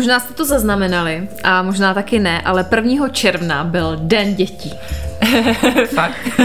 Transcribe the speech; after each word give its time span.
Možná 0.00 0.20
jste 0.20 0.34
to 0.34 0.44
zaznamenali 0.44 1.28
a 1.44 1.62
možná 1.62 1.94
taky 1.94 2.18
ne, 2.18 2.40
ale 2.44 2.66
1. 2.76 3.08
června 3.08 3.64
byl 3.64 3.96
Den 4.00 4.34
dětí. 4.34 4.74
Fakt. 5.94 6.40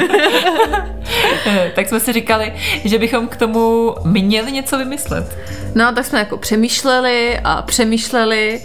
tak 1.75 1.87
jsme 1.87 1.99
si 1.99 2.13
říkali, 2.13 2.53
že 2.85 2.99
bychom 2.99 3.27
k 3.27 3.35
tomu 3.35 3.95
měli 4.03 4.51
něco 4.51 4.77
vymyslet. 4.77 5.37
No, 5.75 5.93
tak 5.93 6.05
jsme 6.05 6.19
jako 6.19 6.37
přemýšleli 6.37 7.39
a 7.43 7.61
přemýšleli 7.61 8.61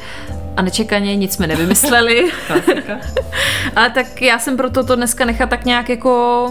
a 0.56 0.62
nečekaně 0.62 1.16
nic 1.16 1.34
jsme 1.34 1.46
nevymysleli. 1.46 2.30
Ale 3.76 3.90
tak 3.90 4.22
já 4.22 4.38
jsem 4.38 4.56
proto 4.56 4.84
to 4.84 4.96
dneska 4.96 5.24
nechat 5.24 5.50
tak 5.50 5.64
nějak 5.64 5.88
jako 5.88 6.46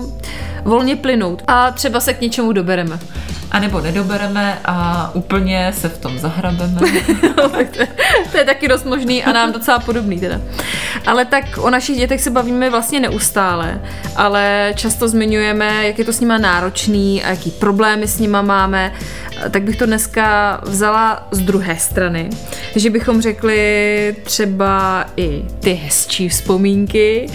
volně 0.64 0.96
plynout 0.96 1.44
a 1.48 1.72
třeba 1.72 2.00
se 2.00 2.14
k 2.14 2.22
něčemu 2.22 2.52
dobereme. 2.52 3.00
A 3.52 3.60
nebo 3.60 3.82
nedobereme 3.82 4.60
a 4.66 5.10
úplně 5.14 5.72
se 5.74 5.90
v 5.90 5.98
tom 5.98 6.20
zahrabeme. 6.20 6.82
no, 7.38 7.50
to, 8.32 8.38
je, 8.38 8.46
taky 8.46 8.68
dost 8.68 8.86
možný 8.86 9.24
a 9.24 9.32
nám 9.32 9.52
docela 9.52 9.80
podobný 9.80 10.20
teda. 10.20 10.42
Ale 11.06 11.26
tak 11.26 11.58
o 11.58 11.70
našich 11.70 11.98
dětech 11.98 12.22
se 12.22 12.30
bavíme 12.30 12.70
vlastně 12.70 13.00
neustále, 13.00 13.82
ale 14.16 14.74
často 14.76 15.08
zmiňujeme, 15.08 15.88
jak 15.88 16.00
je 16.00 16.06
to 16.06 16.14
s 16.14 16.20
nima 16.20 16.38
náročný 16.38 17.24
a 17.24 17.30
jaký 17.30 17.52
problémy 17.52 18.08
s 18.08 18.20
nima 18.20 18.42
máme, 18.42 18.92
tak 19.52 19.64
bych 19.64 19.78
to 19.78 19.86
dneska 19.86 20.60
vzala 20.64 21.28
z 21.32 21.40
druhé 21.40 21.78
strany, 21.78 22.30
že 22.76 22.90
bychom 22.90 23.22
řekli 23.22 24.16
třeba 24.24 25.06
i 25.18 25.46
ty 25.60 25.74
hezčí 25.74 26.30
vzpomínky, 26.30 27.30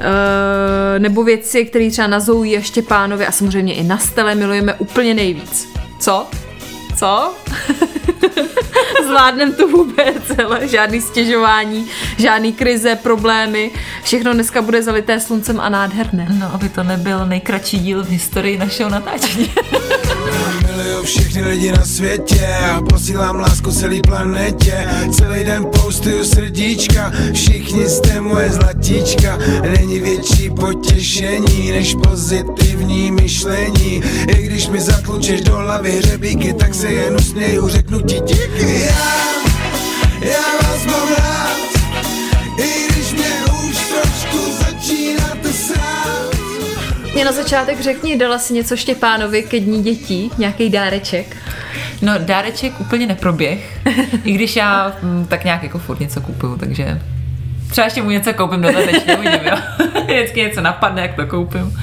eh, 0.00 0.98
nebo 0.98 1.24
věci, 1.24 1.64
které 1.64 1.90
třeba 1.90 2.08
na 2.08 2.20
Zoují 2.20 2.56
a 2.56 2.60
Štěpánovi 2.60 3.26
a 3.26 3.32
samozřejmě 3.32 3.74
i 3.74 3.82
na 3.82 3.98
Stele 3.98 4.34
milujeme 4.34 4.74
úplně 4.74 5.14
nejvíc. 5.14 5.53
Co? 6.04 6.26
Co? 6.96 7.34
Zvládnem 9.06 9.54
to 9.54 9.68
vůbec, 9.68 10.38
ale 10.46 10.68
žádný 10.68 11.00
stěžování, 11.00 11.86
žádný 12.18 12.52
krize, 12.52 12.96
problémy. 12.96 13.70
Všechno 14.02 14.32
dneska 14.32 14.62
bude 14.62 14.82
zalité 14.82 15.20
sluncem 15.20 15.60
a 15.60 15.68
nádherné. 15.68 16.26
No, 16.30 16.54
aby 16.54 16.68
to 16.68 16.82
nebyl 16.82 17.26
nejkratší 17.26 17.78
díl 17.78 18.04
v 18.04 18.08
historii 18.08 18.58
našeho 18.58 18.90
natáčení. 18.90 19.52
Všechny 21.04 21.42
lidi 21.42 21.72
na 21.72 21.84
světě 21.84 22.46
a 22.72 22.82
posílám 22.82 23.36
lásku 23.36 23.72
celý 23.72 24.00
planetě. 24.02 24.88
Celý 25.12 25.44
den 25.44 25.66
postuju 25.66 26.24
srdíčka, 26.24 27.12
všichni 27.32 27.88
jste 27.88 28.20
moje 28.20 28.50
zlatíčka. 28.50 29.38
Není 29.78 30.00
větší 30.00 30.50
potěšení 30.50 31.70
než 31.70 31.94
pozitivní 32.08 33.10
myšlení. 33.10 34.02
I 34.28 34.42
když 34.42 34.68
mi 34.68 34.80
zatlučeš 34.80 35.40
do 35.40 35.56
hlavy 35.56 35.92
hřebíky, 35.92 36.52
tak 36.52 36.74
se 36.74 36.92
jen 36.92 37.16
usměju, 37.16 37.68
řeknu 37.68 38.00
ti 38.00 38.20
díky. 38.26 38.80
Já, 38.80 39.14
já 40.20 40.42
vás 40.62 40.86
mám 40.86 41.08
rád, 41.08 41.56
i 42.58 42.93
Mě 47.14 47.24
na 47.24 47.32
začátek 47.32 47.80
řekni, 47.80 48.18
dala 48.18 48.38
si 48.38 48.54
něco 48.54 48.76
Štěpánovi 48.76 49.42
ke 49.42 49.60
dní 49.60 49.82
dětí, 49.82 50.30
nějaký 50.38 50.70
dáreček? 50.70 51.36
No, 52.02 52.12
dáreček 52.18 52.80
úplně 52.80 53.06
neproběh, 53.06 53.80
i 54.24 54.32
když 54.32 54.56
já 54.56 54.92
m, 55.02 55.26
tak 55.28 55.44
nějak 55.44 55.62
jako 55.62 55.78
furt 55.78 56.00
něco 56.00 56.20
kupuju, 56.20 56.56
takže 56.56 57.00
třeba 57.70 57.84
ještě 57.84 58.02
mu 58.02 58.10
něco 58.10 58.32
koupím 58.34 58.62
dodatečně, 58.62 59.16
uvidím, 59.16 59.40
jo. 59.50 59.56
Vždycky 60.04 60.40
něco 60.40 60.60
napadne, 60.60 61.02
jak 61.02 61.14
to 61.16 61.26
koupím. 61.26 61.78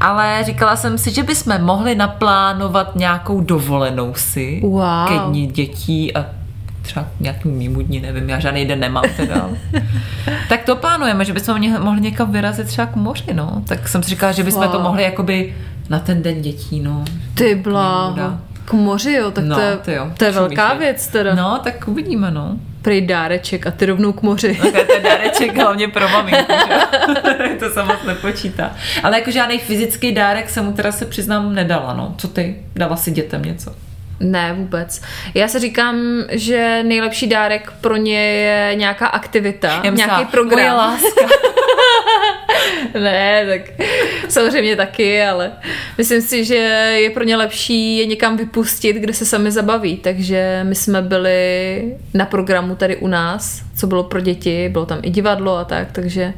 Ale 0.00 0.44
říkala 0.44 0.76
jsem 0.76 0.98
si, 0.98 1.10
že 1.14 1.22
bychom 1.22 1.62
mohli 1.62 1.94
naplánovat 1.94 2.96
nějakou 2.96 3.40
dovolenou 3.40 4.14
si 4.14 4.60
Wow. 4.62 5.08
ke 5.08 5.14
dní 5.30 5.46
dětí 5.46 6.14
a 6.16 6.26
třeba 6.88 7.06
nějaký 7.20 7.48
mýmu 7.48 7.80
dní, 7.82 8.00
nevím, 8.00 8.28
já 8.30 8.38
žádný 8.38 8.64
den 8.64 8.80
nemám 8.80 9.04
teda. 9.16 9.48
tak 10.48 10.62
to 10.64 10.76
plánujeme, 10.76 11.24
že 11.24 11.32
bychom 11.32 11.82
mohli 11.82 12.00
někam 12.00 12.32
vyrazit 12.32 12.66
třeba 12.66 12.86
k 12.86 12.96
moři, 12.96 13.34
no. 13.34 13.62
Tak 13.68 13.88
jsem 13.88 14.02
si 14.02 14.10
říkala, 14.10 14.32
že 14.32 14.44
bychom 14.44 14.62
Wow. 14.62 14.72
to 14.72 14.80
mohli 14.80 15.02
jakoby 15.02 15.56
na 15.88 15.98
ten 15.98 16.22
den 16.22 16.42
dětí, 16.42 16.80
no. 16.80 17.04
Ty 17.34 17.54
bláho. 17.54 18.38
K 18.64 18.72
moři, 18.72 19.12
jo, 19.12 19.30
tak 19.30 19.44
No, 19.44 19.56
to, 19.56 19.60
je, 19.62 19.76
ty 19.76 19.92
jo, 19.92 20.10
to 20.18 20.24
je 20.24 20.30
velká 20.32 20.72
je. 20.72 20.78
věc 20.78 21.06
teda. 21.08 21.34
No, 21.34 21.60
tak 21.64 21.88
uvidíme, 21.88 22.30
no. 22.30 22.56
Prej 22.82 23.06
dáreček 23.06 23.66
a 23.66 23.70
ty 23.70 23.86
rovnou 23.86 24.12
k 24.12 24.22
moři. 24.22 24.54
To 24.54 24.66
je 24.78 24.84
ten 24.84 25.02
dáreček 25.02 25.56
hlavně 25.56 25.88
pro 25.88 26.08
maminku, 26.08 26.52
že? 26.68 27.48
to 27.58 27.70
se 27.70 27.82
moc 27.82 27.96
nepočítá. 28.06 28.70
Ale 29.02 29.18
jako 29.18 29.30
žádný 29.30 29.58
fyzický 29.58 30.12
dárek 30.14 30.50
jsem 30.50 30.64
mu 30.64 30.72
teda 30.72 30.92
se 30.92 31.06
přiznám 31.06 31.54
nedala, 31.54 31.94
no. 31.94 32.14
Co 32.18 32.28
ty? 32.28 32.56
Dala 32.76 32.96
si 32.96 33.10
dětem 33.10 33.42
něco? 33.42 33.74
Ne, 34.20 34.52
vůbec. 34.52 35.02
Já 35.34 35.48
se 35.48 35.60
říkám, 35.60 36.24
že 36.30 36.82
nejlepší 36.82 37.26
dárek 37.26 37.72
pro 37.80 37.96
ně 37.96 38.24
je 38.24 38.74
nějaká 38.74 39.06
aktivita, 39.06 39.82
myslela, 39.90 39.94
nějaký 39.96 40.24
program. 40.24 40.60
Moje 40.60 40.72
láska. 40.72 41.26
ne, 42.94 43.46
tak 43.46 43.86
samozřejmě 44.28 44.76
taky, 44.76 45.22
ale 45.22 45.52
myslím 45.98 46.22
si, 46.22 46.44
že 46.44 46.54
je 47.00 47.10
pro 47.10 47.24
ně 47.24 47.36
lepší 47.36 47.98
je 47.98 48.06
někam 48.06 48.36
vypustit, 48.36 48.96
kde 48.96 49.12
se 49.12 49.26
sami 49.26 49.50
zabaví. 49.50 49.96
Takže 49.96 50.60
my 50.62 50.74
jsme 50.74 51.02
byli 51.02 51.98
na 52.14 52.26
programu 52.26 52.74
tady 52.74 52.96
u 52.96 53.06
nás, 53.06 53.62
co 53.76 53.86
bylo 53.86 54.04
pro 54.04 54.20
děti, 54.20 54.68
bylo 54.68 54.86
tam 54.86 54.98
i 55.02 55.10
divadlo 55.10 55.56
a 55.56 55.64
tak, 55.64 55.92
takže 55.92 56.32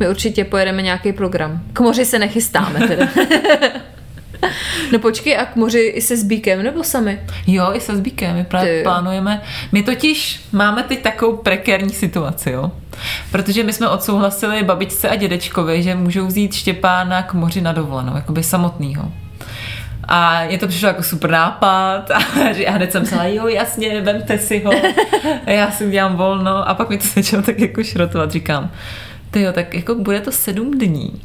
my 0.00 0.08
určitě 0.08 0.44
pojedeme 0.44 0.82
nějaký 0.82 1.12
program. 1.12 1.62
K 1.72 1.80
moři 1.80 2.04
se 2.04 2.18
nechystáme 2.18 2.88
teda. 2.88 3.08
no 4.92 4.98
počkej, 4.98 5.36
a 5.38 5.44
k 5.44 5.56
moři 5.56 5.80
i 5.80 6.00
se 6.00 6.16
Zbíkem 6.16 6.62
nebo 6.62 6.84
sami? 6.84 7.20
Jo, 7.46 7.70
i 7.74 7.80
se 7.80 7.96
Zbíkem, 7.96 8.36
my 8.36 8.44
právě 8.44 8.82
plánujeme. 8.82 9.42
My 9.72 9.82
totiž 9.82 10.40
máme 10.52 10.82
teď 10.82 11.02
takovou 11.02 11.36
prekérní 11.36 11.90
situaci, 11.90 12.50
jo. 12.50 12.72
Protože 13.30 13.64
my 13.64 13.72
jsme 13.72 13.88
odsouhlasili 13.88 14.62
babičce 14.62 15.08
a 15.08 15.16
dědečkovi, 15.16 15.82
že 15.82 15.94
můžou 15.94 16.26
vzít 16.26 16.54
Štěpána 16.54 17.22
k 17.22 17.34
moři 17.34 17.60
na 17.60 17.72
dovolenou, 17.72 18.16
jakoby 18.16 18.42
samotnýho. 18.42 19.12
A 20.08 20.42
je 20.42 20.58
to 20.58 20.68
přišlo 20.68 20.88
jako 20.88 21.02
super 21.02 21.30
nápad 21.30 22.10
a 22.10 22.52
že 22.52 22.62
já 22.62 22.70
hned 22.70 22.92
jsem 22.92 23.04
psala, 23.04 23.24
jo 23.24 23.46
jasně, 23.46 24.00
vemte 24.00 24.38
si 24.38 24.62
ho, 24.64 24.72
já 25.46 25.70
si 25.70 25.86
udělám 25.86 26.16
volno 26.16 26.68
a 26.68 26.74
pak 26.74 26.88
mi 26.88 26.98
to 26.98 27.06
začalo 27.14 27.42
tak 27.42 27.60
jako 27.60 27.84
šrotovat, 27.84 28.30
říkám, 28.30 28.70
ty 29.30 29.42
jo, 29.42 29.52
tak 29.52 29.74
jako 29.74 29.94
bude 29.94 30.20
to 30.20 30.32
sedm 30.32 30.78
dní, 30.78 31.20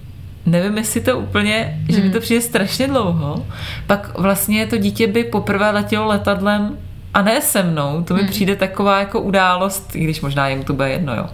nevím, 0.47 0.77
jestli 0.77 1.01
to 1.01 1.19
úplně, 1.19 1.79
že 1.89 2.01
mi 2.01 2.09
to 2.09 2.19
přijde 2.19 2.41
strašně 2.41 2.87
dlouho, 2.87 3.45
pak 3.87 4.17
vlastně 4.17 4.67
to 4.67 4.77
dítě 4.77 5.07
by 5.07 5.23
poprvé 5.23 5.71
letělo 5.71 6.07
letadlem 6.07 6.77
a 7.13 7.21
ne 7.21 7.41
se 7.41 7.63
mnou, 7.63 8.03
to 8.03 8.13
mi 8.13 8.23
přijde 8.27 8.55
taková 8.55 8.99
jako 8.99 9.21
událost, 9.21 9.95
i 9.95 10.03
když 10.03 10.21
možná 10.21 10.47
jim 10.47 10.63
to 10.63 10.73
bude 10.73 10.89
jedno, 10.89 11.15
jo. 11.15 11.29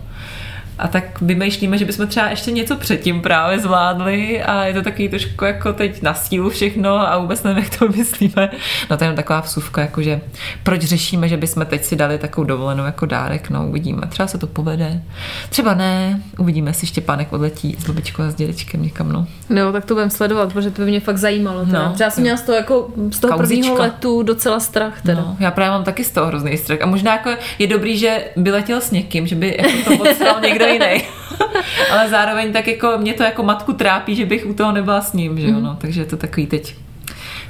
A 0.80 0.88
tak 0.88 1.22
vymýšlíme, 1.22 1.78
že 1.78 1.86
bychom 1.86 2.08
třeba 2.08 2.30
ještě 2.30 2.52
něco 2.52 2.76
předtím 2.76 3.22
právě 3.22 3.60
zvládli 3.60 4.44
a 4.44 4.64
je 4.66 4.74
to 4.74 4.82
takový 4.82 5.10
trošku 5.10 5.46
jako 5.46 5.74
teď 5.74 6.02
na 6.02 6.14
sílu 6.14 6.50
všechno 6.50 7.12
a 7.12 7.18
vůbec 7.18 7.44
nevím, 7.44 7.64
jak 7.64 7.80
to 7.80 7.88
myslíme. 7.98 8.50
No 8.90 8.98
to 8.98 9.04
je 9.04 9.06
jenom 9.06 9.16
taková 9.16 9.42
vsuvka, 9.42 9.82
jakože 9.82 10.22
proč 10.64 10.82
řešíme, 10.82 11.28
že 11.28 11.38
bychom 11.38 11.66
teď 11.66 11.84
si 11.84 11.96
dali 11.96 12.18
takovou 12.18 12.46
dovolenou 12.48 12.86
jako 12.86 13.06
dárek, 13.06 13.50
no 13.50 13.68
uvidíme. 13.68 14.02
Třeba 14.10 14.28
se 14.28 14.38
to 14.38 14.48
povede, 14.48 15.02
třeba 15.50 15.74
ne, 15.74 16.22
uvidíme, 16.38 16.70
jestli 16.70 16.88
Štěpánek 16.88 17.34
odletí 17.34 17.76
s 17.80 17.88
babičkou 17.88 18.24
a 18.24 18.32
s 18.32 18.36
dědečkem 18.36 18.84
někam, 18.84 19.12
no. 19.12 19.28
No, 19.50 19.72
tak 19.72 19.86
to 19.86 19.94
budem 19.94 20.10
sledovat, 20.10 20.54
protože 20.54 20.72
to 20.72 20.82
by 20.82 20.88
mě 20.88 21.00
fakt 21.00 21.18
zajímalo. 21.18 21.66
Teda. 21.66 21.88
No. 21.88 21.94
Třeba 21.94 22.10
jsem 22.10 22.22
měla 22.22 22.38
z 22.38 22.42
toho, 22.42 22.56
jako, 22.56 22.88
z 23.12 23.20
toho 23.20 23.34
Kauzička. 23.34 23.48
prvního 23.48 23.76
letu 23.76 24.24
docela 24.24 24.60
strach. 24.60 25.02
Teda. 25.02 25.22
No, 25.22 25.38
já 25.40 25.52
právě 25.52 25.72
mám 25.72 25.84
taky 25.84 26.04
z 26.04 26.12
toho 26.12 26.28
hrozný 26.28 26.58
strach. 26.58 26.80
A 26.82 26.86
možná 26.86 27.12
jako 27.12 27.30
je 27.60 27.68
dobrý, 27.68 27.98
že 27.98 28.26
by 28.36 28.52
letěl 28.52 28.82
s 28.82 28.92
někým, 28.92 29.28
že 29.28 29.36
by 29.36 29.58
jako 29.58 29.98
to 29.98 30.04
odsral 30.04 30.40
někdo 30.68 30.86
jiný. 30.86 31.04
Ale 31.92 32.10
zároveň 32.10 32.54
tak 32.54 32.68
jako 32.68 32.94
mě 32.98 33.14
to 33.14 33.24
jako 33.24 33.44
matku 33.44 33.74
trápí, 33.74 34.16
že 34.16 34.26
bych 34.26 34.46
u 34.46 34.54
toho 34.54 34.72
nebyla 34.72 35.02
s 35.02 35.14
ním, 35.14 35.40
že 35.40 35.48
jo, 35.48 35.60
no. 35.60 35.78
Takže 35.82 36.02
je 36.02 36.06
to 36.06 36.18
takový 36.18 36.48
teď. 36.48 36.76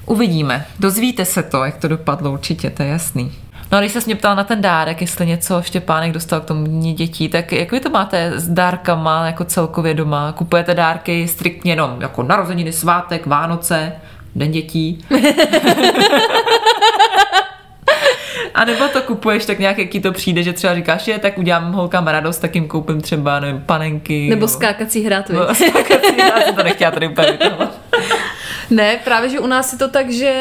Uvidíme. 0.06 0.65
Dozvíte 0.80 1.25
se 1.25 1.44
to, 1.44 1.63
jak 1.63 1.77
to 1.77 1.88
dopadlo 1.88 2.31
určitě, 2.31 2.69
to 2.69 2.83
je 2.83 2.89
jasný. 2.89 3.31
No 3.71 3.77
a 3.77 3.81
když 3.81 3.92
se 3.92 4.00
mě 4.06 4.15
ptal 4.15 4.36
na 4.36 4.44
ten 4.44 4.62
dárek, 4.62 5.01
jestli 5.01 5.25
něco 5.25 5.62
Štěpánek 5.62 6.12
dostal 6.12 6.42
k 6.42 6.45
tomu 6.45 6.65
dní 6.65 6.94
dětí, 6.94 7.30
tak 7.30 7.51
jak 7.51 7.71
vy 7.71 7.80
to 7.80 7.89
máte 7.89 8.39
s 8.39 8.50
dárkama 8.50 9.25
jako 9.25 9.44
celkově 9.44 9.94
doma? 9.94 10.31
Kupujete 10.31 10.74
dárky 10.74 11.27
striktně 11.27 11.71
jenom 11.71 12.01
jako 12.01 12.24
narozeniny, 12.24 12.74
svátek, 12.74 13.25
Vánoce, 13.25 13.94
Den 14.36 14.51
dětí? 14.51 15.06
A 18.55 18.65
nebo 18.65 18.88
to 18.88 19.01
kupuješ 19.01 19.45
tak 19.45 19.59
nějak, 19.59 19.77
jaký 19.77 20.00
to 20.00 20.11
přijde, 20.11 20.44
že 20.44 20.53
třeba 20.53 20.75
říkáš, 20.75 21.03
že 21.03 21.19
tak 21.19 21.38
udělám 21.38 21.73
holkám 21.73 22.07
radost, 22.07 22.39
tak 22.39 22.55
jim 22.55 22.67
koupím 22.67 23.01
třeba, 23.01 23.39
nevím, 23.39 23.61
panenky. 23.61 24.29
Nebo 24.29 24.41
no. 24.41 24.47
skákací 24.47 25.03
hrát? 25.03 25.29
No, 25.29 25.55
skákací, 25.55 26.15
jsem 26.45 26.55
to 26.55 26.63
nechtěla 26.63 26.91
tady 26.91 27.07
úplně. 27.07 27.38
Ne, 28.69 29.00
právě, 29.03 29.29
že 29.29 29.39
u 29.39 29.47
nás 29.47 29.73
je 29.73 29.79
to 29.79 29.88
tak, 29.88 30.11
že 30.11 30.33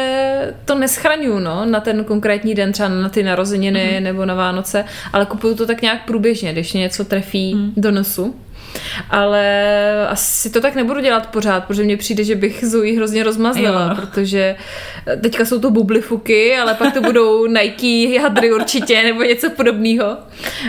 to 0.64 0.74
neschraňuju, 0.74 1.38
no, 1.38 1.64
na 1.64 1.80
ten 1.80 2.04
konkrétní 2.04 2.54
den, 2.54 2.72
třeba 2.72 2.88
na 2.88 3.08
ty 3.08 3.22
narozeniny 3.22 3.96
mm. 3.98 4.04
nebo 4.04 4.26
na 4.26 4.34
Vánoce, 4.34 4.84
ale 5.12 5.26
kupuju 5.26 5.54
to 5.54 5.66
tak 5.66 5.82
nějak 5.82 6.04
průběžně, 6.04 6.52
když 6.52 6.72
mě 6.72 6.82
něco 6.82 7.04
trefí 7.04 7.54
mm. 7.54 7.72
do 7.76 7.90
nosu. 7.90 8.34
Ale 9.10 10.06
asi 10.08 10.50
to 10.50 10.60
tak 10.60 10.74
nebudu 10.74 11.00
dělat 11.00 11.26
pořád, 11.26 11.64
protože 11.64 11.82
mně 11.82 11.96
přijde, 11.96 12.24
že 12.24 12.34
bych 12.34 12.64
Zoe 12.64 12.96
hrozně 12.96 13.22
rozmazlila, 13.22 13.82
Jo. 13.88 13.94
protože 13.96 14.56
teďka 15.22 15.44
jsou 15.44 15.60
to 15.60 15.70
bublifuky, 15.70 16.56
ale 16.56 16.74
pak 16.74 16.94
to 16.94 17.00
budou 17.00 17.46
Nike 17.46 18.20
hadry 18.20 18.52
určitě, 18.52 19.02
nebo 19.02 19.22
něco 19.22 19.50
podobného. 19.50 20.16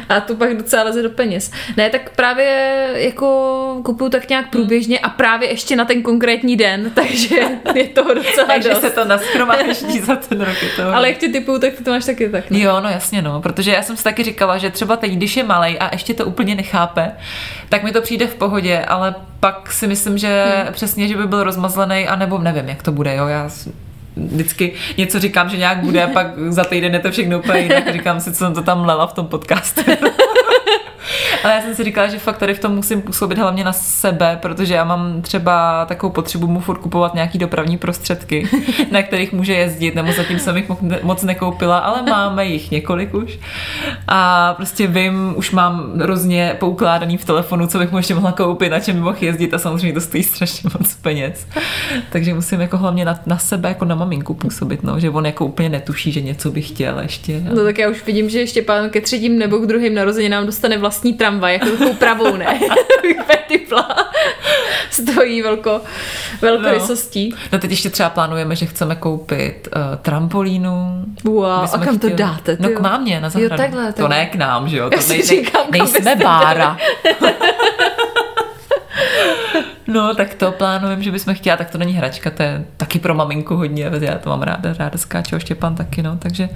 A 0.10 0.20
to 0.20 0.36
pak 0.36 0.58
docela 0.58 0.84
leze 0.84 1.02
do 1.02 1.10
peněz. 1.10 1.52
Ne, 1.78 1.90
tak 1.90 2.10
právě 2.16 2.88
jako 2.94 3.28
kupuju 3.86 4.10
tak 4.10 4.30
nějak 4.30 4.50
průběžně 4.50 5.00
a 5.00 5.10
právě 5.10 5.50
ještě 5.50 5.76
na 5.76 5.86
ten 5.86 6.02
konkrétní 6.02 6.56
den, 6.56 6.92
takže 6.96 7.36
je 7.76 7.88
toho 7.88 8.14
docela 8.14 8.48
Takže 8.48 8.70
dost. 8.70 8.82
se 8.82 8.90
to 8.90 9.06
naschromáždí 9.06 10.00
za 10.00 10.16
ten 10.16 10.42
rok. 10.42 10.56
To... 10.76 10.94
Ale 10.96 11.08
jak 11.10 11.18
tě 11.18 11.30
typuju, 11.30 11.60
tak 11.60 11.74
ty 11.74 11.84
to 11.84 11.92
máš 11.92 12.06
taky 12.06 12.30
tak. 12.30 12.50
Ne? 12.50 12.60
Jo, 12.60 12.80
no 12.84 12.90
jasně, 12.90 13.22
no, 13.22 13.42
protože 13.42 13.72
já 13.72 13.82
jsem 13.82 13.98
si 13.98 14.04
taky 14.04 14.24
říkala, 14.24 14.58
že 14.58 14.70
třeba 14.70 14.96
teď, 14.98 15.12
když 15.12 15.38
je 15.38 15.44
malej 15.44 15.78
a 15.80 15.90
ještě 15.92 16.14
to 16.14 16.26
úplně 16.26 16.56
nechápe, 16.56 17.12
tak 17.70 17.84
mi 17.84 17.92
to 17.94 18.02
přijde 18.02 18.28
v 18.28 18.36
pohodě, 18.36 18.80
ale 18.80 19.16
pak 19.40 19.72
si 19.72 19.88
myslím, 19.88 20.18
že 20.18 20.46
hmm. 20.64 20.74
přesně, 20.74 21.08
že 21.08 21.18
by 21.18 21.28
byl 21.28 21.44
rozmazlený, 21.44 22.08
anebo 22.08 22.38
nevím, 22.38 22.70
jak 22.70 22.84
to 22.84 22.92
bude, 22.92 23.16
jo, 23.16 23.28
já 23.28 23.50
vždycky 24.16 24.74
něco 24.98 25.20
říkám, 25.20 25.50
že 25.50 25.58
nějak 25.58 25.78
bude, 25.78 26.04
a 26.04 26.08
pak 26.08 26.28
za 26.50 26.64
týden 26.64 26.94
je 26.94 27.00
to 27.00 27.12
všechno 27.12 27.40
úplně 27.40 27.60
jinak, 27.60 27.94
říkám 27.94 28.20
si, 28.20 28.32
co 28.32 28.38
jsem 28.38 28.54
to 28.54 28.62
tam 28.62 28.86
lela 28.86 29.08
v 29.08 29.14
tom 29.14 29.28
podcastu. 29.28 29.82
Ale 31.44 31.54
já 31.54 31.62
jsem 31.62 31.76
si 31.76 31.84
říkala, 31.84 32.08
že 32.08 32.20
fakt 32.20 32.38
tady 32.38 32.54
v 32.54 32.60
tom 32.60 32.76
musím 32.76 33.02
působit 33.02 33.38
hlavně 33.38 33.64
na 33.64 33.74
sebe, 33.74 34.40
protože 34.42 34.74
já 34.74 34.84
mám 34.84 35.22
třeba 35.22 35.86
takovou 35.86 36.14
potřebu 36.14 36.48
mu 36.48 36.60
furt 36.60 36.78
kupovat 36.78 37.14
nějaký 37.14 37.38
dopravní 37.38 37.78
prostředky, 37.78 38.48
na 38.92 39.04
kterých 39.04 39.34
může 39.34 39.54
jezdit, 39.54 39.96
nebo 39.96 40.12
zatím 40.12 40.40
jsem 40.40 40.58
jich 40.58 40.70
mo- 40.70 41.00
moc 41.04 41.24
nekoupila, 41.24 41.78
ale 41.78 42.02
máme 42.02 42.46
jich 42.46 42.72
několik 42.72 43.14
už. 43.14 43.40
A 44.08 44.54
prostě 44.54 44.88
vím, 44.88 45.34
už 45.36 45.52
mám 45.52 46.02
různě 46.02 46.56
poukládaný 46.60 47.18
v 47.18 47.26
telefonu, 47.26 47.68
co 47.68 47.80
bych 47.80 47.92
mu 47.92 47.98
ještě 47.98 48.16
mohla 48.16 48.32
koupit, 48.32 48.70
na 48.70 48.80
čem 48.80 48.96
by 48.96 49.02
mohl 49.02 49.18
jezdit 49.22 49.54
a 49.54 49.58
samozřejmě 49.60 49.94
to 49.94 50.02
stojí 50.02 50.24
strašně 50.24 50.70
moc 50.80 50.96
peněz. 50.96 51.48
Takže 52.10 52.34
musím 52.34 52.62
jako 52.62 52.78
hlavně 52.78 53.06
na, 53.06 53.20
na 53.26 53.38
sebe, 53.38 53.70
jako 53.70 53.86
na 53.86 53.96
maminku 53.96 54.34
působit, 54.34 54.84
no, 54.84 55.00
že 55.00 55.10
on 55.10 55.26
jako 55.26 55.46
úplně 55.46 55.70
netuší, 55.70 56.12
že 56.12 56.22
něco 56.22 56.52
by 56.52 56.62
chtěl 56.62 57.00
ještě. 57.00 57.42
No 57.56 57.64
tak 57.64 57.78
já 57.78 57.90
už 57.90 58.06
vidím, 58.06 58.30
že 58.30 58.40
ještě 58.40 58.62
pán 58.62 58.90
ke 58.90 59.02
třetím 59.02 59.40
nebo 59.40 59.58
k 59.58 59.66
druhým 59.66 59.96
narozeninám 59.96 60.46
dostane 60.46 60.78
vlastní 60.78 61.14
tramvaj, 61.34 61.54
jako 61.54 61.66
takovou 61.70 61.94
pravou, 61.94 62.36
ne? 62.38 62.60
Vypetipla. 63.04 63.88
Stojí 64.90 65.42
velko, 65.42 65.82
velkorysostí. 66.42 67.36
No 67.52 67.60
teď 67.60 67.72
ještě 67.72 67.90
třeba 67.90 68.10
plánujeme, 68.10 68.56
že 68.56 68.66
chceme 68.66 68.96
koupit 68.96 69.68
uh, 69.76 69.82
trampolínu. 70.02 71.06
Wow, 71.24 71.46
a 71.46 71.68
kam 71.86 72.00
to 72.00 72.08
chtěli- 72.08 72.16
dáte? 72.16 72.58
No 72.60 72.68
ty 72.68 72.74
k 72.74 72.78
jo? 72.78 72.84
mámě 72.84 73.20
na 73.20 73.28
Jo, 73.28 73.32
zahradu. 73.32 73.58
takhle, 73.58 73.86
To 73.86 74.02
takhle. 74.02 74.10
ne 74.18 74.26
k 74.26 74.36
nám, 74.36 74.70
že 74.70 74.78
jo? 74.78 74.90
To 74.90 75.02
si 75.02 75.14
nej, 75.14 75.22
říkám, 75.24 75.66
nejsme 75.72 76.16
bára. 76.16 76.78
No, 79.88 80.16
tak 80.16 80.34
to 80.34 80.52
plánujeme, 80.52 81.04
že 81.04 81.12
bychom 81.12 81.34
chtěla, 81.34 81.58
tak 81.58 81.70
to 81.70 81.78
není 81.78 81.94
hračka, 81.94 82.30
to 82.30 82.44
je 82.44 82.66
taky 82.78 83.00
pro 83.00 83.14
maminku 83.16 83.56
hodně, 83.56 83.92
já 84.00 84.18
to 84.18 84.30
mám 84.30 84.42
ráda, 84.42 84.74
ráda 84.74 84.98
skáče, 84.98 85.40
Štěpán 85.40 85.76
taky, 85.76 86.04
no, 86.04 86.18
takže 86.18 86.50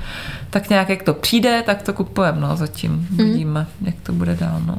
tak 0.50 0.69
nějak, 0.69 0.89
jak 0.89 1.03
to 1.03 1.13
přijde, 1.13 1.63
tak 1.65 1.81
to 1.81 1.94
kupujeme, 1.94 2.41
no, 2.41 2.56
zatím 2.56 3.07
uvidíme, 3.13 3.68
jak 3.81 3.95
to 4.03 4.12
bude 4.13 4.35
dál, 4.35 4.62
no. 4.65 4.75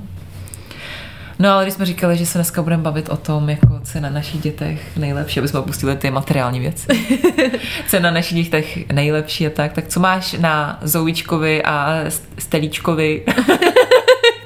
No 1.39 1.51
ale 1.51 1.65
když 1.65 1.75
jsme 1.75 1.87
říkali, 1.87 2.17
že 2.17 2.27
se 2.27 2.39
dneska 2.39 2.63
budeme 2.63 2.83
bavit 2.83 3.09
o 3.09 3.17
tom, 3.17 3.51
jako 3.51 3.81
co 3.85 3.99
je 3.99 4.03
na 4.03 4.11
našich 4.11 4.41
dětech 4.41 4.97
nejlepší, 4.97 5.41
aby 5.41 5.49
jsme 5.49 5.59
opustili 5.59 5.97
ty 5.97 6.11
materiální 6.11 6.61
věci. 6.61 6.87
co 7.89 7.97
je 7.97 8.01
na 8.01 8.11
našich 8.11 8.45
dětech 8.45 8.91
nejlepší 8.93 9.47
a 9.47 9.51
tak, 9.51 9.73
tak 9.73 9.89
co 9.89 10.01
máš 10.01 10.33
na 10.33 10.79
Zouičkovi 10.83 11.63
a 11.63 12.05
Stelíčkovi 12.39 13.25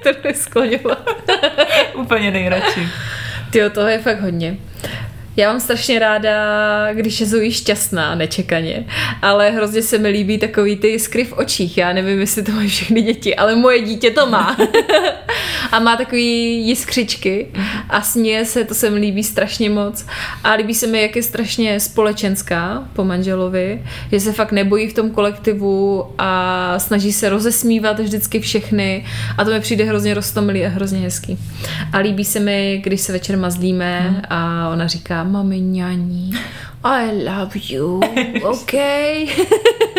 Kterou 0.01 0.19
je 0.25 0.35
skloňovat. 0.35 1.09
úplně 1.95 2.31
nejradši? 2.31 2.89
Tyjo, 3.53 3.71
toho 3.71 3.89
je 3.89 3.99
fakt 3.99 4.21
hodně. 4.21 4.57
Já 5.37 5.49
mám 5.49 5.61
strašně 5.61 5.99
ráda, 5.99 6.93
když 6.93 7.21
je 7.21 7.27
Zoe 7.27 7.51
šťastná, 7.51 8.15
nečekaně, 8.15 8.85
ale 9.23 9.51
hrozně 9.51 9.83
se 9.83 9.99
mi 9.99 10.09
líbí 10.09 10.39
takový 10.39 10.77
ty 10.77 10.99
skry 10.99 11.25
v 11.25 11.33
očích. 11.33 11.79
Já 11.79 11.93
nevím, 11.93 12.21
jestli 12.21 12.43
to 12.43 12.53
mají 12.53 12.69
všechny 12.69 13.03
děti, 13.03 13.37
ale 13.37 13.55
moje 13.55 13.83
dítě 13.83 14.11
to 14.11 14.27
má. 14.27 14.57
a 15.73 15.79
má 15.79 15.97
takový 15.97 16.67
jiskřičky 16.67 17.47
a 17.89 18.03
směje 18.03 18.45
se, 18.45 18.65
to 18.65 18.75
se 18.75 18.91
mi 18.91 18.99
líbí 18.99 19.25
strašně 19.25 19.71
moc. 19.71 20.07
A 20.45 20.53
líbí 20.53 20.75
se 20.75 20.87
mi, 20.87 21.03
jak 21.03 21.17
je 21.17 21.23
strašně 21.23 21.81
společenská 21.81 22.89
po 22.93 23.05
manželovi, 23.05 23.83
že 24.13 24.21
se 24.21 24.33
fakt 24.33 24.53
nebojí 24.53 24.89
v 24.89 24.95
tom 24.95 25.11
kolektivu 25.11 26.07
a 26.19 26.79
snaží 26.79 27.13
se 27.13 27.29
rozesmívat 27.29 28.01
vždycky 28.01 28.41
všechny 28.41 29.05
a 29.39 29.45
to 29.45 29.51
mi 29.51 29.61
přijde 29.61 29.85
hrozně 29.85 30.15
roztomilý 30.15 30.67
a 30.67 30.69
hrozně 30.69 31.01
hezký. 31.01 31.39
A 31.93 31.99
líbí 31.99 32.25
se 32.25 32.41
mi, 32.41 32.81
když 32.85 33.01
se 33.01 33.13
večer 33.13 33.39
mazlíme 33.39 34.23
a 34.29 34.69
ona 34.69 34.87
říká, 34.87 35.22
mami 35.23 35.61
ňaní, 35.61 36.33
I 36.85 37.25
love 37.25 37.57
you, 37.69 38.01
OK. 38.43 38.75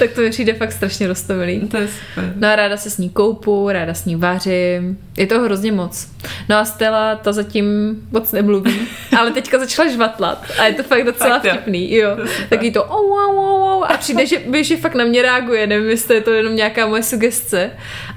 tak 0.00 0.12
to 0.12 0.20
mi 0.20 0.30
přijde 0.30 0.54
fakt 0.54 0.72
strašně 0.72 1.08
roztomilý. 1.08 1.60
To 1.60 1.76
je 1.76 1.88
super. 1.88 2.32
No 2.36 2.48
a 2.48 2.56
ráda 2.56 2.76
se 2.76 2.90
s 2.90 2.98
ní 2.98 3.10
koupu, 3.10 3.70
ráda 3.70 3.94
s 3.94 4.04
ní 4.04 4.16
vařím. 4.16 4.98
Je 5.16 5.26
toho 5.26 5.44
hrozně 5.44 5.72
moc. 5.72 6.08
No 6.48 6.56
a 6.56 6.64
Stella, 6.64 7.16
ta 7.16 7.32
zatím 7.32 7.96
moc 8.10 8.32
nemluví, 8.32 8.80
ale 9.18 9.30
teďka 9.30 9.58
začala 9.58 9.90
žvatlat 9.90 10.44
a 10.58 10.66
je 10.66 10.74
to 10.74 10.82
fakt 10.82 11.04
docela 11.04 11.34
Fakt 11.34 11.44
jo. 11.44 11.50
vtipný. 11.52 11.94
Jo. 11.94 12.16
Taky 12.48 12.70
to 12.70 12.84
oh, 12.84 13.08
wow, 13.08 13.34
wow, 13.36 13.60
wow, 13.60 13.84
a 13.84 13.96
přijde, 13.96 14.26
že, 14.26 14.40
že 14.62 14.76
fakt 14.76 14.94
na 14.94 15.04
mě 15.04 15.22
reaguje. 15.22 15.66
Nevím, 15.66 15.90
jestli 15.90 16.14
je 16.14 16.20
to 16.20 16.30
jenom 16.30 16.56
nějaká 16.56 16.86
moje 16.86 17.02
sugestce, 17.02 17.70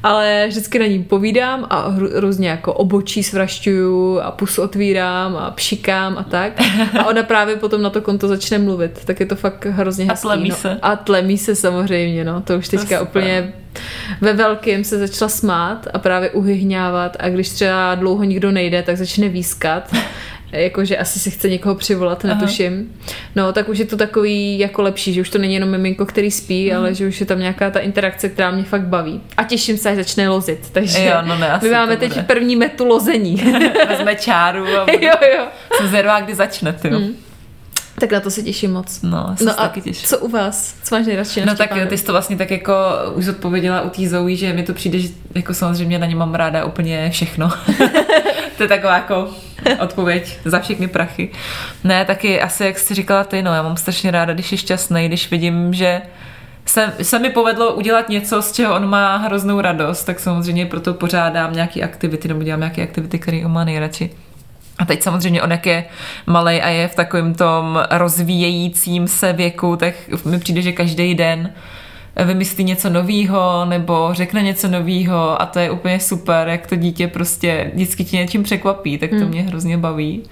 ale 0.04 0.46
vždycky 0.48 0.80
na 0.80 0.86
ní 0.86 1.04
povídám 1.04 1.68
a 1.70 1.96
různě 2.14 2.50
jako 2.50 2.74
obočí 2.74 3.24
svrašťuju 3.24 4.20
a 4.20 4.32
pusu 4.32 4.62
otvírám 4.62 5.38
a 5.38 5.52
pšikám 5.52 6.18
a 6.18 6.24
tak. 6.24 6.54
A 7.00 7.06
ona 7.06 7.24
právě 7.24 7.56
potom 7.56 7.82
na 7.82 7.90
to 7.90 8.02
konto 8.02 8.28
začne 8.28 8.58
mluvit. 8.58 9.00
Tak 9.06 9.20
je 9.20 9.26
to 9.26 9.36
fakt 9.36 9.66
hrozně 9.66 10.06
A 10.06 10.12
hezký. 10.12 10.28
tlemí 10.28 10.50
no. 10.50 10.56
se. 10.56 10.80
A 10.82 10.96
tlemí 10.96 11.38
se 11.38 11.56
samozřejmě, 11.56 11.73
no. 12.24 12.42
To 12.42 12.58
už 12.58 12.70
To 12.70 12.78
teďka 12.78 13.00
super. 13.00 13.08
úplně 13.22 13.54
ve 14.22 14.34
velkém 14.34 14.84
se 14.84 15.00
začala 15.00 15.30
smát 15.30 15.88
a 15.94 16.00
právě 16.00 16.30
uhyhňávat 16.30 17.18
a 17.20 17.30
když 17.30 17.50
třeba 17.50 17.96
dlouho 17.96 18.24
nikdo 18.24 18.52
nejde, 18.52 18.82
tak 18.84 18.98
začne 18.98 19.30
výskat. 19.30 19.94
Jakože 20.52 20.98
asi 20.98 21.20
si 21.20 21.32
chce 21.32 21.50
někoho 21.50 21.76
přivolat, 21.76 22.24
netuším. 22.24 22.92
No, 23.36 23.54
tak 23.54 23.70
už 23.70 23.78
je 23.78 23.86
to 23.86 23.98
takový 23.98 24.60
jako 24.60 24.82
lepší, 24.82 25.14
že 25.14 25.22
už 25.22 25.30
to 25.30 25.38
není 25.38 25.54
jenom 25.54 25.70
miminko, 25.70 26.06
který 26.06 26.32
spí, 26.32 26.70
Mhm. 26.70 26.78
ale 26.80 26.96
že 26.96 27.08
už 27.08 27.20
je 27.20 27.26
tam 27.26 27.40
nějaká 27.40 27.70
ta 27.72 27.80
interakce, 27.80 28.30
která 28.30 28.52
mě 28.52 28.64
fakt 28.64 28.82
baví. 28.88 29.22
A 29.38 29.44
těším 29.44 29.78
se, 29.78 29.90
až 29.90 29.96
začne 29.96 30.30
lozit. 30.30 30.60
Takže 30.72 31.04
Jo, 31.04 31.16
no 31.26 31.38
ne, 31.38 31.60
my 31.64 31.70
máme 31.70 31.96
to 31.96 32.00
teď 32.00 32.10
bude. 32.10 32.24
první 32.24 32.56
metu 32.56 32.86
lození. 32.86 33.36
Vezme 33.90 34.16
čáru 34.16 34.66
a 34.68 34.92
jo, 35.02 35.12
jo. 35.38 35.46
jsem 35.78 35.88
zvědavá, 35.88 36.20
kdy 36.22 36.36
začne, 36.36 36.74
ty. 36.74 36.90
Mm. 36.90 37.08
Tak 38.00 38.12
na 38.12 38.20
to 38.20 38.32
se 38.32 38.42
těším 38.42 38.74
moc. 38.74 39.02
No, 39.02 39.10
No 39.30 39.36
se 39.38 39.52
a 39.54 39.64
taky 39.64 39.82
těším. 39.82 40.08
co 40.08 40.18
u 40.20 40.28
vás? 40.30 40.76
Co 40.84 40.96
máš 40.96 41.06
nejradši 41.06 41.40
No 41.42 41.46
tak 41.46 41.56
Štěpánovi? 41.56 41.90
ty 41.90 41.98
jsi 41.98 42.06
to 42.06 42.12
vlastně 42.12 42.38
tak 42.38 42.52
jako 42.52 42.74
už 43.16 43.28
odpověděla 43.28 43.82
u 43.82 43.90
té 43.90 44.10
Zoe, 44.10 44.36
že 44.36 44.54
mi 44.54 44.64
to 44.64 44.74
přijde, 44.74 45.00
že 45.00 45.10
jako 45.36 45.54
samozřejmě 45.54 46.00
na 46.00 46.06
ně 46.06 46.16
mám 46.16 46.34
ráda 46.36 46.66
úplně 46.66 47.10
všechno. 47.10 47.50
to 48.58 48.64
je 48.64 48.70
taková 48.70 48.96
jako 48.96 49.30
odpověď 49.80 50.38
za 50.46 50.60
všechny 50.60 50.88
prachy. 50.88 51.30
Ne, 51.84 52.06
taky 52.06 52.42
asi 52.42 52.66
jak 52.66 52.80
jsi 52.80 52.94
říkala 52.94 53.24
ty, 53.24 53.42
no 53.42 53.54
já 53.54 53.64
mám 53.64 53.78
strašně 53.78 54.12
ráda, 54.12 54.34
když 54.34 54.52
je 54.52 54.58
šťastný, 54.58 55.08
když 55.08 55.32
vidím, 55.32 55.74
že 55.74 56.02
se, 56.66 56.94
se 57.02 57.20
mi 57.20 57.30
povedlo 57.30 57.74
udělat 57.74 58.10
něco, 58.10 58.42
z 58.42 58.52
čeho 58.52 58.76
on 58.76 58.90
má 58.90 59.18
hroznou 59.18 59.62
radost, 59.62 60.04
tak 60.04 60.20
samozřejmě 60.20 60.66
proto 60.66 60.94
pořádám 60.94 61.54
nějaké 61.54 61.82
aktivity 61.82 62.28
nebo 62.28 62.44
dělám 62.44 62.60
nějaké 62.60 62.84
aktivity, 62.84 63.20
které 63.20 63.42
on 63.46 63.52
má 63.52 63.64
nejradši. 63.64 64.10
A 64.84 64.86
teď 64.86 65.04
samozřejmě 65.04 65.42
on, 65.42 65.52
jak 65.52 65.66
je 65.66 65.86
malý 66.26 66.62
a 66.62 66.70
je 66.70 66.88
v 66.88 66.96
takovém 66.96 67.34
tom 67.34 67.84
rozvíjejícím 67.92 69.08
se 69.08 69.34
věku, 69.34 69.76
tak 69.76 69.94
mi 70.26 70.40
přijde, 70.40 70.62
že 70.62 70.72
každý 70.72 71.16
den 71.16 71.50
vymyslí 72.26 72.64
něco 72.64 72.90
novýho 72.90 73.66
nebo 73.70 74.10
řekne 74.12 74.42
něco 74.42 74.68
novýho 74.68 75.42
a 75.42 75.46
to 75.46 75.60
je 75.60 75.72
úplně 75.72 76.00
super, 76.00 76.48
jak 76.48 76.68
to 76.68 76.76
dítě 76.76 77.08
prostě 77.08 77.72
vždycky 77.74 78.04
tě 78.04 78.18
něčím 78.18 78.44
překvapí, 78.44 78.98
tak 78.98 79.10
to 79.10 79.16
Hmm. 79.16 79.28
mě 79.28 79.42
hrozně 79.42 79.78
baví. 79.78 80.24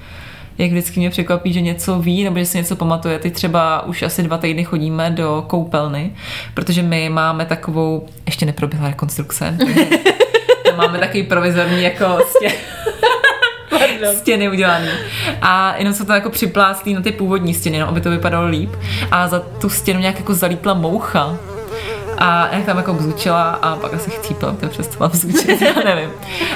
Jak 0.58 0.72
vždycky 0.72 1.00
mě 1.00 1.10
překvapí, 1.10 1.54
že 1.54 1.62
něco 1.62 2.00
ví 2.00 2.24
nebo 2.24 2.40
že 2.40 2.46
si 2.46 2.58
něco 2.58 2.76
pamatuje. 2.76 3.20
Teď 3.20 3.34
třeba 3.34 3.86
už 3.86 4.02
asi 4.02 4.24
dva 4.24 4.38
týdny 4.38 4.64
chodíme 4.64 5.10
do 5.10 5.44
koupelny, 5.48 6.12
protože 6.54 6.84
my 6.84 7.10
máme 7.10 7.46
takovou, 7.46 8.06
ještě 8.26 8.46
neproběhla 8.46 8.88
rekonstrukce, 8.90 9.58
máme 10.78 11.00
takový 11.00 11.24
provizorní 11.24 11.84
jako 11.84 12.20
stě, 12.30 12.52
stěny 14.18 14.50
udělaný. 14.50 14.90
A 15.42 15.76
jenom 15.78 15.94
se 15.94 16.06
to 16.06 16.14
jako 16.14 16.30
připláclí 16.30 16.94
na 16.94 17.02
ty 17.02 17.12
původní 17.12 17.54
stěny, 17.54 17.80
no, 17.80 17.88
aby 17.88 18.02
to 18.02 18.10
vypadalo 18.10 18.48
líp. 18.48 18.72
A 19.12 19.28
za 19.28 19.40
tu 19.40 19.70
stěnu 19.70 20.00
nějak 20.00 20.18
jako 20.18 20.34
zalípla 20.34 20.74
moucha. 20.74 21.38
A 22.18 22.56
jak 22.56 22.66
tam 22.66 22.78
jako 22.78 22.94
bzučila 22.94 23.50
a 23.50 23.76
pak 23.76 23.94
asi 23.94 24.10
chcípla, 24.10 24.56
to 24.60 24.68
přestala 24.68 25.10
bzučit, 25.10 25.62
já 25.76 25.84
nevím. 25.86 26.10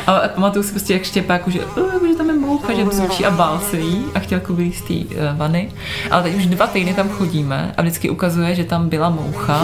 A 0.08 0.20
pamatuju 0.28 0.64
si 0.64 0.72
prostě, 0.72 0.94
jak 0.94 1.04
štěpák, 1.04 1.48
že, 1.48 1.66
uh, 1.66 2.08
že 2.08 2.16
tam 2.16 2.30
je 2.30 2.36
moucha, 2.36 2.74
že 2.74 2.86
bzučí 2.86 3.26
a 3.26 3.32
bál 3.32 3.60
se 3.60 3.78
jí 3.78 4.06
a 4.16 4.20
chtěl 4.20 4.38
jako 4.38 4.56
z 4.74 4.82
té 4.82 4.94
uh, 4.94 5.38
vany. 5.38 5.72
Ale 6.12 6.24
teď 6.24 6.36
už 6.36 6.46
dva 6.46 6.68
týdny 6.68 6.94
tam 6.94 7.10
chodíme 7.10 7.74
a 7.78 7.82
vždycky 7.82 8.10
ukazuje, 8.10 8.56
že 8.56 8.64
tam 8.64 8.90
byla 8.90 9.10
moucha. 9.10 9.62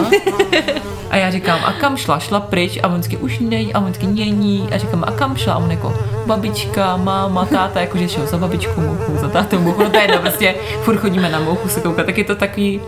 A 1.12 1.16
já 1.16 1.30
říkám, 1.30 1.60
a 1.64 1.72
kam 1.72 1.96
šla? 1.96 2.18
Šla 2.18 2.40
pryč 2.40 2.78
a 2.82 2.88
on 2.88 2.94
vždycky 2.94 3.16
už 3.16 3.38
není 3.38 3.74
a 3.74 3.78
on 3.78 3.84
vždycky 3.84 4.06
není. 4.06 4.68
A 4.72 4.78
říkám, 4.78 5.04
a 5.06 5.10
kam 5.12 5.36
šla? 5.36 5.54
A 5.54 5.58
on 5.58 5.70
jako, 5.70 5.94
babička, 6.26 6.96
máma, 6.96 7.44
táta, 7.44 7.80
jakože 7.80 8.08
šel 8.08 8.26
za 8.26 8.38
babičku 8.38 8.80
mouchu, 8.80 9.16
za 9.20 9.28
tátou 9.28 9.58
mouchu. 9.60 9.82
No 9.82 9.90
to 9.90 9.96
je 9.96 10.02
jedno, 10.02 10.18
prostě 10.18 10.54
furt 10.82 10.96
chodíme 10.96 11.28
na 11.28 11.40
mouchu 11.40 11.68
se 11.68 11.80
koukat, 11.80 12.06
tak 12.06 12.18
je 12.18 12.24
to 12.24 12.34
takový 12.34 12.80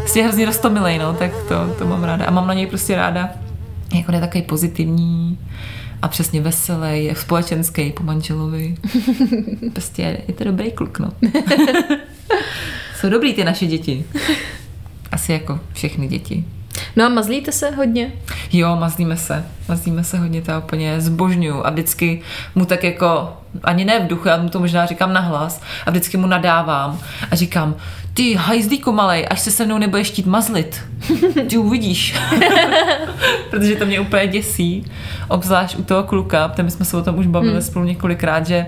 prostě 0.00 0.22
hrozně 0.22 0.46
roztomilej, 0.46 0.98
no, 0.98 1.14
tak 1.14 1.30
to, 1.48 1.74
to 1.78 1.86
mám 1.86 2.04
ráda. 2.04 2.24
A 2.24 2.30
mám 2.30 2.46
na 2.46 2.54
něj 2.54 2.66
prostě 2.66 2.96
ráda, 2.96 3.30
jako 3.94 4.12
je 4.12 4.20
takový 4.20 4.42
pozitivní 4.42 5.38
a 6.02 6.08
přesně 6.08 6.40
veselý, 6.40 7.10
společenský 7.14 7.92
po 7.92 8.02
manželovi. 8.02 8.76
Prostě 9.72 10.22
je 10.28 10.34
to 10.34 10.44
dobrý 10.44 10.72
kluk, 10.72 10.98
no. 10.98 11.12
Jsou 13.00 13.08
dobrý 13.08 13.34
ty 13.34 13.44
naše 13.44 13.66
děti. 13.66 14.04
Asi 15.12 15.32
jako 15.32 15.60
všechny 15.72 16.08
děti. 16.08 16.44
No 16.96 17.04
a 17.04 17.08
mazlíte 17.08 17.52
se 17.52 17.70
hodně? 17.70 18.12
Jo, 18.52 18.76
mazlíme 18.76 19.16
se. 19.16 19.44
Mazlíme 19.68 20.04
se 20.04 20.18
hodně, 20.18 20.42
to 20.42 20.52
úplně 20.58 21.00
zbožňuju. 21.00 21.66
A 21.66 21.70
vždycky 21.70 22.20
mu 22.54 22.64
tak 22.64 22.84
jako, 22.84 23.32
ani 23.64 23.84
ne 23.84 24.00
v 24.00 24.06
duchu, 24.06 24.28
já 24.28 24.36
mu 24.36 24.48
to 24.48 24.60
možná 24.60 24.86
říkám 24.86 25.12
nahlas, 25.12 25.60
a 25.86 25.90
vždycky 25.90 26.16
mu 26.16 26.26
nadávám 26.26 26.98
a 27.30 27.36
říkám, 27.36 27.74
ty 28.14 28.34
hajzlíku 28.34 28.92
malej, 28.92 29.26
až 29.30 29.40
se 29.40 29.50
se 29.50 29.66
mnou 29.66 29.78
nebudeš 29.78 30.06
štít 30.06 30.26
mazlit. 30.26 30.80
Ty 31.48 31.58
uvidíš. 31.58 32.14
Protože 33.50 33.76
to 33.76 33.86
mě 33.86 34.00
úplně 34.00 34.26
děsí. 34.26 34.84
Obzvlášť 35.28 35.78
u 35.78 35.82
toho 35.82 36.02
kluka, 36.02 36.48
protože 36.48 36.62
my 36.62 36.70
jsme 36.70 36.84
se 36.84 36.96
o 36.96 37.02
tom 37.02 37.18
už 37.18 37.26
bavili 37.26 37.52
hmm. 37.52 37.62
spolu 37.62 37.84
několikrát, 37.84 38.46
že 38.46 38.66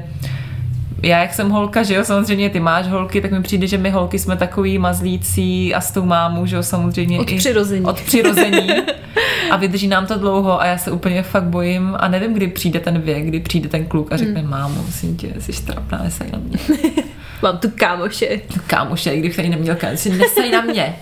já 1.03 1.21
jak 1.21 1.35
jsem 1.35 1.51
holka, 1.51 1.83
že 1.83 1.95
jo, 1.95 2.05
samozřejmě 2.05 2.51
ty 2.51 2.61
máš 2.61 2.87
holky, 2.87 3.21
tak 3.21 3.31
mi 3.31 3.43
přijde, 3.43 3.67
že 3.67 3.79
my 3.79 3.91
holky 3.91 4.19
jsme 4.19 4.37
takový 4.37 4.79
mazlící 4.79 5.75
a 5.75 5.81
s 5.81 5.91
tou 5.91 6.05
mámou, 6.05 6.47
že 6.47 6.57
jo, 6.57 6.63
samozřejmě 6.63 7.19
od 7.19 7.27
přirození. 7.27 7.85
od 7.85 8.01
přirození. 8.01 8.69
a 9.51 9.57
vydrží 9.57 9.89
nám 9.89 10.07
to 10.07 10.19
dlouho 10.19 10.61
a 10.61 10.67
já 10.67 10.79
se 10.79 10.91
úplně 10.91 11.23
fakt 11.23 11.45
bojím 11.45 11.97
a 11.99 12.09
nevím, 12.09 12.35
kdy 12.35 12.49
přijde 12.49 12.81
ten 12.81 13.01
věk, 13.01 13.27
kdy 13.27 13.41
přijde 13.41 13.69
ten 13.69 13.85
kluk 13.85 14.13
a 14.13 14.17
řekne, 14.17 14.41
hmm. 14.41 14.51
mámo, 14.51 14.83
musím 14.87 15.17
tě, 15.17 15.35
jsi 15.39 15.53
štrapná, 15.53 16.01
nesaj 16.03 16.31
na 16.33 16.39
mě. 16.39 16.59
Mám 17.43 17.59
tu 17.59 17.71
kámoše. 17.75 18.41
Tu 18.55 18.61
kámoše, 18.67 19.11
i 19.11 19.19
kdybych 19.19 19.37
tady 19.37 19.49
neměl 19.49 19.77
kámoše, 19.77 20.11
nesaj 20.11 20.51
na 20.51 20.61
mě. 20.61 20.97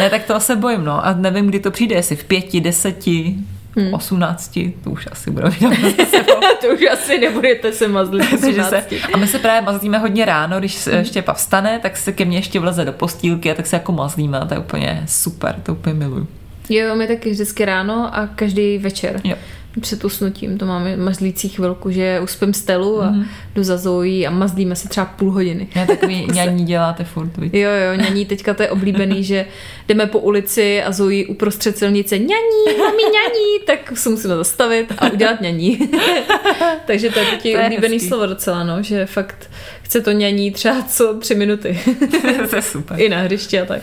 ne, 0.00 0.10
tak 0.10 0.24
to 0.24 0.40
se 0.40 0.56
bojím, 0.56 0.84
no. 0.84 1.06
A 1.06 1.14
nevím, 1.14 1.46
kdy 1.46 1.60
to 1.60 1.70
přijde, 1.70 1.94
jestli 1.94 2.16
v 2.16 2.24
pěti, 2.24 2.60
deseti, 2.60 3.34
hmm. 3.76 3.94
18, 3.94 4.58
to 4.84 4.90
už 4.90 5.08
asi 5.12 5.30
budeme 5.30 5.56
To 6.60 6.66
už 6.74 6.80
asi 6.92 7.18
nebudete 7.18 7.72
se 7.72 7.88
mazlit 7.88 8.40
se, 8.68 8.84
A 9.12 9.18
my 9.18 9.26
se 9.26 9.38
právě 9.38 9.62
mazlíme 9.62 9.98
hodně 9.98 10.24
ráno, 10.24 10.58
když 10.58 10.86
hmm. 10.86 11.04
Štěpa 11.04 11.32
vstane, 11.32 11.78
tak 11.82 11.96
se 11.96 12.12
ke 12.12 12.24
mně 12.24 12.38
ještě 12.38 12.60
vleze 12.60 12.84
do 12.84 12.92
postýlky 12.92 13.50
a 13.50 13.54
tak 13.54 13.66
se 13.66 13.76
jako 13.76 13.92
mazlíme 13.92 14.38
a 14.38 14.44
to 14.44 14.54
je 14.54 14.60
úplně 14.60 15.02
super, 15.06 15.56
to 15.62 15.72
úplně 15.72 15.94
miluju. 15.94 16.28
Jo, 16.68 16.96
my 16.96 17.06
taky 17.06 17.30
vždycky 17.30 17.64
ráno 17.64 18.10
a 18.12 18.26
každý 18.26 18.78
večer. 18.78 19.20
Jo 19.24 19.36
před 19.80 20.04
usnutím, 20.04 20.58
to 20.58 20.66
máme 20.66 20.96
mazlící 20.96 21.48
chvilku, 21.48 21.90
že 21.90 22.20
uspím 22.22 22.54
stelu 22.54 23.02
a 23.02 23.10
mm-hmm. 23.10 23.24
jdu 23.54 23.62
za 23.62 23.76
Zoe 23.76 24.26
a 24.26 24.30
mazlíme 24.30 24.76
se 24.76 24.88
třeba 24.88 25.06
půl 25.06 25.30
hodiny. 25.30 25.68
Já 25.74 25.86
takový 25.86 26.26
ňaní 26.34 26.64
děláte 26.64 27.04
furt, 27.04 27.36
víc. 27.36 27.54
Jo, 27.54 27.70
jo, 27.70 27.94
ňaní, 27.94 28.26
teďka 28.26 28.54
to 28.54 28.62
je 28.62 28.70
oblíbený, 28.70 29.24
že 29.24 29.46
jdeme 29.88 30.06
po 30.06 30.18
ulici 30.18 30.82
a 30.82 30.92
Zoe 30.92 31.26
uprostřed 31.26 31.78
silnice 31.78 32.18
ňaní, 32.18 32.78
mami 32.78 33.02
ňaní, 33.02 33.66
tak 33.66 33.98
se 33.98 34.08
musíme 34.08 34.36
zastavit 34.36 34.92
a 34.98 35.12
udělat 35.12 35.40
ňaní. 35.40 35.78
Takže 36.86 37.10
to 37.10 37.18
je 37.18 37.26
taky 37.26 37.56
oblíbený 37.56 37.94
hezký. 37.94 38.08
slovo 38.08 38.26
docela, 38.26 38.64
no, 38.64 38.82
že 38.82 39.06
fakt 39.06 39.50
chce 39.82 40.00
to 40.00 40.12
ňaní 40.12 40.50
třeba 40.50 40.82
co 40.82 41.14
tři 41.14 41.34
minuty. 41.34 41.80
to 42.50 42.56
je 42.56 42.62
super. 42.62 43.00
I 43.00 43.08
na 43.08 43.18
hřišti 43.18 43.60
a 43.60 43.64
tak. 43.64 43.82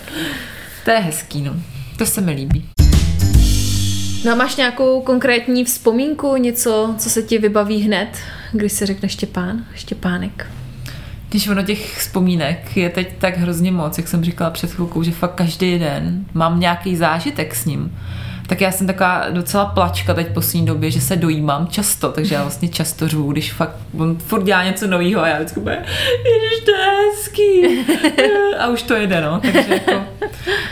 To 0.85 0.91
je 0.91 0.97
hezký, 0.97 1.41
no. 1.41 1.55
To 1.97 2.05
se 2.05 2.21
mi 2.21 2.31
líbí. 2.31 2.72
No 4.25 4.31
a 4.31 4.35
máš 4.35 4.55
nějakou 4.55 5.01
konkrétní 5.01 5.63
vzpomínku, 5.63 6.35
něco, 6.35 6.95
co 6.97 7.09
se 7.09 7.23
ti 7.23 7.37
vybaví 7.37 7.81
hned, 7.81 8.07
když 8.51 8.71
se 8.71 8.85
řekne 8.85 9.09
Štěpán, 9.09 9.65
Štěpánek? 9.75 10.47
Když 11.29 11.47
ono 11.47 11.63
těch 11.63 11.97
vzpomínek 11.97 12.77
je 12.77 12.89
teď 12.89 13.17
tak 13.17 13.37
hrozně 13.37 13.71
moc, 13.71 13.97
jak 13.97 14.07
jsem 14.07 14.23
říkala 14.23 14.49
před 14.49 14.71
chvilkou, 14.71 15.03
že 15.03 15.11
fakt 15.11 15.35
každý 15.35 15.79
den 15.79 16.25
mám 16.33 16.59
nějaký 16.59 16.95
zážitek 16.95 17.55
s 17.55 17.65
ním 17.65 17.91
tak 18.47 18.61
já 18.61 18.71
jsem 18.71 18.87
taková 18.87 19.29
docela 19.29 19.65
plačka 19.65 20.13
teď 20.13 20.27
poslední 20.27 20.65
době, 20.65 20.91
že 20.91 21.01
se 21.01 21.15
dojímám 21.15 21.67
často, 21.67 22.11
takže 22.11 22.35
já 22.35 22.41
vlastně 22.41 22.69
často 22.69 23.07
řvu, 23.07 23.31
když 23.31 23.53
fakt 23.53 23.75
on 23.97 24.17
furt 24.17 24.43
dělá 24.43 24.63
něco 24.63 24.87
nového 24.87 25.21
a 25.21 25.27
já 25.27 25.35
vždycky 25.35 25.59
bude, 25.59 25.85
ježiš, 26.25 26.65
to 26.65 26.71
je 26.71 27.09
hezký. 27.09 27.85
A 28.59 28.67
už 28.67 28.83
to 28.83 28.93
jede, 28.93 29.21
no. 29.21 29.39
Takže 29.39 29.73
jako, 29.73 30.03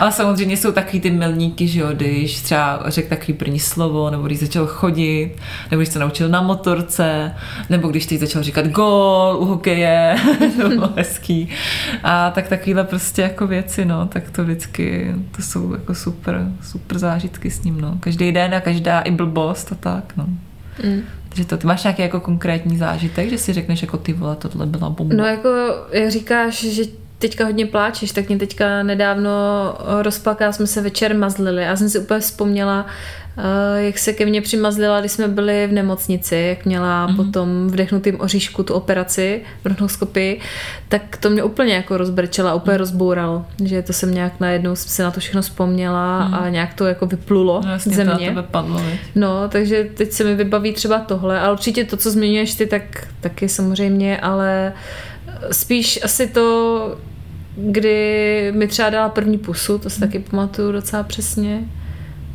ale 0.01 0.11
samozřejmě 0.11 0.57
jsou 0.57 0.71
takový 0.71 0.99
ty 0.99 1.11
milníky, 1.11 1.67
že 1.67 1.79
jo, 1.79 1.87
když 1.93 2.41
třeba 2.41 2.83
řekl 2.85 3.09
takový 3.09 3.33
první 3.33 3.59
slovo, 3.59 4.09
nebo 4.09 4.23
když 4.23 4.39
začal 4.39 4.67
chodit, 4.67 5.35
nebo 5.71 5.79
když 5.81 5.89
se 5.89 5.99
naučil 5.99 6.29
na 6.29 6.41
motorce, 6.41 7.35
nebo 7.69 7.87
když 7.87 8.05
teď 8.05 8.19
začal 8.19 8.43
říkat 8.43 8.67
gol 8.67 9.37
u 9.39 9.45
hokeje, 9.45 10.15
to 10.61 10.69
bylo 10.69 10.89
hezký. 10.95 11.49
A 12.03 12.31
tak 12.31 12.47
takovýhle 12.47 12.83
prostě 12.83 13.21
jako 13.21 13.47
věci, 13.47 13.85
no, 13.85 14.07
tak 14.07 14.31
to 14.31 14.43
vždycky, 14.43 15.15
to 15.35 15.41
jsou 15.41 15.73
jako 15.73 15.95
super, 15.95 16.51
super 16.61 16.99
zážitky 16.99 17.51
s 17.51 17.63
ním, 17.63 17.81
no. 17.81 17.97
Každý 17.99 18.31
den 18.31 18.55
a 18.55 18.61
každá 18.61 19.01
i 19.01 19.11
blbost 19.11 19.71
a 19.71 19.75
tak, 19.75 20.13
no. 20.17 20.25
Mm. 20.83 21.01
Takže 21.29 21.45
to, 21.45 21.57
ty 21.57 21.67
máš 21.67 21.83
nějaký 21.83 22.01
jako 22.01 22.19
konkrétní 22.19 22.77
zážitek, 22.77 23.29
že 23.29 23.37
si 23.37 23.53
řekneš 23.53 23.81
jako 23.81 23.97
ty 23.97 24.13
vole, 24.13 24.35
tohle 24.35 24.65
byla 24.65 24.89
bomba. 24.89 25.15
No 25.15 25.25
jako, 25.25 25.49
jak 25.91 26.11
říkáš, 26.11 26.63
že 26.63 27.00
teďka 27.21 27.45
hodně 27.45 27.65
pláčeš, 27.65 28.11
tak 28.11 28.27
mě 28.27 28.37
teďka 28.37 28.83
nedávno 28.83 29.31
rozplakala, 30.01 30.51
jsme 30.51 30.67
se 30.67 30.81
večer 30.81 31.15
mazlili 31.15 31.67
a 31.67 31.75
jsem 31.75 31.89
si 31.89 31.99
úplně 31.99 32.19
vzpomněla, 32.19 32.85
Eh, 33.37 33.83
jak 33.83 33.97
se 33.97 34.13
ke 34.13 34.25
mně 34.25 34.41
přimazlila, 34.41 34.99
když 34.99 35.11
jsme 35.11 35.27
byli 35.27 35.67
v 35.67 35.71
nemocnici, 35.71 36.35
jak 36.35 36.65
měla 36.65 37.07
mm-hmm. 37.07 37.15
potom 37.15 37.67
vdechnutým 37.67 38.21
oříšku 38.21 38.63
tu 38.63 38.73
operaci, 38.73 39.41
bronchoskopii, 39.63 40.39
tak 40.89 41.17
to 41.17 41.29
mě 41.29 41.43
úplně 41.43 41.73
jako 41.73 41.97
rozbrčela, 41.97 42.53
úplně 42.53 42.73
mm. 42.73 42.79
rozbouralo, 42.79 43.45
že 43.63 43.81
to 43.81 43.93
jsem 43.93 44.13
nějak 44.13 44.39
najednou 44.39 44.75
se 44.75 45.03
na 45.03 45.11
to 45.11 45.19
všechno 45.19 45.41
vzpomněla 45.41 46.27
mm. 46.27 46.33
a 46.33 46.49
nějak 46.49 46.73
to 46.73 46.85
jako 46.85 47.05
vyplulo 47.05 47.61
no, 47.65 47.79
ze 47.79 48.03
mě. 48.03 48.31
To 48.31 48.43
padlo, 48.43 48.81
no, 49.15 49.49
takže 49.49 49.89
teď 49.93 50.11
se 50.11 50.23
mi 50.23 50.35
vybaví 50.35 50.73
třeba 50.73 50.99
tohle, 50.99 51.39
ale 51.39 51.51
určitě 51.51 51.85
to, 51.85 51.97
co 51.97 52.11
zmiňuješ 52.11 52.55
ty, 52.55 52.65
tak 52.65 53.07
taky 53.21 53.49
samozřejmě, 53.49 54.21
ale 54.21 54.73
spíš 55.51 55.99
asi 56.03 56.27
to, 56.27 56.97
kdy 57.55 58.51
mi 58.55 58.67
třeba 58.67 58.89
dala 58.89 59.09
první 59.09 59.37
pusu, 59.37 59.77
to 59.77 59.89
si 59.89 59.99
taky 59.99 60.19
pamatuju 60.19 60.71
docela 60.71 61.03
přesně. 61.03 61.59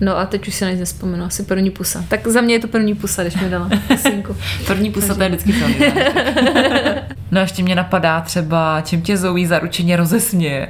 No 0.01 0.19
a 0.19 0.27
teď 0.27 0.49
už 0.49 0.55
se 0.55 0.65
na 0.65 0.71
nic 0.71 0.81
nespomenu, 0.81 1.25
asi 1.25 1.43
první 1.43 1.71
pusa. 1.71 2.05
Tak 2.09 2.27
za 2.27 2.41
mě 2.41 2.55
je 2.55 2.59
to 2.59 2.69
první 2.69 2.95
pusa, 2.95 3.23
když 3.23 3.37
mi 3.41 3.49
dala 3.51 3.71
pusinku. 3.89 4.37
první 4.67 4.91
pusa 4.91 5.15
to 5.15 5.23
je 5.23 5.29
vždycky 5.29 5.53
to. 5.53 5.67
No 7.31 7.39
a 7.39 7.43
ještě 7.43 7.63
mě 7.63 7.75
napadá 7.75 8.21
třeba, 8.21 8.81
čím 8.85 9.03
tě 9.03 9.17
Zoe 9.17 9.47
zaručeně 9.47 9.97
rozesměje. 9.97 10.69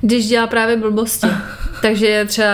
Když 0.00 0.28
dělá 0.28 0.46
právě 0.46 0.76
blbosti. 0.76 1.26
Takže 1.82 2.24
třeba 2.24 2.46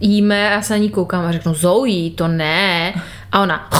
jíme 0.00 0.48
a 0.48 0.52
já 0.52 0.62
se 0.62 0.72
na 0.72 0.76
ní 0.78 0.90
koukám 0.90 1.24
a 1.24 1.32
řeknu 1.32 1.54
Zoe, 1.54 2.10
to 2.10 2.28
ne. 2.28 2.94
A 3.32 3.40
ona 3.42 3.70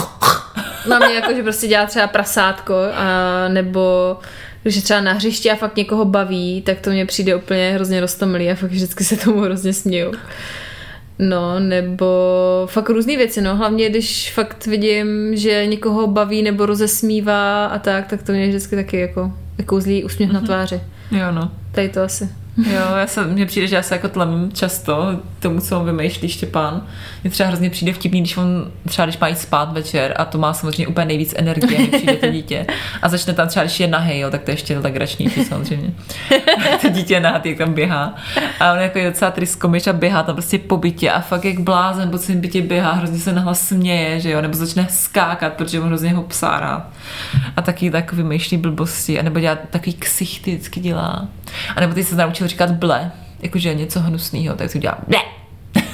na 0.88 0.98
mě 0.98 1.14
jako, 1.14 1.34
že 1.34 1.42
prostě 1.42 1.66
dělá 1.66 1.86
třeba 1.86 2.06
prasátko 2.06 2.74
a 2.94 3.04
nebo 3.48 4.16
když 4.62 4.76
je 4.76 4.82
třeba 4.82 5.00
na 5.00 5.12
hřišti 5.12 5.50
a 5.50 5.56
fakt 5.56 5.76
někoho 5.76 6.04
baví, 6.04 6.62
tak 6.62 6.80
to 6.80 6.90
mě 6.90 7.06
přijde 7.06 7.36
úplně 7.36 7.72
hrozně 7.74 8.00
roztomilý 8.00 8.50
a 8.50 8.54
fakt 8.54 8.70
vždycky 8.70 9.04
se 9.04 9.16
tomu 9.16 9.40
hrozně 9.40 9.72
směju. 9.72 10.12
No, 11.18 11.60
nebo 11.60 12.06
fakt 12.70 12.88
různé 12.88 13.16
věci, 13.16 13.40
no. 13.40 13.56
Hlavně, 13.56 13.90
když 13.90 14.32
fakt 14.32 14.66
vidím, 14.66 15.36
že 15.36 15.66
někoho 15.66 16.06
baví 16.06 16.42
nebo 16.42 16.66
rozesmívá 16.66 17.66
a 17.66 17.78
tak, 17.78 18.06
tak 18.06 18.22
to 18.22 18.32
mě 18.32 18.48
vždycky 18.48 18.76
taky 18.76 19.00
jako, 19.00 19.32
jako 19.58 19.80
zlý 19.80 20.04
úsměv 20.04 20.30
mm-hmm. 20.30 20.34
na 20.34 20.40
mhm. 20.40 20.46
tváři. 20.46 20.80
Jo, 21.10 21.32
no. 21.32 21.50
Tady 21.72 21.88
to 21.88 22.02
asi. 22.02 22.41
Jo, 22.56 22.96
já 22.96 23.06
se, 23.06 23.24
mně 23.24 23.46
přijde, 23.46 23.66
že 23.66 23.76
já 23.76 23.82
se 23.82 23.94
jako 23.94 24.08
tlemím 24.08 24.52
často 24.52 25.18
tomu, 25.40 25.60
co 25.60 25.80
on 25.80 25.86
vymýšlí 25.86 26.28
Štěpán. 26.28 26.82
Mně 27.24 27.30
třeba 27.30 27.48
hrozně 27.48 27.70
přijde 27.70 27.92
vtipný, 27.92 28.20
když 28.20 28.36
on 28.36 28.70
třeba, 28.88 29.06
když 29.06 29.18
má 29.18 29.28
jít 29.28 29.38
spát 29.38 29.72
večer 29.72 30.14
a 30.16 30.24
to 30.24 30.38
má 30.38 30.52
samozřejmě 30.52 30.86
úplně 30.86 31.06
nejvíc 31.06 31.34
energie, 31.36 31.88
přijde 31.88 32.16
to 32.16 32.30
dítě. 32.30 32.66
A 33.02 33.08
začne 33.08 33.32
tam 33.32 33.48
třeba, 33.48 33.64
když 33.64 33.80
je 33.80 33.86
nahej, 33.86 34.20
jo, 34.20 34.30
tak 34.30 34.42
to 34.42 34.50
je 34.50 34.52
ještě 34.52 34.78
legračnější 34.78 35.44
samozřejmě. 35.44 35.90
to 36.80 36.88
dítě 36.88 37.20
nahý, 37.20 37.40
jak 37.44 37.58
tam 37.58 37.72
běhá. 37.72 38.14
A 38.60 38.72
on 38.72 38.78
jako 38.78 38.98
je 38.98 39.10
docela 39.10 39.30
tryskomič 39.30 39.86
a 39.86 39.92
běhá 39.92 40.22
tam 40.22 40.34
prostě 40.34 40.58
po 40.58 40.76
bytě 40.76 41.10
a 41.10 41.20
fakt 41.20 41.44
jak 41.44 41.60
blázen 41.60 42.10
po 42.10 42.18
celém 42.18 42.40
bytě 42.40 42.62
běhá, 42.62 42.92
hrozně 42.92 43.18
se 43.18 43.32
nahlas 43.32 43.60
směje, 43.60 44.20
že 44.20 44.30
jo, 44.30 44.42
nebo 44.42 44.54
začne 44.54 44.86
skákat, 44.90 45.52
protože 45.52 45.80
on 45.80 45.86
hrozně 45.86 46.12
ho 46.12 46.22
psá 46.22 46.60
rád. 46.60 46.86
A 47.56 47.62
taky 47.62 47.90
tak 47.90 48.12
vymýšlí 48.12 48.56
blbosti, 48.56 49.20
a 49.20 49.22
nebo 49.22 49.40
dělá 49.40 49.58
takový 49.70 49.92
ksichty 49.92 50.50
vždycky 50.50 50.80
dělá. 50.80 51.28
A 51.76 51.80
nebo 51.80 51.94
ty 51.94 52.04
se 52.04 52.16
naučil 52.16 52.46
říkat 52.46 52.70
ble, 52.70 53.12
jakože 53.42 53.74
něco 53.74 54.00
hnusného, 54.00 54.56
tak 54.56 54.72
to 54.72 54.78
dělá 54.78 54.98
ble. 55.08 55.18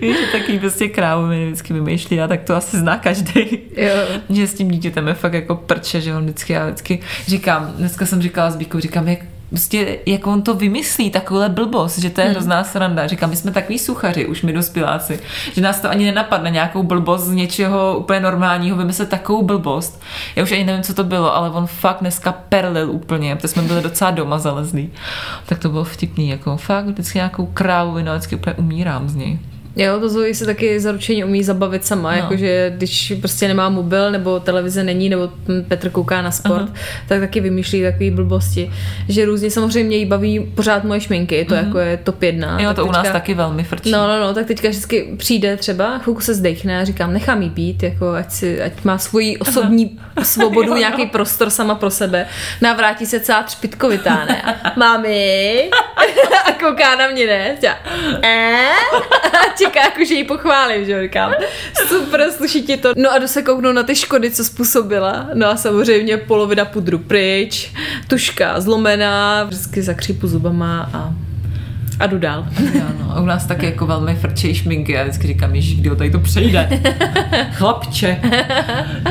Víš, 0.00 0.16
že 0.16 0.26
taky 0.32 0.58
prostě 0.58 0.88
krávy 0.88 1.46
vždycky 1.46 1.72
vymýšlí 1.72 2.20
a 2.20 2.28
tak 2.28 2.42
to 2.42 2.56
asi 2.56 2.78
zná 2.78 2.96
každý. 2.96 3.58
Jo. 3.76 3.94
že 4.30 4.46
s 4.46 4.54
tím 4.54 4.70
dítětem 4.70 5.08
je 5.08 5.14
fakt 5.14 5.32
jako 5.32 5.54
prče, 5.54 6.00
že 6.00 6.14
on 6.14 6.24
vždycky, 6.24 6.52
já 6.52 6.66
vždycky 6.66 7.00
říkám, 7.26 7.74
dneska 7.76 8.06
jsem 8.06 8.22
říkala 8.22 8.50
s 8.50 8.56
Bíkou, 8.56 8.80
říkám, 8.80 9.08
jak 9.08 9.18
prostě, 9.48 9.98
jak 10.06 10.26
on 10.26 10.42
to 10.42 10.54
vymyslí, 10.54 11.10
takovouhle 11.10 11.48
blbost, 11.48 11.98
že 11.98 12.10
to 12.10 12.20
je 12.20 12.24
Hmm. 12.24 12.34
hrozná 12.34 12.64
sranda. 12.64 13.06
Říkám, 13.06 13.30
my 13.30 13.36
jsme 13.36 13.50
takový 13.50 13.78
suchaři, 13.78 14.26
už 14.26 14.42
my 14.42 14.52
dospěláci, 14.52 15.20
že 15.52 15.60
nás 15.60 15.80
to 15.80 15.90
ani 15.90 16.04
nenapadne 16.04 16.50
nějakou 16.50 16.82
blbost 16.82 17.22
z 17.22 17.32
něčeho 17.32 17.96
úplně 17.98 18.20
normálního, 18.20 18.76
vymyslet 18.76 19.08
takovou 19.08 19.42
blbost. 19.42 20.02
Já 20.36 20.42
už 20.42 20.52
ani 20.52 20.64
nevím, 20.64 20.82
co 20.82 20.94
to 20.94 21.04
bylo, 21.04 21.36
ale 21.36 21.50
on 21.50 21.66
fakt 21.66 22.00
dneska 22.00 22.32
perlil 22.32 22.90
úplně, 22.90 23.36
protože 23.36 23.48
jsme 23.48 23.62
byli 23.62 23.82
docela 23.82 24.10
doma 24.10 24.38
zalezlí. 24.38 24.90
Tak 25.46 25.58
to 25.58 25.68
bylo 25.68 25.84
vtipný, 25.84 26.28
jako 26.28 26.56
fakt 26.56 26.84
vždycky 26.86 27.18
nějakou 27.18 27.46
krávu, 27.46 27.98
no, 28.02 28.12
vždycky 28.12 28.36
úplně 28.36 28.54
umírám 28.54 29.08
z 29.08 29.14
něj. 29.14 29.38
Jo, 29.78 30.00
to 30.00 30.08
Zoe 30.08 30.34
se 30.34 30.46
taky 30.46 30.80
zaručeně 30.80 31.24
umí 31.24 31.42
zabavit 31.42 31.86
sama, 31.86 32.10
no. 32.10 32.16
jakože 32.16 32.72
když 32.76 33.12
prostě 33.20 33.48
nemá 33.48 33.68
mobil, 33.68 34.10
nebo 34.10 34.40
televize 34.40 34.84
není, 34.84 35.08
nebo 35.08 35.30
Petr 35.68 35.90
kouká 35.90 36.22
na 36.22 36.30
sport, 36.30 36.62
uh-huh. 36.62 36.74
tak 37.08 37.20
taky 37.20 37.40
vymýšlí 37.40 37.82
takové 37.82 38.10
blbosti. 38.10 38.70
Že 39.08 39.24
různě 39.24 39.50
samozřejmě 39.50 39.96
jí 39.96 40.06
baví 40.06 40.40
pořád 40.54 40.84
moje 40.84 41.00
šminky, 41.00 41.44
to 41.44 41.54
uh-huh. 41.54 41.66
jako 41.66 41.78
je 41.78 41.96
top 41.96 42.22
jedna. 42.22 42.60
Jo, 42.60 42.68
tak 42.68 42.76
to 42.76 42.86
u 42.86 42.92
nás 42.92 43.08
taky 43.08 43.34
velmi 43.34 43.64
frčí. 43.64 43.90
No, 43.90 44.08
no, 44.08 44.20
no, 44.20 44.34
tak 44.34 44.46
teďka 44.46 44.68
vždycky 44.68 45.14
přijde 45.16 45.56
třeba, 45.56 45.98
chvilku 45.98 46.20
se 46.20 46.34
zdechne 46.34 46.80
a 46.80 46.84
říkám, 46.84 47.12
nechám 47.12 47.42
jí 47.42 47.50
být, 47.50 47.82
jako 47.82 48.12
ať, 48.12 48.30
si, 48.30 48.62
ať 48.62 48.84
má 48.84 48.98
svoji 48.98 49.38
osobní 49.38 49.98
svobodu, 50.22 50.74
nějaký 50.74 51.06
prostor 51.06 51.50
sama 51.50 51.74
pro 51.74 51.90
sebe. 51.90 52.26
Navrátí 52.60 53.06
se 53.06 53.20
celá 53.20 53.42
třpitkovitá, 53.42 54.24
ne? 54.24 54.60
Mami! 54.76 55.70
a 56.44 56.52
kouká 56.52 56.96
na 56.96 57.08
mě, 57.08 57.26
ne? 57.26 57.56
Tě, 57.60 57.72
eh? 58.22 58.68
Čeká, 59.68 59.84
jako, 59.84 60.04
že 60.04 60.14
jí 60.14 60.24
pochválím, 60.24 60.84
že 60.84 61.02
říkám. 61.02 61.32
Super, 61.88 62.32
sluší 62.32 62.62
ti 62.62 62.76
to. 62.76 62.92
No 62.96 63.12
a 63.12 63.18
jdu 63.18 63.26
se 63.26 63.42
kouknout 63.42 63.74
na 63.74 63.82
ty 63.82 63.96
škody, 63.96 64.30
co 64.30 64.44
způsobila. 64.44 65.28
No 65.34 65.46
a 65.46 65.56
samozřejmě 65.56 66.16
polovina 66.16 66.64
pudru 66.64 66.98
pryč, 66.98 67.72
tuška 68.08 68.60
zlomená, 68.60 69.44
vždycky 69.44 69.82
zakřípu 69.82 70.26
zubama 70.26 70.90
a, 70.92 71.12
a 72.00 72.06
jdu 72.06 72.18
dál. 72.18 72.46
Jo, 72.74 72.82
no. 73.00 73.16
A 73.16 73.20
u 73.20 73.24
nás 73.24 73.46
taky 73.46 73.66
jako 73.66 73.86
velmi 73.86 74.14
frčejí 74.14 74.54
šminky. 74.54 74.92
Já 74.92 75.02
vždycky 75.02 75.26
říkám, 75.26 75.54
ježiš, 75.54 75.80
kdy 75.80 75.88
ho 75.88 75.96
tady 75.96 76.10
to 76.10 76.18
přejde. 76.18 76.68
Chlapče. 77.52 78.20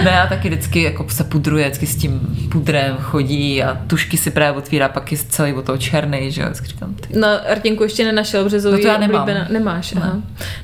Ne, 0.03 0.12
já 0.12 0.27
taky 0.27 0.50
vždycky 0.50 0.82
jako 0.84 1.06
se 1.10 1.24
pudruje, 1.24 1.65
vždycky 1.65 1.88
s 1.88 1.96
tím 1.96 2.20
pudrem 2.51 2.96
chodí 3.00 3.63
a 3.63 3.77
tušky 3.88 4.17
si 4.17 4.32
právě 4.32 4.58
otvírá, 4.58 4.89
pak 4.89 5.12
je 5.12 5.17
celý 5.17 5.53
od 5.53 5.65
toho 5.65 5.77
černý, 5.77 6.32
že 6.32 6.41
jo. 6.41 6.48
Vždycky 6.48 6.67
říkám, 6.67 6.94
ty. 6.94 7.20
No, 7.20 7.27
Artěnku 7.51 7.84
ještě 7.84 8.06
nenašel, 8.06 8.44
protože 8.44 8.60
Zoe 8.60 8.72
No 8.75 8.82
to 8.82 8.88
já 8.88 8.98
nemám. 8.98 9.22
oblíbená. 9.22 9.48
Nemáš, 9.51 9.94
aha. 9.96 10.12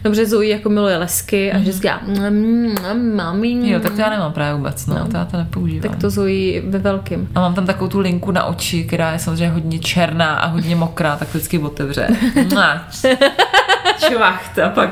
No, 0.06 0.12
protože 0.12 0.26
Zoe 0.26 0.48
jako 0.48 0.70
miluje 0.70 0.98
lesky 0.98 1.52
a 1.52 1.58
vždycky 1.58 1.88
já, 1.88 2.00
mm, 2.08 2.76
mm, 2.94 3.16
mami. 3.16 3.70
Jo, 3.70 3.80
tak 3.80 3.94
to 3.94 4.02
já 4.02 4.10
nemám 4.10 4.34
právě 4.34 4.56
vůbec, 4.56 4.86
no, 4.86 4.96
No. 5.00 5.08
to 5.08 5.18
já 5.18 5.26
to 5.26 5.38
nepoužívám. 5.38 5.92
Tak 5.92 6.02
to 6.02 6.10
Zoe 6.10 6.62
ve 6.62 6.80
velkým. 6.80 7.30
A 7.36 7.40
mám 7.40 7.54
tam 7.56 7.66
takovou 7.66 7.90
tu 7.90 8.00
linku 8.00 8.32
na 8.32 8.44
oči, 8.46 8.84
která 8.84 9.12
je 9.14 9.20
samozřejmě 9.20 9.50
hodně 9.50 9.80
černá 9.80 10.36
a 10.36 10.48
hodně 10.48 10.76
mokrá, 10.76 11.16
tak 11.18 11.28
vždycky 11.30 11.60
otevře. 11.60 12.08
Čvacht 14.00 14.60
a 14.60 14.70
pak... 14.70 14.90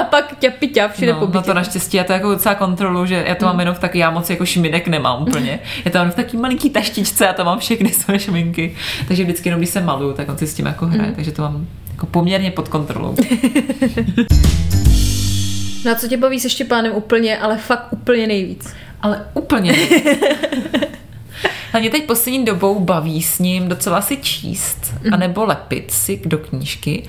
A 0.00 0.04
pak 0.04 0.38
ťapi 0.38 0.68
ťap 0.68 0.92
všude 0.92 1.12
No, 1.12 1.30
no 1.34 1.42
to 1.42 1.54
naštěstí, 1.54 1.96
já 1.96 2.04
to 2.04 2.12
jako 2.12 2.30
docela 2.30 2.54
kontrolu, 2.54 3.06
že 3.06 3.24
já 3.28 3.34
to 3.34 3.44
mám 3.46 3.60
jenom 3.60 3.74
v 3.74 3.78
taky, 3.78 3.98
já 3.98 4.10
moc 4.10 4.30
jako 4.30 4.46
šminek 4.46 4.88
nemám 4.88 5.22
úplně. 5.22 5.60
Já 5.84 5.90
to 5.90 5.98
mám 5.98 6.10
v 6.10 6.14
taky 6.14 6.36
malinký 6.36 6.70
taštičce 6.70 7.28
a 7.28 7.32
tam 7.32 7.46
mám 7.46 7.58
všechny 7.58 7.88
svoje 7.92 8.18
šminky. 8.18 8.76
Takže 9.08 9.24
vždycky 9.24 9.48
jenom 9.48 9.60
když 9.60 9.70
se 9.70 9.80
maluju, 9.80 10.12
tak 10.12 10.28
on 10.28 10.38
si 10.38 10.46
s 10.46 10.54
tím 10.54 10.66
jako 10.66 10.86
hraje. 10.86 11.12
Takže 11.12 11.32
to 11.32 11.42
mám 11.42 11.66
jako 11.90 12.06
poměrně 12.06 12.50
pod 12.50 12.68
kontrolou. 12.68 13.16
No 15.84 15.90
a 15.92 15.94
co 15.94 16.08
tě 16.08 16.16
baví 16.16 16.40
se 16.40 16.50
Štěpánem 16.50 16.92
úplně, 16.92 17.38
ale 17.38 17.58
fakt 17.58 17.86
úplně 17.90 18.26
nejvíc? 18.26 18.74
Ale 19.02 19.26
úplně. 19.34 19.74
A 21.74 21.78
mě 21.78 21.90
teď 21.90 22.06
poslední 22.06 22.44
dobou 22.44 22.80
baví 22.80 23.22
s 23.22 23.38
ním 23.38 23.68
docela 23.68 24.00
si 24.00 24.16
číst, 24.16 24.94
anebo 25.12 25.44
lepit 25.44 25.90
si 25.90 26.20
do 26.24 26.38
knížky, 26.38 27.02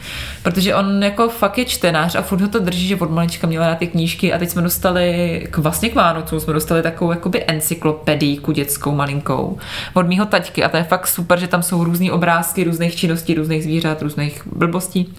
protože 0.44 0.76
on 0.76 1.04
jako 1.04 1.30
fakt 1.30 1.58
je 1.58 1.66
čtenář 1.66 2.16
a 2.16 2.22
furt 2.22 2.42
ho 2.42 2.48
to 2.48 2.60
drží, 2.60 2.88
že 2.88 2.96
od 2.96 3.12
malička 3.12 3.48
měla 3.48 3.68
rád 3.68 3.78
ty 3.78 3.88
knížky 3.88 4.34
a 4.34 4.38
teď 4.38 4.50
jsme 4.50 4.62
dostali, 4.62 5.48
k, 5.52 5.58
vlastně 5.58 5.90
k 5.90 5.96
Vánocům 5.96 6.40
jsme 6.40 6.54
dostali 6.54 6.82
takovou 6.82 7.12
jakoby 7.12 7.44
encyklopedijku 7.48 8.52
dětskou 8.52 8.96
malinkou 8.96 9.58
od 9.94 10.08
mýho 10.08 10.26
taťky 10.26 10.64
a 10.64 10.70
to 10.70 10.78
je 10.78 10.84
fakt 10.84 11.08
super, 11.08 11.40
že 11.40 11.48
tam 11.48 11.64
jsou 11.64 11.84
různý 11.84 12.12
obrázky 12.12 12.64
různých 12.64 12.96
činností, 12.96 13.34
různých 13.34 13.64
zvířat, 13.64 14.02
různých 14.02 14.48
blbostí 14.56 15.14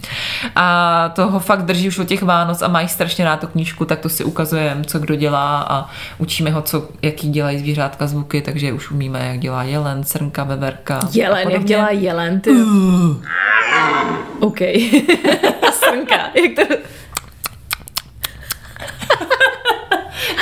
a 0.56 1.08
toho 1.08 1.40
fakt 1.40 1.62
drží 1.64 1.88
už 1.88 1.98
od 1.98 2.08
těch 2.08 2.22
Vánoc 2.22 2.62
a 2.62 2.68
mají 2.68 2.88
strašně 2.88 3.24
rád 3.24 3.40
tu 3.40 3.46
knížku, 3.46 3.84
tak 3.84 4.00
to 4.00 4.08
si 4.08 4.24
ukazujeme, 4.24 4.84
co 4.84 4.98
kdo 4.98 5.14
dělá 5.14 5.62
a 5.62 5.90
učíme 6.18 6.50
ho, 6.50 6.62
co, 6.62 6.88
jaký 7.02 7.28
dělají 7.28 7.58
zvířátka 7.58 8.06
zvuky, 8.06 8.42
takže 8.42 8.72
už 8.72 8.90
umíme, 8.90 9.35
jak 9.36 9.42
dělá 9.42 9.62
jelen, 9.62 10.04
srnka, 10.04 10.44
veverka. 10.44 11.00
Jelen, 11.12 11.50
jak 11.50 11.64
dělá 11.64 11.90
jelen, 11.90 12.40
ty. 12.40 12.50
OK. 14.40 14.58
srnka, 15.72 16.30
jak 16.34 16.68
to... 16.68 16.76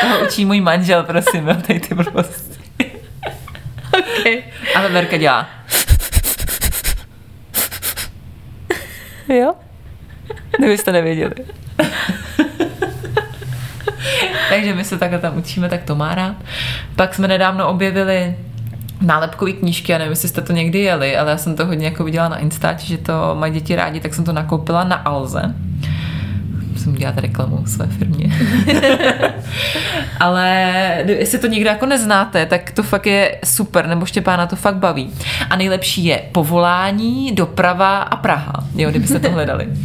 Toho 0.01 0.27
učí 0.27 0.45
můj 0.45 0.61
manžel, 0.61 1.03
prosím, 1.03 1.49
jo, 1.49 1.55
tady 1.67 1.81
ty 1.81 1.95
blbosti. 1.95 2.61
Okay. 3.99 4.43
A 4.75 4.83
veverka 4.83 5.17
dělá. 5.17 5.49
Jo? 9.29 9.55
Kdybyste 10.59 10.93
nevěděli. 10.93 11.35
Takže 14.49 14.75
my 14.75 14.85
se 14.85 14.99
takhle 14.99 15.19
tam 15.19 15.39
učíme, 15.39 15.69
tak 15.69 15.83
to 15.83 15.95
má 15.95 16.15
rád. 16.15 16.37
Pak 16.97 17.15
jsme 17.15 17.29
nedávno 17.29 17.69
objevili 17.69 18.37
nálepkové 19.01 19.53
knížky, 19.53 19.93
já 19.93 19.99
nevím, 19.99 20.13
jestli 20.13 20.29
jste 20.29 20.41
to 20.41 20.53
někdy 20.53 20.79
jeli, 20.79 21.17
ale 21.17 21.31
já 21.31 21.37
jsem 21.37 21.57
to 21.57 21.67
hodně 21.67 21.87
jako 21.87 22.05
viděla 22.05 22.29
na 22.29 22.39
Instači, 22.39 22.87
že 22.87 22.99
to 22.99 23.37
mají 23.39 23.53
děti 23.53 23.77
rádi, 23.77 24.01
tak 24.01 24.15
jsem 24.15 24.25
to 24.25 24.33
nakoupila 24.33 24.85
na 24.85 24.97
Alze. 24.97 25.55
Musím 26.73 26.95
dělat 26.95 27.19
reklamu 27.19 27.67
své 27.67 27.87
firmě. 27.87 28.33
Ale 30.21 31.05
jestli 31.07 31.39
to 31.39 31.47
někdo 31.47 31.71
jako 31.71 31.87
neznáte, 31.87 32.47
tak 32.47 32.71
to 32.71 32.83
fakt 32.83 33.07
je 33.07 33.39
super, 33.45 33.87
nebo 33.87 34.07
Štěpána 34.07 34.47
to 34.47 34.57
fakt 34.57 34.77
baví. 34.77 35.15
A 35.51 35.57
nejlepší 35.57 36.05
je 36.05 36.23
povolání, 36.33 37.33
doprava 37.33 37.99
a 37.99 38.17
Praha, 38.17 38.65
jo, 38.75 38.91
kdybyste 38.91 39.19
to 39.19 39.31
hledali. 39.31 39.69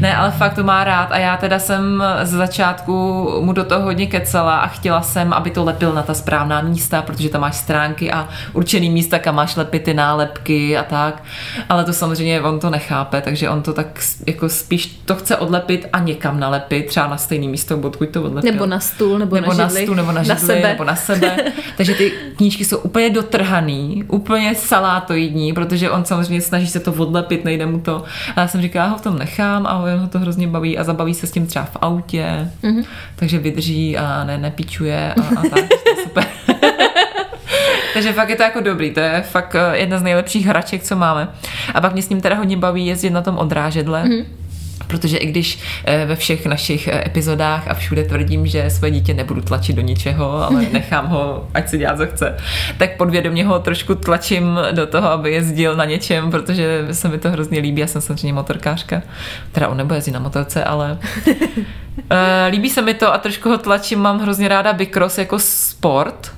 Ne, 0.00 0.16
ale 0.16 0.30
fakt 0.30 0.54
to 0.54 0.64
má 0.64 0.84
rád 0.84 1.12
a 1.12 1.18
já 1.18 1.36
teda 1.36 1.58
jsem 1.58 2.04
z 2.22 2.30
začátku 2.30 2.92
mu 3.40 3.52
do 3.52 3.64
toho 3.64 3.82
hodně 3.82 4.06
kecala 4.06 4.58
a 4.58 4.66
chtěla 4.66 5.02
jsem, 5.02 5.32
aby 5.32 5.50
to 5.50 5.64
lepil 5.64 5.92
na 5.92 6.02
ta 6.02 6.14
správná 6.14 6.60
místa, 6.60 7.02
protože 7.02 7.28
tam 7.28 7.40
máš 7.40 7.56
stránky 7.56 8.12
a 8.12 8.28
určený 8.52 8.90
místa, 8.90 9.18
kam 9.18 9.34
máš 9.34 9.56
lepit 9.56 9.82
ty 9.82 9.94
nálepky 9.94 10.76
a 10.76 10.82
tak. 10.82 11.22
Ale 11.68 11.84
to 11.84 11.92
samozřejmě 11.92 12.40
on 12.40 12.60
to 12.60 12.70
nechápe, 12.70 13.20
takže 13.20 13.50
on 13.50 13.62
to 13.62 13.72
tak 13.72 13.86
jako 14.26 14.48
spíš 14.48 14.86
to 15.04 15.14
chce 15.14 15.36
odlepit 15.36 15.86
a 15.92 15.98
někam 15.98 16.40
nalepit, 16.40 16.86
třeba 16.86 17.06
na 17.06 17.16
stejný 17.16 17.48
místo, 17.48 17.78
odkud 17.78 18.08
to 18.08 18.22
odlepil. 18.22 18.52
Nebo 18.52 18.66
na 18.66 18.80
stůl, 18.80 19.18
nebo, 19.18 19.36
nebo 19.36 19.54
na 19.54 19.67
na 19.67 19.67
stůl, 19.68 19.94
nebo 19.94 20.12
na, 20.12 20.22
židli, 20.22 20.40
sebe. 20.40 20.68
nebo 20.68 20.84
na 20.84 20.96
sebe. 20.96 21.36
Takže 21.76 21.94
ty 21.94 22.12
knížky 22.36 22.64
jsou 22.64 22.78
úplně 22.78 23.10
dotrhaný, 23.10 24.04
úplně 24.08 24.54
salátoidní, 24.54 25.52
protože 25.52 25.90
on 25.90 26.04
samozřejmě 26.04 26.40
snaží 26.40 26.66
se 26.66 26.80
to 26.80 26.92
odlepit, 26.92 27.44
nejde 27.44 27.66
mu 27.66 27.80
to. 27.80 28.04
A 28.36 28.40
já 28.40 28.48
jsem 28.48 28.62
říkala, 28.62 28.84
já 28.84 28.90
ho 28.90 28.98
v 28.98 29.02
tom 29.02 29.18
nechám 29.18 29.66
a 29.66 29.78
on 29.78 29.98
ho 29.98 30.08
to 30.08 30.18
hrozně 30.18 30.48
baví 30.48 30.78
a 30.78 30.84
zabaví 30.84 31.14
se 31.14 31.26
s 31.26 31.30
tím 31.30 31.46
třeba 31.46 31.64
v 31.64 31.76
autě, 31.80 32.50
mm-hmm. 32.62 32.84
takže 33.16 33.38
vydrží 33.38 33.96
a 33.96 34.24
ne, 34.24 34.38
nepíčuje 34.38 35.14
a, 35.14 35.40
a 35.40 35.42
tak, 35.42 35.68
to 35.68 35.90
je 35.90 36.04
super. 36.04 36.26
Takže 37.94 38.12
fakt 38.12 38.28
je 38.28 38.36
to 38.36 38.42
jako 38.42 38.60
dobrý, 38.60 38.90
to 38.90 39.00
je 39.00 39.22
fakt 39.22 39.54
eh, 39.54 39.78
jedna 39.78 39.98
z 39.98 40.02
nejlepších 40.02 40.46
hraček, 40.46 40.82
co 40.82 40.96
máme. 40.96 41.28
A 41.74 41.80
pak 41.80 41.92
mě 41.92 42.02
s 42.02 42.08
ním 42.08 42.20
teda 42.20 42.36
hodně 42.36 42.56
baví 42.56 42.86
jezdit 42.86 43.10
na 43.10 43.22
tom 43.22 43.38
odrážedle. 43.38 44.04
Mm. 44.04 44.24
Protože 44.88 45.16
i 45.16 45.26
když 45.26 45.58
eh, 45.84 46.06
ve 46.06 46.16
všech 46.16 46.46
našich 46.46 46.88
eh, 46.88 47.02
epizodách 47.06 47.68
a 47.68 47.74
všude 47.74 48.04
tvrdím, 48.04 48.46
že 48.46 48.70
své 48.70 48.90
dítě 48.90 49.14
nebudu 49.14 49.40
tlačit 49.40 49.76
do 49.76 49.82
ničeho, 49.82 50.44
ale 50.44 50.66
nechám 50.72 51.06
ho, 51.06 51.48
ať 51.54 51.68
si 51.68 51.78
dělá, 51.78 51.96
co 51.96 52.06
chce, 52.06 52.36
tak 52.78 52.96
podvědomě 52.96 53.44
ho 53.44 53.58
trošku 53.58 53.94
tlačím 53.94 54.58
do 54.72 54.86
toho, 54.86 55.08
aby 55.08 55.32
jezdil 55.32 55.76
na 55.76 55.84
něčem, 55.84 56.30
protože 56.30 56.88
se 56.92 57.08
mi 57.08 57.18
to 57.18 57.30
hrozně 57.30 57.60
líbí. 57.60 57.80
Já 57.80 57.86
jsem 57.86 58.02
samozřejmě 58.02 58.32
motorkářka. 58.32 59.02
Teda 59.52 59.68
on 59.68 59.76
nebo 59.76 59.94
jezdí 59.94 60.10
na 60.10 60.20
motorce, 60.20 60.64
ale 60.64 60.98
eh, 62.10 62.48
líbí 62.50 62.70
se 62.70 62.82
mi 62.82 62.94
to 62.94 63.14
a 63.14 63.18
trošku 63.18 63.48
ho 63.48 63.58
tlačím. 63.58 63.98
Mám 63.98 64.20
hrozně 64.20 64.48
ráda 64.48 64.72
bikros 64.72 65.18
jako 65.18 65.38
sport. 65.38 66.32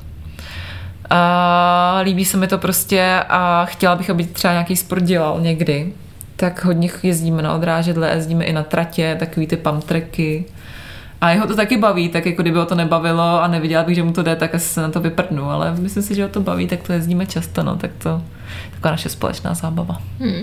A 1.10 2.00
líbí 2.04 2.24
se 2.24 2.36
mi 2.36 2.46
to 2.46 2.58
prostě 2.58 3.22
a 3.28 3.64
chtěla 3.64 3.96
bych, 3.96 4.10
aby 4.10 4.24
třeba 4.24 4.52
nějaký 4.52 4.76
sport 4.76 5.02
dělal 5.02 5.40
někdy. 5.40 5.92
Tak 6.40 6.64
hodně 6.64 6.90
jezdíme 7.02 7.42
na 7.42 7.54
odrážedle, 7.54 8.10
jezdíme 8.14 8.44
i 8.44 8.52
na 8.52 8.62
tratě, 8.62 9.16
takový 9.18 9.46
ty 9.46 9.56
pump 9.56 9.84
tracky. 9.84 10.44
A 11.20 11.30
jeho 11.30 11.46
to 11.46 11.56
taky 11.56 11.76
baví, 11.76 12.08
tak 12.08 12.26
jako 12.26 12.42
kdyby 12.42 12.58
ho 12.58 12.66
to 12.66 12.74
nebavilo 12.74 13.42
a 13.42 13.48
neviděla 13.48 13.82
bych, 13.84 13.94
že 13.94 14.02
mu 14.02 14.12
to 14.12 14.22
jde, 14.22 14.36
tak 14.36 14.54
asi 14.54 14.68
se 14.68 14.82
na 14.82 14.90
to 14.90 15.00
vyprdnu, 15.00 15.50
ale 15.50 15.74
myslím 15.74 16.02
si, 16.02 16.14
že 16.14 16.22
ho 16.22 16.28
to 16.28 16.40
baví, 16.40 16.66
tak 16.66 16.82
to 16.82 16.92
jezdíme 16.92 17.26
často, 17.26 17.62
no, 17.62 17.76
tak 17.76 17.90
to 17.98 18.22
taková 18.70 18.90
naše 18.90 19.08
společná 19.08 19.54
zábava. 19.54 20.00
Hmm. 20.20 20.42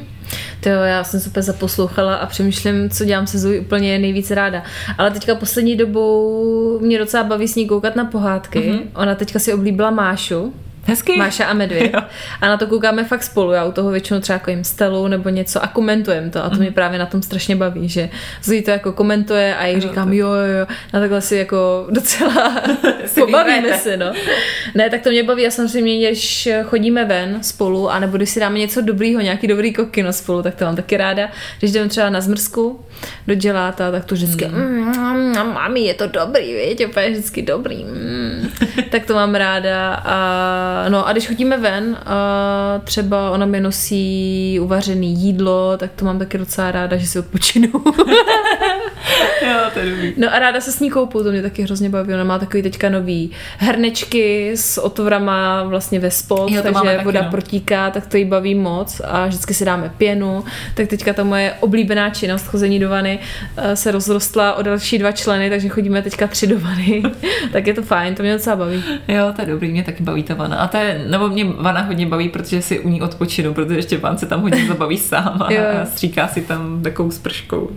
To 0.59 0.69
jo, 0.69 0.81
já 0.81 1.03
jsem 1.03 1.19
se 1.19 1.29
úplně 1.29 1.43
zaposlouchala 1.43 2.15
a 2.15 2.25
přemýšlím, 2.25 2.89
co 2.89 3.05
dělám 3.05 3.27
se 3.27 3.39
Zoe 3.39 3.59
úplně 3.59 3.99
nejvíc 3.99 4.31
ráda. 4.31 4.63
Ale 4.97 5.11
teďka 5.11 5.35
poslední 5.35 5.75
dobou 5.75 6.79
mě 6.81 6.99
docela 6.99 7.23
baví 7.23 7.47
s 7.47 7.55
ní 7.55 7.67
koukat 7.67 7.95
na 7.95 8.05
pohádky. 8.05 8.59
Mm-hmm. 8.59 8.81
Ona 8.95 9.15
teďka 9.15 9.39
si 9.39 9.53
oblíbila 9.53 9.91
Mášu, 9.91 10.53
Hezky. 10.87 11.17
Máša 11.17 11.45
a 11.45 11.53
Medvěd. 11.53 11.93
Jo. 11.93 11.99
A 12.41 12.47
na 12.47 12.57
to 12.57 12.67
koukáme 12.67 13.03
fakt 13.03 13.23
spolu. 13.23 13.51
Já 13.51 13.65
u 13.65 13.71
toho 13.71 13.91
většinou 13.91 14.19
třeba 14.19 14.33
jako 14.33 14.49
jim 14.49 14.63
stelu 14.63 15.07
nebo 15.07 15.29
něco 15.29 15.63
a 15.63 15.67
komentujeme 15.67 16.29
to. 16.29 16.45
A 16.45 16.49
to 16.49 16.55
mě 16.55 16.71
právě 16.71 16.99
na 16.99 17.05
tom 17.05 17.21
strašně 17.21 17.55
baví, 17.55 17.89
že 17.89 18.09
Zoe 18.43 18.61
to 18.61 18.71
jako 18.71 18.91
komentuje 18.91 19.55
a 19.55 19.65
já 19.65 19.79
říkám 19.79 20.13
jo, 20.13 20.27
jo, 20.27 20.59
jo. 20.59 20.67
A 20.93 20.99
takhle 20.99 21.21
si 21.21 21.35
jako 21.35 21.87
docela 21.91 22.61
pobavíme 23.15 23.77
si, 23.77 23.97
no. 23.97 24.13
Ne, 24.75 24.89
tak 24.89 25.01
to 25.01 25.09
mě 25.09 25.23
baví 25.23 25.47
a 25.47 25.51
samozřejmě, 25.51 26.07
když 26.07 26.49
chodíme 26.63 27.05
ven 27.05 27.43
spolu, 27.43 27.89
anebo 27.89 28.17
když 28.17 28.29
si 28.29 28.39
dáme 28.39 28.59
něco 28.59 28.81
dobrýho, 28.81 29.21
nějaký 29.21 29.47
dobrý 29.47 29.73
kokino 29.73 30.13
spolu, 30.13 30.43
tak 30.43 30.55
to 30.55 30.65
mám 30.65 30.75
taky 30.75 30.97
ráda. 30.97 31.29
Když 31.59 31.71
jdeme 31.71 31.89
třeba 31.89 32.09
na 32.09 32.21
zmrzku 32.21 32.79
do 33.27 33.33
děláta, 33.33 33.91
tak 33.91 34.05
to 34.05 34.15
vždycky 34.15 34.45
mm. 34.45 34.77
Mm, 35.17 35.53
mami, 35.53 35.79
je 35.79 35.93
to 35.93 36.07
dobrý, 36.07 36.53
víš, 36.53 36.87
úplně 36.87 37.09
vždycky 37.09 37.41
dobrý. 37.41 37.83
Mm. 37.83 38.49
tak 38.89 39.05
to 39.05 39.13
mám 39.13 39.35
ráda 39.35 39.93
a 39.93 40.76
no 40.89 41.07
a 41.07 41.11
když 41.11 41.27
chodíme 41.27 41.57
ven 41.57 41.97
a 42.05 42.81
třeba 42.83 43.31
ona 43.31 43.45
mi 43.45 43.59
nosí 43.59 44.59
uvařený 44.61 45.13
jídlo, 45.13 45.77
tak 45.77 45.91
to 45.95 46.05
mám 46.05 46.19
taky 46.19 46.37
docela 46.37 46.71
ráda, 46.71 46.97
že 46.97 47.07
si 47.07 47.19
odpočinu. 47.19 47.69
Jo, 49.41 49.57
to 49.73 49.79
je 49.79 49.89
dobrý. 49.89 50.13
No 50.17 50.33
a 50.33 50.39
ráda 50.39 50.61
se 50.61 50.71
s 50.71 50.79
ní 50.79 50.89
koupu, 50.89 51.23
to 51.23 51.31
mě 51.31 51.41
taky 51.41 51.63
hrozně 51.63 51.89
baví. 51.89 52.13
Ona 52.13 52.23
má 52.23 52.39
takový 52.39 52.63
teďka 52.63 52.89
nový 52.89 53.31
hernečky 53.57 54.51
s 54.55 54.77
otvorama 54.77 55.63
vlastně 55.63 55.99
ve 55.99 56.11
spod, 56.11 56.51
Jo, 56.51 56.61
takže 56.61 56.99
voda 57.03 57.21
no. 57.21 57.31
protíká, 57.31 57.89
tak 57.89 58.07
to 58.07 58.17
jí 58.17 58.25
baví 58.25 58.55
moc 58.55 59.01
a 59.05 59.27
vždycky 59.27 59.53
si 59.53 59.65
dáme 59.65 59.91
pěnu. 59.97 60.43
Tak 60.75 60.87
teďka 60.87 61.13
ta 61.13 61.23
moje 61.23 61.53
oblíbená 61.59 62.09
činnost 62.09 62.47
chození 62.47 62.79
do 62.79 62.89
vany 62.89 63.19
eh, 63.57 63.75
se 63.75 63.91
rozrostla 63.91 64.53
o 64.53 64.61
další 64.61 64.97
dva 64.97 65.11
členy, 65.11 65.49
takže 65.49 65.69
chodíme 65.69 66.01
teďka 66.01 66.27
tři 66.27 66.47
do 66.47 66.59
vany. 66.59 67.03
tak 67.51 67.67
je 67.67 67.73
to 67.73 67.81
fajn, 67.81 68.15
to 68.15 68.23
mě 68.23 68.33
docela 68.33 68.55
baví. 68.55 68.83
Jo, 69.07 69.33
to 69.35 69.41
je 69.41 69.47
dobrý, 69.47 69.71
mě 69.71 69.83
taky 69.83 70.03
baví 70.03 70.23
ta 70.23 70.33
vana. 70.33 70.57
A 70.57 70.66
to 70.67 70.77
je, 70.77 71.05
nebo 71.07 71.27
mě 71.29 71.45
vana 71.45 71.81
hodně 71.81 72.05
baví, 72.05 72.29
protože 72.29 72.61
si 72.61 72.79
u 72.79 72.89
ní 72.89 73.01
odpočinu, 73.01 73.53
protože 73.53 73.81
Štěpán 73.81 74.17
se 74.17 74.25
tam 74.25 74.41
hodně 74.41 74.65
zabaví 74.67 74.97
sám 75.11 75.41
a, 75.41 75.45
a 75.81 75.85
stříká 75.85 76.27
si 76.27 76.41
tam 76.41 76.81
takovou 76.83 77.11
sprškou. 77.11 77.69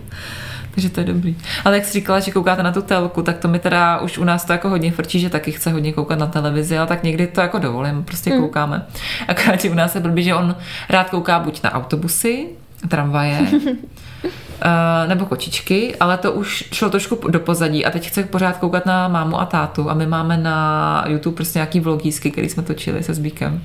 Takže 0.73 0.89
to 0.89 0.99
je 0.99 1.05
dobrý. 1.05 1.35
Ale 1.65 1.75
jak 1.75 1.85
jsi 1.85 1.93
říkala, 1.93 2.19
že 2.19 2.31
koukáte 2.31 2.63
na 2.63 2.71
tu 2.71 2.81
telku, 2.81 3.21
tak 3.21 3.37
to 3.37 3.47
mi 3.47 3.59
teda 3.59 3.99
už 3.99 4.17
u 4.17 4.23
nás 4.23 4.45
to 4.45 4.51
jako 4.51 4.69
hodně 4.69 4.91
frčí, 4.91 5.19
že 5.19 5.29
taky 5.29 5.51
chce 5.51 5.71
hodně 5.71 5.93
koukat 5.93 6.19
na 6.19 6.27
televizi, 6.27 6.77
ale 6.77 6.87
tak 6.87 7.03
někdy 7.03 7.27
to 7.27 7.41
jako 7.41 7.59
dovolím, 7.59 8.03
prostě 8.03 8.29
Hmm. 8.29 8.39
koukáme. 8.41 8.85
Akorát, 9.27 9.61
že 9.61 9.69
u 9.69 9.73
nás 9.73 9.95
je 9.95 10.01
blbý, 10.01 10.23
že 10.23 10.35
on 10.35 10.55
rád 10.89 11.09
kouká 11.09 11.39
buď 11.39 11.63
na 11.63 11.73
autobusy, 11.73 12.47
tramvaje, 12.87 13.47
Uh, 14.23 15.07
nebo 15.07 15.25
kočičky, 15.25 15.95
ale 15.95 16.17
to 16.17 16.31
už 16.31 16.63
šlo 16.71 16.89
trošku 16.89 17.27
do 17.27 17.39
pozadí. 17.39 17.85
A 17.85 17.91
teď 17.91 18.07
chce 18.07 18.23
pořád 18.23 18.57
koukat 18.57 18.85
na 18.85 19.07
mámu 19.07 19.39
a 19.39 19.45
tátu. 19.45 19.89
A 19.89 19.93
my 19.93 20.07
máme 20.07 20.37
na 20.37 21.03
YouTube 21.07 21.35
prostě 21.35 21.59
nějaký 21.59 21.79
vlogísky, 21.79 22.31
který 22.31 22.49
jsme 22.49 22.63
točili 22.63 23.03
se 23.03 23.13
Zbíkem. 23.13 23.63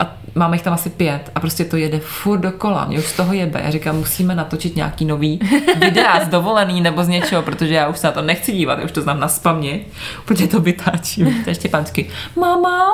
A 0.00 0.16
máme 0.34 0.56
jich 0.56 0.62
tam 0.62 0.72
asi 0.72 0.90
pět. 0.90 1.30
A 1.34 1.40
prostě 1.40 1.64
to 1.64 1.76
jede 1.76 1.98
furt 1.98 2.38
dokola, 2.38 2.84
mě 2.84 2.98
už 2.98 3.04
z 3.04 3.16
toho 3.16 3.32
jebe. 3.32 3.60
Já 3.64 3.70
říkám, 3.70 3.96
musíme 3.96 4.34
natočit 4.34 4.76
nějaký 4.76 5.04
nový 5.04 5.40
videa 5.80 6.24
z 6.24 6.28
dovolený 6.28 6.80
nebo 6.80 7.04
z 7.04 7.08
něčeho, 7.08 7.42
protože 7.42 7.74
já 7.74 7.88
už 7.88 7.98
se 7.98 8.06
na 8.06 8.12
to 8.12 8.22
nechci 8.22 8.52
dívat, 8.52 8.78
já 8.78 8.84
už 8.84 8.92
to 8.92 9.02
znám 9.02 9.20
na 9.20 9.28
spamě, 9.28 9.80
protože 10.24 10.46
to 10.46 10.60
vytáčím. 10.60 11.44
To 11.44 11.50
ještě 11.50 11.68
pánsky, 11.68 12.10
mama, 12.36 12.86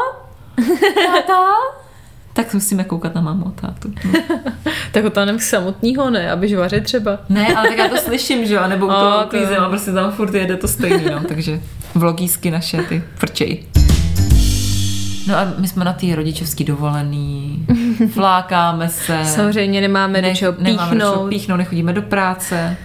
táta, 0.94 1.81
tak 2.32 2.54
musíme 2.54 2.84
koukat 2.84 3.14
na 3.14 3.20
mámu 3.20 3.46
a 3.46 3.50
tátu. 3.60 3.92
No. 4.04 4.12
Tak 4.92 5.04
otánem 5.04 5.40
samotního 5.40 6.10
ne, 6.10 6.30
aby 6.30 6.56
vařit 6.56 6.84
třeba. 6.84 7.18
Ne, 7.28 7.54
ale 7.56 7.68
tak 7.68 7.78
já 7.78 7.88
to 7.88 7.96
slyším, 7.96 8.46
že 8.46 8.54
jo, 8.54 8.62
nebo 8.68 8.86
u 8.86 8.88
toho 9.00 9.18
to- 9.18 9.24
uklízím 9.26 9.56
a 9.60 9.68
prostě 9.68 9.92
tam 9.92 10.12
furt 10.12 10.34
jede 10.34 10.56
to 10.56 10.68
stejný, 10.68 11.04
no, 11.04 11.20
takže 11.28 11.60
vlogísky 11.94 12.50
naše, 12.50 12.82
ty 12.82 13.02
frčej. 13.16 13.62
No 15.28 15.36
a 15.36 15.52
my 15.58 15.68
jsme 15.68 15.84
na 15.84 15.92
té 15.92 16.14
rodičovský 16.16 16.64
dovolený, 16.64 17.66
flákáme 18.12 18.88
se. 18.88 19.20
Samozřejmě 19.24 19.80
nemáme 19.80 20.22
do 20.22 20.34
čeho 20.34 20.54
nemáme 20.58 20.94
do 20.94 21.00
čeho 21.00 21.12
píchnout. 21.12 21.28
píchnout, 21.30 21.56
nechodíme 21.58 21.92
do 21.92 22.02
práce. 22.02 22.76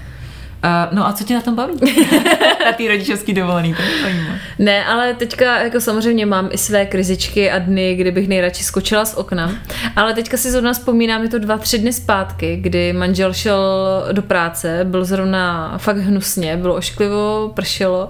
Uh, 0.63 0.95
no 0.97 1.07
a 1.07 1.13
co 1.13 1.23
tě 1.23 1.33
na 1.33 1.41
tom 1.41 1.55
baví? 1.55 1.73
na 2.65 2.71
té 2.71 2.87
rodičovský 2.87 3.33
dovolený, 3.33 3.73
to. 3.73 3.81
Ne, 4.59 4.85
ale 4.85 5.13
teďka 5.13 5.63
jako 5.63 5.81
samozřejmě 5.81 6.25
mám 6.25 6.49
i 6.51 6.57
své 6.57 6.85
krizičky 6.85 7.51
a 7.51 7.59
dny, 7.59 7.95
kdy 7.95 8.11
bych 8.11 8.27
nejradši 8.27 8.63
skočila 8.63 9.05
z 9.05 9.13
okna. 9.13 9.51
Ale 9.95 10.13
teďka 10.13 10.37
si 10.37 10.51
zrovna 10.51 10.73
vzpomínám, 10.73 11.23
je 11.23 11.29
to 11.29 11.39
dva, 11.39 11.57
tři 11.57 11.77
dny 11.77 11.93
zpátky, 11.93 12.57
kdy 12.61 12.93
manžel 12.93 13.33
šel 13.33 13.57
do 14.11 14.21
práce, 14.21 14.79
byl 14.83 15.05
zrovna 15.05 15.73
fakt 15.77 15.97
hnusně, 15.97 16.57
bylo 16.57 16.75
ošklivo, 16.75 17.51
pršelo. 17.53 18.09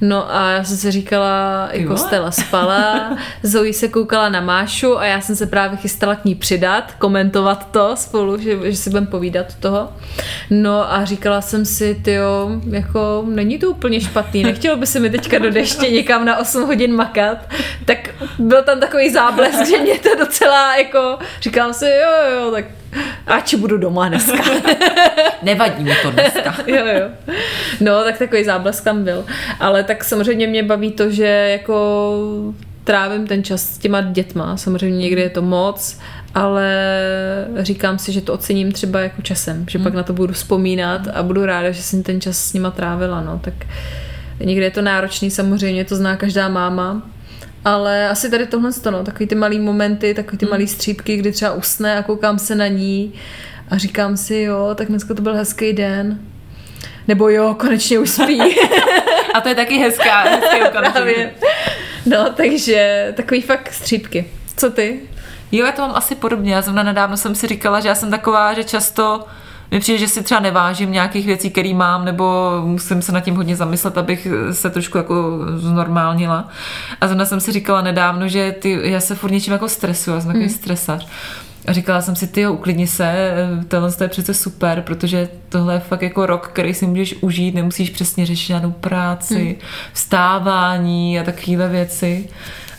No 0.00 0.34
a 0.34 0.50
já 0.50 0.64
jsem 0.64 0.76
si 0.76 0.90
říkala, 0.90 1.68
jako 1.72 1.88
vole. 1.88 1.98
Stella 1.98 2.30
spala, 2.30 3.16
Zoe 3.42 3.72
se 3.72 3.88
koukala 3.88 4.28
na 4.28 4.40
Mášu 4.40 4.98
a 4.98 5.06
já 5.06 5.20
jsem 5.20 5.36
se 5.36 5.46
právě 5.46 5.78
chystala 5.78 6.14
k 6.14 6.24
ní 6.24 6.34
přidat, 6.34 6.92
komentovat 6.98 7.68
to 7.70 7.96
spolu, 7.96 8.38
že, 8.38 8.70
že 8.70 8.76
si 8.76 8.90
budeme 8.90 9.06
povídat 9.06 9.54
toho. 9.54 9.88
No 10.50 10.92
a 10.92 11.04
říkala 11.04 11.40
jsem 11.40 11.64
si, 11.64 11.81
tyjo, 12.02 12.50
jako 12.70 13.24
není 13.26 13.58
to 13.58 13.70
úplně 13.70 14.00
špatný, 14.00 14.42
nechtělo 14.42 14.76
by 14.76 14.86
se 14.86 15.00
mi 15.00 15.10
teďka 15.10 15.38
do 15.38 15.50
deště 15.50 15.90
někam 15.90 16.24
na 16.24 16.36
8 16.38 16.66
hodin 16.66 16.94
makat, 16.94 17.38
tak 17.84 18.10
byl 18.38 18.62
tam 18.62 18.80
takový 18.80 19.10
záblesk, 19.10 19.66
že 19.66 19.78
mě 19.78 19.98
to 19.98 20.08
docela 20.18 20.76
jako, 20.76 21.18
říkám 21.40 21.74
si, 21.74 21.84
jo, 21.84 22.34
jo, 22.34 22.50
tak 22.50 22.64
ač 23.26 23.54
budu 23.54 23.78
doma 23.78 24.08
dneska. 24.08 24.44
Nevadí 25.42 25.84
mi 25.84 25.92
to 26.02 26.10
dneska. 26.10 26.56
jo, 26.66 26.86
jo. 26.86 27.34
No, 27.80 28.04
tak 28.04 28.18
takový 28.18 28.44
záblesk 28.44 28.84
tam 28.84 29.04
byl. 29.04 29.24
Ale 29.60 29.84
tak 29.84 30.04
samozřejmě 30.04 30.46
mě 30.46 30.62
baví 30.62 30.92
to, 30.92 31.10
že 31.10 31.26
jako 31.26 32.16
trávím 32.84 33.26
ten 33.26 33.44
čas 33.44 33.62
s 33.62 33.78
těma 33.78 34.00
dětma. 34.00 34.56
Samozřejmě 34.56 34.98
někdy 34.98 35.20
je 35.20 35.30
to 35.30 35.42
moc, 35.42 35.98
ale 36.34 36.68
říkám 37.58 37.98
si, 37.98 38.12
že 38.12 38.20
to 38.20 38.32
ocením 38.32 38.72
třeba 38.72 39.00
jako 39.00 39.22
časem, 39.22 39.64
že 39.68 39.78
pak 39.78 39.94
na 39.94 40.02
to 40.02 40.12
budu 40.12 40.32
vzpomínat 40.32 41.08
a 41.14 41.22
budu 41.22 41.46
ráda, 41.46 41.70
že 41.70 41.82
jsem 41.82 42.02
ten 42.02 42.20
čas 42.20 42.38
s 42.38 42.52
nima 42.52 42.70
trávila, 42.70 43.20
no, 43.20 43.40
tak 43.44 43.54
někdy 44.40 44.64
je 44.64 44.70
to 44.70 44.82
náročný, 44.82 45.30
samozřejmě 45.30 45.84
to 45.84 45.96
zná 45.96 46.16
každá 46.16 46.48
máma, 46.48 47.02
ale 47.64 48.08
asi 48.08 48.30
tady 48.30 48.46
tohle 48.46 48.70
no, 48.90 49.04
takový 49.04 49.26
ty 49.26 49.34
malý 49.34 49.58
momenty, 49.58 50.14
takový 50.14 50.38
ty 50.38 50.46
malý 50.46 50.66
střípky, 50.66 51.16
kdy 51.16 51.32
třeba 51.32 51.52
usne 51.52 51.98
a 51.98 52.02
koukám 52.02 52.38
se 52.38 52.54
na 52.54 52.66
ní 52.66 53.12
a 53.70 53.78
říkám 53.78 54.16
si, 54.16 54.36
jo, 54.36 54.70
tak 54.74 54.88
dneska 54.88 55.14
to 55.14 55.22
byl 55.22 55.34
hezký 55.34 55.72
den. 55.72 56.18
Nebo 57.08 57.28
jo, 57.28 57.56
konečně 57.58 57.98
už 57.98 58.10
spí. 58.10 58.40
A 59.34 59.40
to 59.40 59.48
je 59.48 59.54
taky 59.54 59.78
hezká, 59.78 60.20
hezký 60.20 60.62
okamžik. 60.62 61.28
No, 62.06 62.32
takže 62.36 63.12
takový 63.16 63.40
fakt 63.40 63.72
střípky. 63.72 64.24
Co 64.56 64.70
ty? 64.70 65.00
Jo, 65.52 65.66
já 65.66 65.72
to 65.72 65.82
mám 65.82 65.92
asi 65.94 66.14
podobně. 66.14 66.54
Já 66.54 66.62
zrovna 66.62 66.82
nedávno 66.82 67.16
jsem 67.16 67.34
si 67.34 67.46
říkala, 67.46 67.80
že 67.80 67.88
já 67.88 67.94
jsem 67.94 68.10
taková, 68.10 68.54
že 68.54 68.64
často 68.64 69.26
mi 69.70 69.80
přijde, 69.80 69.98
že 69.98 70.08
si 70.08 70.22
třeba 70.22 70.40
nevážím 70.40 70.92
nějakých 70.92 71.26
věcí, 71.26 71.50
které 71.50 71.74
mám, 71.74 72.04
nebo 72.04 72.52
musím 72.64 73.02
se 73.02 73.12
nad 73.12 73.20
tím 73.20 73.34
hodně 73.34 73.56
zamyslet, 73.56 73.98
abych 73.98 74.26
se 74.52 74.70
trošku 74.70 74.98
jako 74.98 75.38
znormálnila. 75.56 76.48
A 77.00 77.06
zrovna 77.06 77.24
jsem 77.24 77.40
si 77.40 77.52
říkala 77.52 77.82
nedávno, 77.82 78.28
že 78.28 78.52
ty, 78.52 78.80
já 78.82 79.00
se 79.00 79.14
furt 79.14 79.30
něčím 79.30 79.52
jako 79.52 79.68
stresuju, 79.68 80.14
já 80.14 80.20
jsem 80.20 80.28
takový 80.28 80.44
mm. 80.44 80.50
stresař. 80.50 81.08
A 81.66 81.72
říkala 81.72 82.02
jsem 82.02 82.16
si, 82.16 82.26
ty 82.26 82.46
uklidni 82.46 82.86
se, 82.86 83.34
tohle 83.68 83.90
je 84.00 84.08
přece 84.08 84.34
super, 84.34 84.82
protože 84.82 85.28
tohle 85.48 85.74
je 85.74 85.80
fakt 85.80 86.02
jako 86.02 86.26
rok, 86.26 86.48
který 86.48 86.74
si 86.74 86.86
můžeš 86.86 87.14
užít, 87.20 87.54
nemusíš 87.54 87.90
přesně 87.90 88.26
řešit 88.26 88.46
žádnou 88.46 88.70
práci, 88.70 89.44
hmm. 89.44 89.54
vstávání 89.92 91.20
a 91.20 91.22
takovéhle 91.22 91.68
věci. 91.68 92.28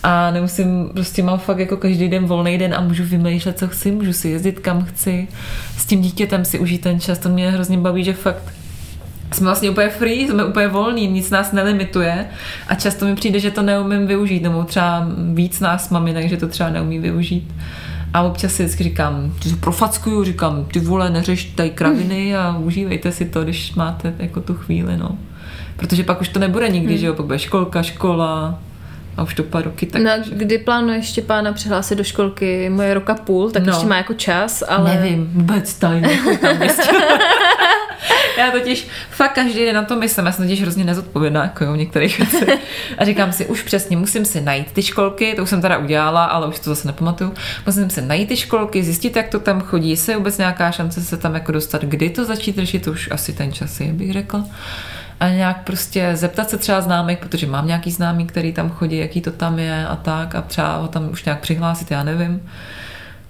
A 0.03 0.31
nemusím, 0.31 0.89
prostě 0.93 1.23
mám 1.23 1.39
fakt 1.39 1.59
jako 1.59 1.77
každý 1.77 2.09
den 2.09 2.25
volný 2.25 2.57
den 2.57 2.73
a 2.73 2.81
můžu 2.81 3.03
vymýšlet, 3.03 3.59
co 3.59 3.67
chci, 3.67 3.91
můžu 3.91 4.13
si 4.13 4.29
jezdit 4.29 4.59
kam 4.59 4.85
chci, 4.85 5.27
s 5.77 5.85
tím 5.85 6.01
dítětem 6.01 6.45
si 6.45 6.59
užít 6.59 6.81
ten 6.81 6.99
čas, 6.99 7.19
to 7.19 7.29
mě 7.29 7.51
hrozně 7.51 7.77
baví, 7.77 8.03
že 8.03 8.13
fakt 8.13 8.53
jsme 9.31 9.45
vlastně 9.45 9.69
úplně 9.69 9.89
free, 9.89 10.27
jsme 10.27 10.45
úplně 10.45 10.67
volní, 10.67 11.07
nic 11.07 11.29
nás 11.29 11.51
nelimituje 11.51 12.25
a 12.67 12.75
často 12.75 13.05
mi 13.05 13.15
přijde, 13.15 13.39
že 13.39 13.51
to 13.51 13.61
neumím 13.61 14.07
využít, 14.07 14.43
nebo 14.43 14.63
třeba 14.63 15.07
víc 15.33 15.59
nás 15.59 15.89
maminek, 15.89 16.29
že 16.29 16.37
to 16.37 16.47
třeba 16.47 16.69
neumí 16.69 16.99
využít. 16.99 17.53
A 18.13 18.21
občas 18.21 18.53
si 18.53 18.63
vždycky 18.63 18.83
říkám, 18.83 19.33
že 19.43 19.49
se 19.49 19.55
profackuju, 19.55 20.23
říkám, 20.23 20.65
ty 20.65 20.79
vole, 20.79 21.09
neřeš 21.09 21.45
tady 21.45 21.69
kraviny 21.69 22.35
a 22.35 22.57
užívejte 22.57 23.11
si 23.11 23.25
to, 23.25 23.43
když 23.43 23.75
máte 23.75 24.13
jako 24.19 24.41
tu 24.41 24.53
chvíli, 24.53 24.97
no. 24.97 25.17
Protože 25.75 26.03
pak 26.03 26.21
už 26.21 26.29
to 26.29 26.39
nebude 26.39 26.69
nikdy, 26.69 26.93
hmm. 26.93 26.97
že 26.97 27.07
jo, 27.07 27.13
pak 27.13 27.25
bude 27.25 27.39
školka, 27.39 27.83
škola 27.83 28.59
a 29.17 29.23
už 29.23 29.34
to 29.34 29.43
pár 29.43 29.63
roky 29.63 29.86
tak. 29.86 30.02
No, 30.02 30.12
kdy 30.32 30.58
plánuješ 30.58 31.06
Štěpána 31.06 31.54
přihlásit 31.54 31.95
do 31.95 32.04
školky? 32.04 32.69
Moje 32.69 32.93
roka 32.93 33.15
půl, 33.15 33.52
tak 33.52 33.63
No. 33.63 33.73
ještě 33.73 33.88
má 33.88 33.97
jako 33.97 34.13
čas, 34.13 34.63
ale... 34.67 34.95
Nevím, 34.95 35.30
vůbec 35.34 35.73
tam 35.73 36.02
Já 38.38 38.52
totiž 38.52 38.88
fakt 39.12 39.34
každý 39.36 39.65
den 39.65 39.76
na 39.76 39.84
to 39.84 39.95
myslím, 39.95 40.26
já 40.26 40.32
jsem 40.32 40.45
totiž 40.45 40.62
hrozně 40.62 40.84
nezodpovědná 40.84 41.43
jako 41.43 41.63
jo, 41.63 41.73
v 41.73 41.78
některých 41.78 42.17
věcech. 42.17 42.60
A 42.97 43.06
říkám 43.06 43.32
si, 43.34 43.45
už 43.45 43.62
přesně, 43.63 43.97
musím 43.97 44.26
si 44.26 44.41
najít 44.41 44.71
ty 44.71 44.82
školky, 44.84 45.34
to 45.36 45.43
už 45.43 45.49
jsem 45.49 45.62
teda 45.62 45.78
udělala, 45.78 46.26
ale 46.26 46.47
už 46.47 46.60
to 46.60 46.69
zase 46.69 46.88
nepamatuju. 46.88 47.34
Musím 47.65 47.89
si 47.89 48.02
najít 48.02 48.28
ty 48.30 48.38
školky, 48.38 48.84
zjistit, 48.84 49.15
jak 49.15 49.30
to 49.30 49.39
tam 49.39 49.62
chodí, 49.62 49.89
jestli 49.89 50.13
je 50.13 50.17
vůbec 50.17 50.38
nějaká 50.38 50.71
šance 50.71 51.02
se 51.02 51.17
tam 51.17 51.34
jako 51.34 51.52
dostat, 51.52 51.82
kdy 51.82 52.10
to 52.10 52.26
začít 52.26 52.56
řešit, 52.56 52.84
to 52.84 52.91
už 52.91 53.10
asi 53.12 53.34
ten 53.34 53.52
čas 53.52 53.80
je, 53.80 53.93
bych 53.93 54.13
řekla. 54.13 54.45
A 55.23 55.29
nějak 55.29 55.63
prostě 55.63 56.12
zeptat 56.13 56.49
se 56.49 56.57
třeba 56.57 56.81
známých, 56.81 57.17
protože 57.17 57.47
mám 57.47 57.67
nějaký 57.67 57.91
známý, 57.91 58.25
který 58.25 58.53
tam 58.53 58.69
chodí, 58.69 58.97
jaký 58.97 59.21
to 59.21 59.31
tam 59.31 59.59
je 59.59 59.88
a 59.88 59.95
tak 59.95 60.36
a 60.36 60.41
třeba 60.41 60.77
ho 60.77 60.88
tam 60.88 61.09
už 61.12 61.25
nějak 61.25 61.39
přihlásit, 61.39 61.91
já 61.91 62.03
nevím. 62.03 62.41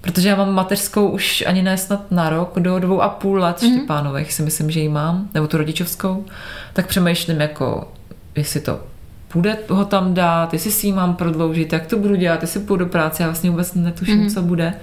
Protože 0.01 0.29
já 0.29 0.36
mám 0.36 0.53
mateřskou 0.53 1.10
už 1.10 1.43
ani 1.47 1.62
ne 1.62 1.77
snad 1.77 2.12
na 2.12 2.29
rok, 2.29 2.60
do 2.60 2.79
dvou 2.79 3.01
a 3.01 3.10
půl 3.10 3.39
let 3.39 3.58
mm-hmm. 3.58 3.77
Štěpánových 3.77 4.34
si 4.34 4.43
myslím, 4.43 4.71
že 4.71 4.79
ji 4.79 4.89
mám, 4.89 5.29
nebo 5.34 5.47
tu 5.47 5.58
rodičovskou, 5.58 6.25
tak 6.73 6.88
přemýšlím 6.88 7.41
jako, 7.41 7.91
jestli 8.36 8.60
to 8.60 8.79
půjde 9.27 9.58
ho 9.69 9.86
tam 9.86 10.13
dát, 10.13 10.53
jestli 10.53 10.71
si 10.71 10.88
ji 10.88 10.93
mám 10.93 11.15
prodloužit, 11.15 11.73
jak 11.73 11.88
to 11.88 11.97
budu 11.97 12.15
dělat, 12.15 12.41
jestli 12.41 12.60
půjdu 12.60 12.86
do 12.86 12.91
práce, 12.91 13.23
já 13.23 13.29
vlastně 13.29 13.49
vůbec 13.49 13.73
netuším, 13.73 14.27
mm-hmm. 14.27 14.34
co 14.34 14.41
bude. 14.41 14.73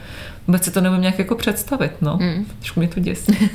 Vůbec 0.47 0.65
si 0.65 0.71
to 0.71 0.81
nevím 0.81 1.01
nějak 1.01 1.19
jako 1.19 1.35
představit, 1.35 1.93
no. 2.01 2.19
Mm. 2.21 2.47
Trošku 2.59 2.81
mě 2.81 2.89
to 2.89 3.01
děsí. 3.01 3.51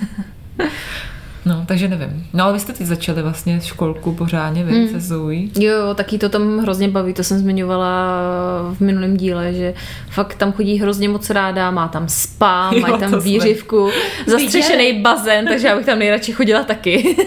No, 1.46 1.64
takže 1.66 1.88
nevím. 1.88 2.28
No 2.34 2.44
ale 2.44 2.54
vy 2.54 2.60
jste 2.60 2.74
teď 2.74 2.88
začali 2.88 3.22
vlastně 3.22 3.62
školku 3.62 4.14
pořádně, 4.14 4.64
vy 4.64 4.72
hmm. 4.72 4.88
se 4.88 5.00
Zoe. 5.00 5.48
Jo, 5.60 5.94
taky 5.96 6.18
to 6.18 6.30
tam 6.30 6.60
hrozně 6.60 6.88
baví, 6.88 7.14
to 7.14 7.24
jsem 7.24 7.40
zmiňovala 7.40 7.88
v 8.74 8.80
minulém 8.80 9.18
díle, 9.18 9.54
že 9.54 9.74
fakt 10.10 10.36
tam 10.36 10.54
chodí 10.54 10.78
hrozně 10.78 11.10
moc 11.10 11.30
ráda, 11.30 11.72
má 11.72 11.88
tam 11.88 12.10
spa, 12.10 12.72
jo, 12.76 12.80
mají 12.80 13.00
tam 13.00 13.20
výřivku, 13.20 13.90
zastřešený 14.28 15.02
bazén, 15.02 15.46
takže 15.46 15.68
já 15.68 15.76
bych 15.76 15.86
tam 15.86 16.00
nejradši 16.00 16.32
chodila 16.32 16.64
taky. 16.64 17.18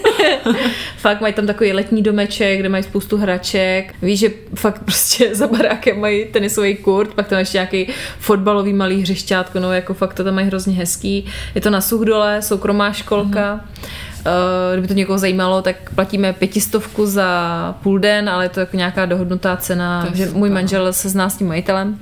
fakt 0.97 1.21
mají 1.21 1.33
tam 1.33 1.47
takový 1.47 1.73
letní 1.73 2.01
domeček, 2.01 2.59
kde 2.59 2.69
mají 2.69 2.83
spoustu 2.83 3.17
hraček. 3.17 3.95
Víš, 4.01 4.19
že 4.19 4.29
fakt 4.55 4.83
prostě 4.83 5.35
za 5.35 5.47
barákem 5.47 5.99
mají 5.99 6.25
tenisový 6.25 6.75
kurt, 6.75 7.13
pak 7.13 7.27
tam 7.27 7.39
ještě 7.39 7.57
nějaký 7.57 7.87
fotbalový 8.19 8.73
malý 8.73 9.01
hřišťátko, 9.01 9.59
no 9.59 9.73
jako 9.73 9.93
fakt 9.93 10.13
to 10.13 10.23
tam 10.23 10.35
mají 10.35 10.47
hrozně 10.47 10.73
hezký. 10.73 11.25
Je 11.55 11.61
to 11.61 11.69
na 11.69 11.81
Suchdole, 11.81 12.41
soukromá 12.41 12.93
školka. 12.93 13.55
Mm-hmm. 13.55 14.08
Uh, 14.25 14.73
kdyby 14.73 14.87
to 14.87 14.93
někoho 14.93 15.17
zajímalo, 15.17 15.61
tak 15.61 15.75
platíme 15.95 16.33
pětistovku 16.33 17.05
za 17.05 17.75
půl 17.83 17.99
den, 17.99 18.29
ale 18.29 18.45
je 18.45 18.49
to 18.49 18.59
jako 18.59 18.77
nějaká 18.77 19.05
dohodnutá 19.05 19.57
cena, 19.57 20.07
že 20.13 20.25
super. 20.25 20.37
můj 20.37 20.49
manžel 20.49 20.93
se 20.93 21.09
zná 21.09 21.29
s 21.29 21.37
tím 21.37 21.47
majitelem. 21.47 21.99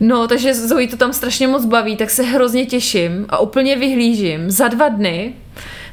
No, 0.00 0.28
takže 0.28 0.54
Zoe 0.54 0.88
to 0.88 0.96
tam 0.96 1.12
strašně 1.12 1.48
moc 1.48 1.64
baví, 1.64 1.96
tak 1.96 2.10
se 2.10 2.22
hrozně 2.22 2.66
těším 2.66 3.26
a 3.28 3.38
úplně 3.38 3.76
vyhlížím. 3.76 4.50
Za 4.50 4.68
dva 4.68 4.88
dny 4.88 5.34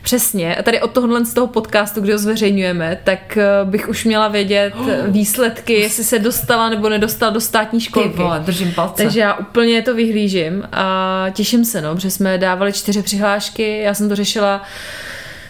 Přesně. 0.01 0.55
A 0.55 0.63
tady 0.63 0.81
od 0.81 0.91
tohohle 0.91 1.25
z 1.25 1.33
toho 1.33 1.47
podcastu, 1.47 2.01
kde 2.01 2.13
ho 2.13 2.19
zveřejňujeme, 2.19 2.99
tak 3.03 3.37
eh, 3.37 3.45
bych 3.63 3.89
už 3.89 4.05
měla 4.05 4.27
vědět 4.27 4.73
oh. 4.79 4.87
výsledky, 5.07 5.73
jestli 5.73 6.03
se 6.03 6.19
dostala 6.19 6.69
nebo 6.69 6.89
nedostala 6.89 7.31
do 7.31 7.41
státní 7.41 7.81
školky. 7.81 8.09
Ty 8.09 8.17
vole, 8.17 8.39
držím 8.45 8.71
palce. 8.73 9.03
Takže 9.03 9.19
já 9.19 9.33
úplně 9.33 9.81
to 9.81 9.95
vyhlížím 9.95 10.63
a 10.71 11.25
těším 11.33 11.65
se, 11.65 11.81
no, 11.81 11.95
protože 11.95 12.11
jsme 12.11 12.37
dávali 12.37 12.73
čtyři 12.73 13.01
přihlášky, 13.03 13.79
já 13.79 13.93
jsem 13.93 14.09
to 14.09 14.15
řešila 14.15 14.61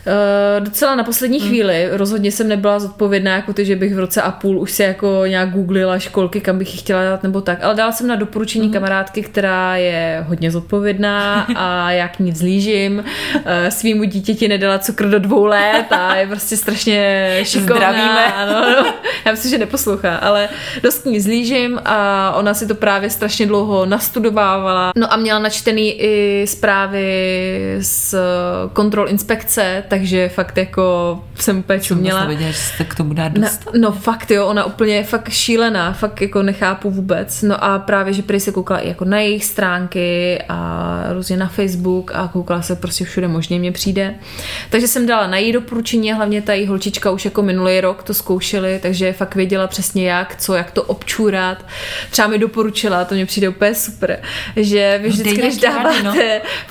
Uh, 0.07 0.65
docela 0.65 0.95
na 0.95 1.03
poslední 1.03 1.39
hmm. 1.39 1.47
chvíli. 1.47 1.89
Rozhodně 1.91 2.31
jsem 2.31 2.47
nebyla 2.47 2.79
zodpovědná 2.79 3.35
jako 3.35 3.53
ty, 3.53 3.65
že 3.65 3.75
bych 3.75 3.95
v 3.95 3.99
roce 3.99 4.21
a 4.21 4.31
půl 4.31 4.59
už 4.59 4.71
si 4.71 4.83
jako 4.83 5.25
nějak 5.25 5.49
googlila 5.51 5.99
školky, 5.99 6.41
kam 6.41 6.57
bych 6.57 6.73
ji 6.73 6.79
chtěla 6.79 7.03
dát 7.03 7.23
nebo 7.23 7.41
tak. 7.41 7.63
Ale 7.63 7.75
dala 7.75 7.91
jsem 7.91 8.07
na 8.07 8.15
doporučení 8.15 8.65
hmm. 8.65 8.73
kamarádky, 8.73 9.21
která 9.21 9.75
je 9.75 10.25
hodně 10.27 10.51
zodpovědná 10.51 11.47
a 11.55 11.91
já 11.91 12.07
k 12.07 12.19
ní 12.19 12.31
vzlížím. 12.31 13.03
Uh, 13.35 13.41
svýmu 13.69 14.03
dítěti 14.03 14.47
nedala 14.47 14.79
cukr 14.79 15.09
do 15.09 15.19
dvou 15.19 15.45
let 15.45 15.85
a 15.91 16.15
je 16.15 16.27
prostě 16.27 16.57
strašně 16.57 17.29
šikovná. 17.43 17.75
Zdravíme. 17.75 18.33
Ano, 18.41 18.61
no. 18.69 18.93
Já 19.25 19.31
myslím, 19.31 19.51
že 19.51 19.57
neposlouchá, 19.57 20.15
ale 20.15 20.49
dost 20.83 21.03
k 21.03 21.05
ní 21.05 21.19
zlížím 21.19 21.79
a 21.85 22.31
ona 22.35 22.53
si 22.53 22.67
to 22.67 22.75
právě 22.75 23.09
strašně 23.09 23.45
dlouho 23.45 23.85
nastudovávala. 23.85 24.91
No 24.95 25.13
a 25.13 25.17
měla 25.17 25.39
načtený 25.39 26.01
i 26.01 26.45
zprávy 26.47 27.77
z 27.79 28.15
kontrol 28.73 29.09
inspekce, 29.09 29.83
takže 29.91 30.29
fakt 30.29 30.57
jako 30.57 31.19
jsem 31.35 31.59
úplně 31.59 31.79
čuměla. 31.79 32.25
Jsem 32.25 32.37
že 32.37 32.53
se 32.53 32.83
k 32.83 32.95
tomu 32.95 33.13
dá 33.13 33.27
dostat. 33.27 33.73
No, 33.73 33.79
no 33.79 33.91
fakt 33.91 34.31
jo, 34.31 34.47
ona 34.47 34.65
úplně 34.65 34.95
je 34.95 35.03
fakt 35.03 35.29
šílená, 35.29 35.93
fakt 35.93 36.21
jako 36.21 36.43
nechápu 36.43 36.89
vůbec. 36.89 37.41
No 37.41 37.63
a 37.63 37.79
právě, 37.79 38.13
že 38.13 38.21
prý 38.21 38.39
se 38.39 38.51
koukala 38.51 38.79
i 38.79 38.87
jako 38.87 39.05
na 39.05 39.19
jejich 39.19 39.45
stránky 39.45 40.39
a 40.49 41.03
různě 41.13 41.37
na 41.37 41.47
Facebook 41.47 42.11
a 42.13 42.29
koukala 42.33 42.61
se 42.61 42.75
prostě 42.75 43.05
všude 43.05 43.27
možně 43.27 43.59
mě 43.59 43.71
přijde. 43.71 44.15
Takže 44.69 44.87
jsem 44.87 45.05
dala 45.05 45.27
na 45.27 45.37
její 45.37 45.51
doporučení 45.51 46.11
a 46.11 46.15
hlavně 46.15 46.41
ta 46.41 46.53
její 46.53 46.67
holčička 46.67 47.11
už 47.11 47.25
jako 47.25 47.41
minulý 47.41 47.81
rok 47.81 48.03
to 48.03 48.13
zkoušeli, 48.13 48.79
takže 48.81 49.13
fakt 49.13 49.35
věděla 49.35 49.67
přesně 49.67 50.09
jak, 50.09 50.35
co, 50.35 50.53
jak 50.53 50.71
to 50.71 50.83
občůrat. 50.83 51.65
Třeba 52.11 52.27
mi 52.27 52.37
doporučila, 52.37 53.05
to 53.05 53.15
mě 53.15 53.25
přijde 53.25 53.49
úplně 53.49 53.75
super, 53.75 54.21
že 54.55 54.99
vy 55.03 55.09
vždycky, 55.09 55.37
když 55.37 55.57
dáváte 55.57 56.03
no. 56.03 56.13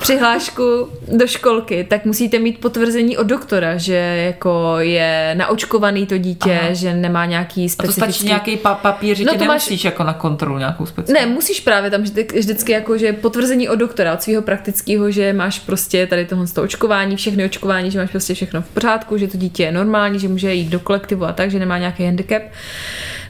přihlášku 0.01 0.89
do 1.17 1.27
školky, 1.27 1.83
tak 1.89 2.05
musíte 2.05 2.39
mít 2.39 2.57
potvrzení 2.57 3.10
potvrzení 3.11 3.17
od 3.17 3.27
doktora, 3.27 3.77
že 3.77 3.95
jako 4.25 4.75
je 4.79 5.35
naočkovaný 5.37 6.05
to 6.05 6.17
dítě, 6.17 6.59
Aha. 6.61 6.73
že 6.73 6.93
nemá 6.93 7.25
nějaký 7.25 7.69
specifický... 7.69 8.01
A 8.01 8.05
to 8.05 8.11
stačí 8.11 8.25
nějaký 8.25 8.57
pa- 8.57 8.75
papír, 8.75 9.17
že 9.17 9.23
no, 9.23 9.33
nemusíš 9.33 9.83
máš... 9.83 9.85
jako 9.85 10.03
na 10.03 10.13
kontrolu 10.13 10.57
nějakou 10.57 10.85
specifickou? 10.85 11.25
Ne, 11.25 11.33
musíš 11.33 11.59
právě 11.59 11.91
tam 11.91 12.01
vždy, 12.01 12.27
vždycky 12.33 12.71
jako, 12.71 12.97
že 12.97 13.13
potvrzení 13.13 13.69
od 13.69 13.75
doktora, 13.75 14.13
od 14.13 14.21
svého 14.21 14.41
praktického, 14.41 15.11
že 15.11 15.33
máš 15.33 15.59
prostě 15.59 16.07
tady 16.07 16.25
tohle 16.25 16.47
to 16.47 16.63
očkování, 16.63 17.15
všechny 17.15 17.45
očkování, 17.45 17.91
že 17.91 17.99
máš 17.99 18.11
prostě 18.11 18.33
všechno 18.33 18.61
v 18.61 18.69
pořádku, 18.69 19.17
že 19.17 19.27
to 19.27 19.37
dítě 19.37 19.63
je 19.63 19.71
normální, 19.71 20.19
že 20.19 20.27
může 20.27 20.53
jít 20.53 20.69
do 20.69 20.79
kolektivu 20.79 21.25
a 21.25 21.33
tak, 21.33 21.51
že 21.51 21.59
nemá 21.59 21.77
nějaký 21.77 22.05
handicap. 22.05 22.43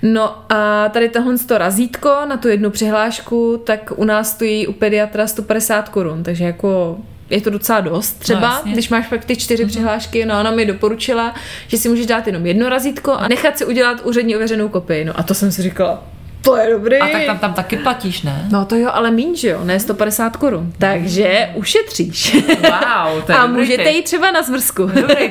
No 0.01 0.35
a 0.49 0.89
tady 0.89 1.09
tohle 1.09 1.37
to 1.37 1.57
razítko 1.57 2.09
na 2.29 2.37
tu 2.37 2.47
jednu 2.47 2.69
přihlášku, 2.69 3.61
tak 3.65 3.91
u 3.95 4.03
nás 4.03 4.31
stojí 4.31 4.67
u 4.67 4.73
pediatra 4.73 5.27
150 5.27 5.89
korun, 5.89 6.23
takže 6.23 6.43
jako 6.43 6.97
je 7.31 7.41
to 7.41 7.49
docela 7.49 7.81
dost 7.81 8.19
třeba, 8.19 8.61
no, 8.65 8.71
když 8.71 8.89
máš 8.89 9.07
pak 9.07 9.25
ty 9.25 9.35
čtyři 9.35 9.63
mm-hmm. 9.63 9.67
přihlášky, 9.67 10.25
no 10.25 10.39
ona 10.39 10.51
mi 10.51 10.65
doporučila, 10.65 11.35
že 11.67 11.77
si 11.77 11.89
můžeš 11.89 12.05
dát 12.05 12.27
jenom 12.27 12.45
jedno 12.45 12.69
razítko 12.69 13.11
a 13.11 13.27
nechat 13.27 13.57
si 13.57 13.65
udělat 13.65 14.01
úřední 14.03 14.35
ověřenou 14.35 14.69
kopii. 14.69 15.05
No 15.05 15.19
a 15.19 15.23
to 15.23 15.33
jsem 15.33 15.51
si 15.51 15.61
říkala, 15.61 16.03
to 16.41 16.57
je 16.57 16.69
dobrý. 16.71 16.97
A 16.97 17.07
tak 17.07 17.25
tam, 17.25 17.39
tam 17.39 17.53
taky 17.53 17.77
platíš, 17.77 18.21
ne? 18.21 18.47
No 18.51 18.65
to 18.65 18.75
jo, 18.75 18.89
ale 18.93 19.11
míň, 19.11 19.35
že 19.35 19.49
jo, 19.49 19.63
ne 19.63 19.79
150 19.79 20.37
korun. 20.37 20.73
Takže 20.77 21.47
mm. 21.51 21.57
ušetříš. 21.57 22.33
Wow, 22.33 23.21
to 23.25 23.31
je 23.31 23.37
A 23.37 23.47
můžete 23.47 23.91
jít 23.91 24.03
třeba 24.03 24.31
na 24.31 24.41
zmrzku. 24.41 24.85
Dobrý, 24.85 25.29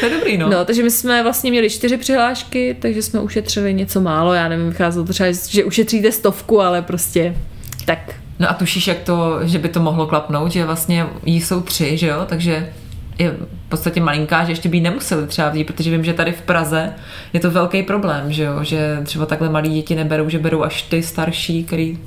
to 0.00 0.06
je 0.06 0.10
dobrý, 0.14 0.38
no. 0.38 0.48
No, 0.58 0.64
takže 0.64 0.82
my 0.82 0.90
jsme 0.90 1.22
vlastně 1.22 1.50
měli 1.50 1.70
čtyři 1.70 1.96
přihlášky, 1.96 2.76
takže 2.80 3.02
jsme 3.02 3.20
ušetřili 3.20 3.74
něco 3.74 4.00
málo, 4.00 4.34
já 4.34 4.48
nevím, 4.48 4.68
vycházelo 4.68 5.06
to 5.06 5.12
třeba, 5.12 5.28
že 5.48 5.64
ušetříte 5.64 6.12
stovku, 6.12 6.60
ale 6.60 6.82
prostě 6.82 7.36
tak 7.84 7.98
No 8.38 8.50
a 8.50 8.54
tušíš, 8.54 8.86
jak 8.86 8.98
to, 8.98 9.38
že 9.42 9.58
by 9.58 9.68
to 9.68 9.80
mohlo 9.80 10.06
klapnout, 10.06 10.52
že 10.52 10.64
vlastně 10.64 11.06
jí 11.24 11.40
jsou 11.40 11.60
tři, 11.60 11.98
že 11.98 12.06
jo, 12.06 12.24
takže 12.26 12.72
je 13.18 13.30
v 13.66 13.68
podstatě 13.68 14.00
malinká, 14.00 14.44
že 14.44 14.52
ještě 14.52 14.68
by 14.68 14.76
jí 14.76 14.80
nemuseli 14.80 15.26
třeba 15.26 15.48
vzít, 15.48 15.64
protože 15.64 15.90
vím, 15.90 16.04
že 16.04 16.12
tady 16.12 16.32
v 16.32 16.42
Praze 16.42 16.92
je 17.32 17.40
to 17.40 17.50
velký 17.50 17.82
problém, 17.82 18.32
že 18.32 18.42
jo, 18.42 18.64
že 18.64 19.00
třeba 19.04 19.26
takhle 19.26 19.48
malí 19.48 19.74
děti 19.74 19.94
neberou, 19.94 20.28
že 20.28 20.38
berou 20.38 20.62
až 20.62 20.82
ty 20.82 21.02
starší, 21.02 21.64
který 21.64 21.98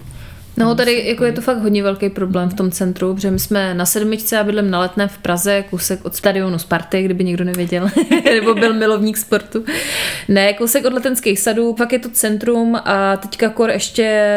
No 0.57 0.75
tady 0.75 1.07
jako 1.07 1.25
je 1.25 1.31
to 1.31 1.41
fakt 1.41 1.61
hodně 1.61 1.83
velký 1.83 2.09
problém 2.09 2.49
v 2.49 2.53
tom 2.53 2.71
centru, 2.71 3.15
protože 3.15 3.31
my 3.31 3.39
jsme 3.39 3.73
na 3.73 3.85
sedmičce 3.85 4.39
a 4.39 4.43
bydlím 4.43 4.71
na 4.71 4.79
letné 4.79 5.07
v 5.07 5.17
Praze, 5.17 5.63
kousek 5.69 6.05
od 6.05 6.15
stadionu 6.15 6.59
Sparty, 6.59 7.03
kdyby 7.03 7.23
někdo 7.23 7.43
nevěděl, 7.43 7.89
nebo 8.25 8.53
byl 8.53 8.73
milovník 8.73 9.17
sportu. 9.17 9.65
Ne, 10.27 10.53
kousek 10.53 10.85
od 10.85 10.93
letenských 10.93 11.39
sadů, 11.39 11.75
fakt 11.75 11.93
je 11.93 11.99
to 11.99 12.09
centrum 12.09 12.75
a 12.75 13.17
teďka 13.17 13.49
kor 13.49 13.69
ještě 13.69 14.27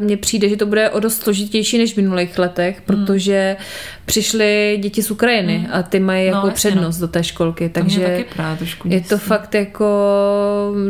mně 0.00 0.16
přijde, 0.16 0.48
že 0.48 0.56
to 0.56 0.66
bude 0.66 0.90
o 0.90 1.00
dost 1.00 1.22
složitější 1.22 1.78
než 1.78 1.92
v 1.94 1.96
minulých 1.96 2.38
letech, 2.38 2.76
hmm. 2.76 2.84
protože 2.84 3.56
přišly 4.04 4.78
děti 4.82 5.02
z 5.02 5.10
Ukrajiny 5.10 5.58
hmm. 5.58 5.68
a 5.70 5.82
ty 5.82 6.00
mají 6.00 6.30
no, 6.30 6.36
jako 6.36 6.50
přednost 6.50 6.98
no. 6.98 7.06
do 7.06 7.12
té 7.12 7.24
školky, 7.24 7.68
takže 7.68 8.24
právě 8.36 8.68
je 8.84 9.00
to 9.00 9.18
fakt 9.18 9.54
jako 9.54 9.86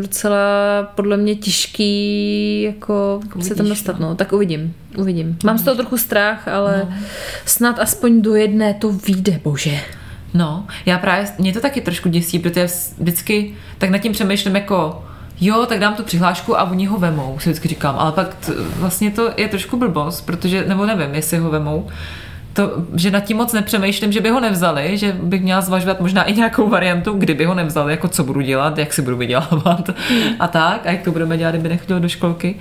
docela 0.00 0.82
podle 0.94 1.16
mě 1.16 1.34
těžký 1.34 2.62
jako 2.62 3.20
se 3.40 3.54
tam 3.54 3.68
dostat, 3.68 4.00
no. 4.00 4.08
no. 4.08 4.14
Tak 4.14 4.32
uvidím, 4.40 4.74
uvidím. 4.96 5.38
Mám 5.44 5.58
z 5.58 5.62
toho 5.62 5.76
trochu 5.76 5.98
strach, 5.98 6.48
ale 6.48 6.86
no. 6.90 6.96
snad 7.44 7.78
aspoň 7.78 8.22
do 8.22 8.34
jedné 8.34 8.74
to 8.74 8.92
vyjde, 8.92 9.40
bože. 9.44 9.80
No, 10.34 10.66
já 10.86 10.98
právě, 10.98 11.28
mě 11.38 11.52
to 11.52 11.60
taky 11.60 11.80
trošku 11.80 12.08
děsí, 12.08 12.38
protože 12.38 12.66
vždycky 12.98 13.54
tak 13.78 13.90
nad 13.90 13.98
tím 13.98 14.12
přemýšlím 14.12 14.54
jako 14.54 15.04
jo, 15.40 15.66
tak 15.66 15.78
dám 15.78 15.94
tu 15.94 16.02
přihlášku 16.02 16.58
a 16.58 16.70
oni 16.70 16.86
ho 16.86 16.98
vemou, 16.98 17.38
si 17.38 17.48
vždycky 17.48 17.68
říkám, 17.68 17.96
ale 17.98 18.12
pak 18.12 18.34
t, 18.34 18.52
vlastně 18.76 19.10
to 19.10 19.32
je 19.36 19.48
trošku 19.48 19.76
blbost, 19.76 20.20
protože, 20.20 20.64
nebo 20.68 20.86
nevím, 20.86 21.14
jestli 21.14 21.38
ho 21.38 21.50
vemou, 21.50 21.88
to, 22.52 22.84
že 22.94 23.10
nad 23.10 23.20
tím 23.20 23.36
moc 23.36 23.52
nepřemýšlím, 23.52 24.12
že 24.12 24.20
by 24.20 24.30
ho 24.30 24.40
nevzali, 24.40 24.98
že 24.98 25.12
bych 25.12 25.42
měla 25.42 25.60
zvažovat 25.60 26.00
možná 26.00 26.22
i 26.22 26.32
nějakou 26.32 26.68
variantu, 26.68 27.12
kdyby 27.12 27.44
ho 27.44 27.54
nevzali, 27.54 27.92
jako 27.92 28.08
co 28.08 28.24
budu 28.24 28.40
dělat, 28.40 28.78
jak 28.78 28.92
si 28.92 29.02
budu 29.02 29.16
vydělávat 29.16 29.90
a 30.40 30.48
tak, 30.48 30.86
a 30.86 30.90
jak 30.90 31.02
to 31.02 31.12
budeme 31.12 31.38
dělat, 31.38 31.50
kdyby 31.50 31.68
nechodil 31.68 32.00
do 32.00 32.08
školky. 32.08 32.54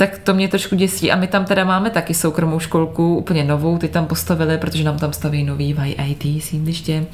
Tak 0.00 0.18
to 0.18 0.34
mě 0.34 0.48
trošku 0.48 0.74
děsí. 0.74 1.12
A 1.12 1.16
my 1.16 1.26
tam 1.26 1.44
teda 1.44 1.64
máme 1.64 1.90
taky 1.90 2.14
soukromou 2.14 2.58
školku, 2.58 3.16
úplně 3.16 3.44
novou, 3.44 3.78
ty 3.78 3.88
tam 3.88 4.06
postavili, 4.06 4.58
protože 4.58 4.84
nám 4.84 4.98
tam 4.98 5.12
staví 5.12 5.44
nový 5.44 5.76
YIT 5.96 6.42
sídliště 6.44 7.04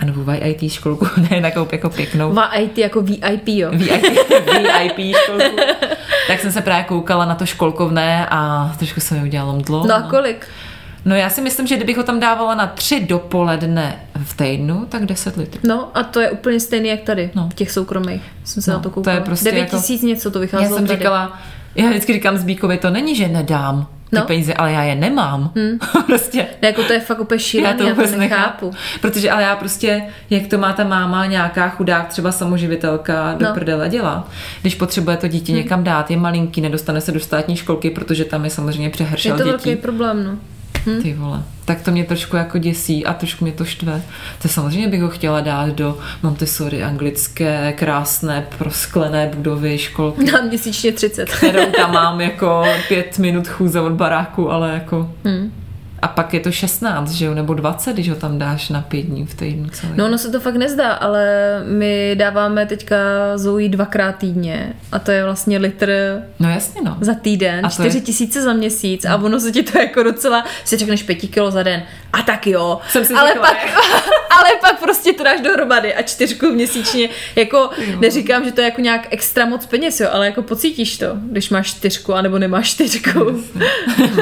a 0.00 0.04
novou 0.04 0.32
YIT 0.32 0.72
školku, 0.72 1.06
ne 1.30 1.40
takovou 1.40 1.68
jako 1.72 1.90
pěknou. 1.90 2.32
Má 2.32 2.46
IT 2.54 2.78
jako 2.78 3.02
VIP, 3.02 3.48
jo. 3.48 3.70
VIP, 3.72 4.02
VIP 4.96 5.16
školku. 5.16 5.56
Tak 6.28 6.40
jsem 6.40 6.52
se 6.52 6.60
právě 6.60 6.84
koukala 6.84 7.24
na 7.24 7.34
to 7.34 7.46
školkovné 7.46 8.26
a 8.30 8.72
trošku 8.78 9.00
se 9.00 9.14
mi 9.14 9.22
udělalo 9.22 9.52
mdlo. 9.56 9.86
No 9.86 9.94
a 9.94 10.02
kolik? 10.02 10.46
No 11.04 11.14
já 11.16 11.30
si 11.30 11.40
myslím, 11.40 11.66
že 11.66 11.76
kdybych 11.76 11.96
ho 11.96 12.02
tam 12.02 12.20
dávala 12.20 12.54
na 12.54 12.66
tři 12.66 13.00
dopoledne 13.06 13.96
v 14.24 14.36
týdnu, 14.36 14.86
tak 14.88 15.06
10 15.06 15.36
litrů. 15.36 15.60
No 15.64 15.88
a 15.94 16.02
to 16.02 16.20
je 16.20 16.30
úplně 16.30 16.60
stejný 16.60 16.88
jak 16.88 17.00
tady, 17.00 17.30
No. 17.34 17.48
v 17.48 17.54
těch 17.54 17.70
soukromých. 17.70 18.22
Jsem 18.44 18.62
se 18.62 18.70
No, 18.70 18.76
na 18.76 18.82
to 18.82 18.88
to 18.88 18.94
koukala. 18.94 19.14
je 19.16 19.22
prostě 19.22 19.44
9 19.44 19.60
jako- 19.60 19.76
tisíc 19.76 20.02
něco 20.02 20.30
to 20.30 20.38
Já 20.38 20.40
vycházelo 20.40 20.76
jsem 20.76 20.86
tady. 20.86 20.98
říkala, 20.98 21.38
já 21.76 21.88
vždycky 21.90 22.12
říkám 22.12 22.36
Zbíkovi, 22.38 22.76
to 22.78 22.90
není, 22.90 23.16
že 23.16 23.28
nedám 23.28 23.86
ty 24.10 24.16
No. 24.16 24.20
Hmm. 24.20 24.26
peníze, 24.26 24.54
ale 24.54 24.72
já 24.72 24.82
je 24.82 24.94
nemám. 24.94 25.52
prostě. 26.06 26.38
Ne, 26.62 26.68
jako 26.68 26.82
to 26.82 26.92
je 26.92 27.00
fakt 27.00 27.20
úplně 27.20 27.36
Já 27.36 27.42
šílený, 27.42 27.78
to 27.78 27.84
já 27.86 27.94
to, 27.94 28.00
nechápu. 28.00 28.18
nechápu. 28.18 28.70
Protože, 29.00 29.30
ale 29.30 29.42
já 29.42 29.56
prostě, 29.56 30.02
jak 30.30 30.46
to 30.46 30.58
má 30.58 30.72
ta 30.72 30.84
máma, 30.84 31.26
nějaká 31.26 31.68
chudák, 31.68 32.08
třeba 32.08 32.32
samoživitelka, 32.32 33.34
do 33.38 33.46
No. 33.46 33.54
prdele 33.54 33.88
dělá. 33.88 34.28
Když 34.62 34.74
potřebuje 34.74 35.16
to 35.16 35.28
dítě 35.28 35.52
někam 35.52 35.84
dát, 35.84 36.10
je 36.10 36.16
malinký, 36.16 36.60
nedostane 36.60 37.00
se 37.00 37.12
do 37.12 37.20
státní 37.20 37.56
školky, 37.56 37.90
protože 37.90 38.24
tam 38.24 38.44
je 38.44 38.50
samozřejmě 38.50 38.86
Je 38.86 38.90
přehršel 38.90 39.36
to 39.36 39.44
dětí. 39.44 39.50
velký 39.50 39.76
problém, 39.76 40.24
no. 40.24 40.36
Ty 41.02 41.14
vole. 41.14 41.42
Tak 41.64 41.82
to 41.82 41.90
mě 41.90 42.04
trošku 42.04 42.36
jako 42.36 42.58
děsí 42.58 43.06
a 43.06 43.12
trošku 43.12 43.44
mě 43.44 43.52
to 43.52 43.64
štve. 43.64 44.02
To 44.42 44.48
samozřejmě 44.48 44.88
bych 44.88 45.02
ho 45.02 45.08
chtěla 45.08 45.40
dát 45.40 45.68
do 45.68 45.98
Montessori 46.22 46.82
anglické, 46.84 47.72
krásné, 47.72 48.46
prosklené 48.58 49.30
budovy, 49.36 49.78
školky, 49.78 50.32
Na 50.32 50.40
měsíčně 50.40 50.92
30. 50.92 51.30
kterou 51.30 51.72
tam 51.72 51.92
mám 51.92 52.20
jako 52.20 52.64
pět 52.88 53.18
minut 53.18 53.48
chůze 53.48 53.80
od 53.80 53.92
baráku, 53.92 54.52
ale 54.52 54.70
jako... 54.74 55.10
Hmm. 55.24 55.65
A 56.02 56.08
pak 56.08 56.34
je 56.34 56.40
to 56.40 56.52
16, 56.52 57.10
že 57.10 57.24
jo, 57.26 57.34
nebo 57.34 57.54
20, 57.54 57.92
když 57.92 58.08
ho 58.10 58.16
tam 58.16 58.38
dáš 58.38 58.68
na 58.68 58.80
pět 58.80 59.02
dní 59.02 59.26
v 59.26 59.34
týdnu 59.34 59.68
celý. 59.68 59.92
No 59.96 60.04
ono 60.04 60.18
se 60.18 60.30
to 60.30 60.40
fakt 60.40 60.56
nezdá, 60.56 60.92
ale 60.92 61.26
my 61.66 62.14
dáváme 62.18 62.66
teďka 62.66 62.96
Zoe 63.34 63.68
dvakrát 63.68 64.12
týdně 64.12 64.72
a 64.92 64.98
to 64.98 65.10
je 65.10 65.24
vlastně 65.24 65.58
litr 65.58 65.92
no 66.38 66.50
jasně 66.50 66.80
no. 66.84 66.96
za 67.00 67.14
týden, 67.14 67.66
A 67.66 67.70
to 67.70 67.82
je- 67.82 67.90
4 67.90 68.00
tisíce 68.00 68.42
za 68.42 68.52
měsíc 68.52 69.04
a 69.04 69.16
ono 69.16 69.40
se 69.40 69.52
ti 69.52 69.62
to 69.62 69.78
jako 69.78 70.02
docela, 70.02 70.44
si 70.64 70.76
řekneš 70.76 71.02
5 71.02 71.14
kilo 71.14 71.50
za 71.50 71.62
den 71.62 71.82
a 72.12 72.22
tak 72.22 72.46
jo, 72.46 72.78
Jsem 72.88 73.04
si 73.04 73.14
ale, 73.14 73.28
řekla, 73.28 73.48
pak, 73.48 73.56
ale 74.36 74.48
pak 74.60 74.78
prostě 74.80 75.12
to 75.12 75.24
dáš 75.24 75.40
dohromady 75.40 75.94
a 75.94 76.02
čtyřku 76.02 76.46
měsíčně, 76.46 77.08
jako 77.36 77.70
neříkám, 77.98 78.44
že 78.44 78.52
to 78.52 78.60
je 78.60 78.64
jako 78.64 78.80
nějak 78.80 79.06
extra 79.10 79.46
moc 79.46 79.66
peněz, 79.66 80.00
jo, 80.00 80.08
ale 80.12 80.26
jako 80.26 80.42
pocítíš 80.42 80.98
to, 80.98 81.06
když 81.14 81.50
máš 81.50 81.68
čtyřku 81.70 82.14
anebo 82.14 82.38
nemáš 82.38 82.70
čtyřku. 82.70 83.10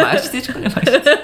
Máš 0.03 0.22
čtyřku, 0.22 0.59
nemáš 0.59 0.83
čtyřku. 0.83 1.11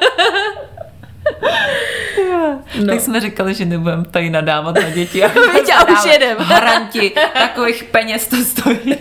No. 2.81 2.87
Tak 2.87 3.01
jsme 3.01 3.21
říkali, 3.21 3.55
že 3.55 3.65
nebudeme 3.65 4.05
tady 4.05 4.31
nadávat 4.31 4.75
na 4.75 4.91
děti. 4.91 5.25
A 5.25 5.29
Víte, 5.29 5.73
a 5.73 5.85
už 5.93 6.13
jedem. 6.13 6.37
Haranti, 6.39 7.13
takových 7.35 7.85
peněz 7.85 8.27
to 8.27 8.37
stojí. 8.37 8.97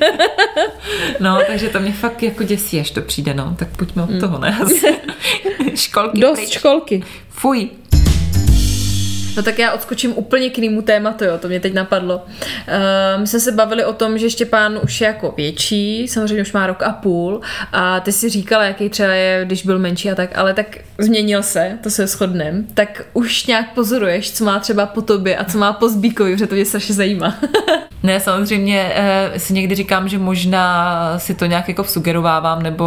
No, 1.20 1.40
takže 1.48 1.70
to 1.70 1.80
mě 1.80 1.92
fakt 1.94 2.24
jako 2.24 2.44
děsí, 2.44 2.80
až 2.80 2.92
to 2.92 3.02
přijde, 3.02 3.34
no. 3.34 3.56
Tak 3.60 3.68
pojďme 3.78 4.04
od 4.04 4.20
toho, 4.20 4.40
ne? 4.40 4.60
Školky 5.76 6.20
Dost 6.22 6.40
pryč. 6.40 6.52
školky. 6.54 7.04
Fuj. 7.30 7.70
No 9.38 9.44
tak 9.44 9.60
já 9.60 9.72
odskočím 9.72 10.14
úplně 10.18 10.50
k 10.50 10.58
jinému 10.58 10.82
tématu, 10.82 11.26
jo, 11.26 11.38
to 11.38 11.48
mě 11.48 11.60
teď 11.60 11.74
napadlo. 11.74 12.16
Uh, 12.18 13.22
my 13.22 13.28
jsme 13.28 13.40
se 13.40 13.52
bavili 13.52 13.86
o 13.86 13.94
tom, 13.94 14.18
že 14.18 14.30
Štěpán 14.30 14.80
už 14.84 15.02
je 15.02 15.08
jako 15.08 15.34
větší, 15.38 16.08
samozřejmě 16.08 16.42
už 16.42 16.54
má 16.54 16.68
rok 16.68 16.84
a 16.84 16.92
půl 16.92 17.42
a 17.72 18.00
ty 18.00 18.12
si 18.12 18.30
říkala, 18.30 18.64
jaký 18.64 18.90
třeba 18.90 19.10
je, 19.10 19.46
když 19.46 19.66
byl 19.66 19.80
menší 19.80 20.12
a 20.12 20.16
tak, 20.16 20.38
ale 20.38 20.54
tak 20.54 20.78
změnil 21.00 21.44
se, 21.44 21.78
to 21.84 21.90
se 21.90 22.08
shodnem, 22.08 22.66
tak 22.74 23.06
už 23.14 23.46
nějak 23.46 23.74
pozoruješ, 23.74 24.32
co 24.32 24.46
má 24.46 24.60
třeba 24.60 24.86
po 24.86 25.02
tobě 25.02 25.38
a 25.38 25.44
co 25.44 25.58
má 25.58 25.74
po 25.74 25.90
Zbíkovi, 25.90 26.34
protože 26.34 26.48
to 26.48 26.56
mě 26.56 26.66
strašně 26.66 26.96
zajímá. 26.96 27.36
Ne, 28.04 28.20
samozřejmě 28.20 28.92
eh, 28.96 29.40
si 29.40 29.54
někdy 29.54 29.76
říkám, 29.76 30.10
že 30.10 30.18
možná 30.18 31.20
si 31.20 31.34
to 31.34 31.46
nějak 31.46 31.68
jako 31.68 31.84
sugerovávám 31.84 32.64
nebo 32.64 32.86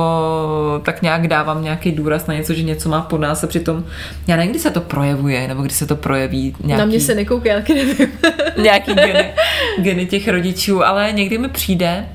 tak 0.84 1.02
nějak 1.02 1.28
dávám 1.28 1.62
nějaký 1.62 1.92
důraz 1.92 2.26
na 2.26 2.34
něco, 2.34 2.54
že 2.54 2.62
něco 2.62 2.88
má 2.88 3.02
po 3.02 3.18
nás 3.18 3.44
a 3.44 3.46
přitom 3.46 3.84
já 4.26 4.36
nevím, 4.36 4.50
kdy 4.50 4.60
se 4.60 4.70
to 4.70 4.80
projevuje 4.80 5.48
nebo 5.48 5.62
kdy 5.62 5.74
se 5.74 5.86
to 5.86 5.96
projeví 5.96 6.56
nějaký, 6.64 6.80
Na 6.80 6.84
mě 6.84 7.00
se 7.00 7.14
taky 7.54 7.74
nevím. 7.74 8.12
nějaký 8.62 8.94
geny, 8.94 9.34
geny 9.78 10.06
těch 10.06 10.28
rodičů, 10.28 10.84
ale 10.84 11.12
někdy 11.12 11.38
mi 11.38 11.48
přijde, 11.48 12.06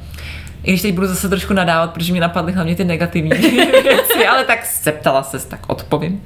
i 0.68 0.72
když 0.72 0.82
teď 0.82 0.96
budu 0.96 1.08
zase 1.08 1.30
trošku 1.30 1.54
nadávat, 1.54 1.94
protože 1.94 2.14
mi 2.14 2.20
napadly 2.20 2.52
hlavně 2.52 2.76
ty 2.76 2.86
negativní 2.86 3.30
věci, 3.84 4.28
ale 4.30 4.44
tak 4.44 4.66
se 4.66 4.92
ptala 4.92 5.24
ses, 5.24 5.46
tak 5.46 5.60
odpovím. 5.68 6.14
Uh, 6.14 6.22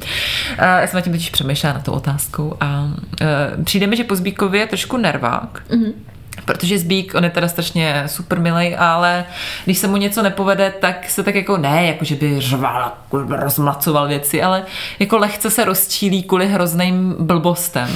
já 0.58 0.88
jsem 0.88 0.98
nad 0.98 1.02
tím 1.02 1.14
totiž 1.14 1.30
přemýšlela 1.30 1.74
na 1.74 1.82
tou 1.82 1.92
otázkou 1.92 2.58
a 2.60 2.84
uh, 2.84 3.64
přijde 3.64 3.88
mi, 3.88 3.96
že 3.96 4.04
po 4.04 4.16
Zbíkově 4.16 4.62
je 4.62 4.68
trošku 4.68 4.98
nervák, 4.98 5.64
mm-hmm. 5.70 5.94
Protože 6.46 6.80
Zbík, 6.80 7.16
on 7.16 7.24
je 7.24 7.30
teda 7.30 7.48
strašně 7.48 8.04
super 8.06 8.40
milej, 8.40 8.76
ale 8.80 9.26
když 9.66 9.78
se 9.78 9.88
mu 9.88 9.98
něco 9.98 10.22
nepovede, 10.22 10.74
tak 10.80 11.10
se 11.10 11.24
tak 11.24 11.36
jako 11.36 11.58
ne, 11.58 11.86
jako 11.86 12.06
že 12.06 12.16
by 12.16 12.42
řval, 12.42 12.94
rozmlacoval 13.30 14.08
věci, 14.08 14.44
ale 14.44 14.64
jako 15.00 15.18
lehce 15.18 15.50
se 15.50 15.66
rozčílí 15.66 16.24
kvůli 16.24 16.48
hrozným 16.48 17.16
blbostem. 17.20 17.90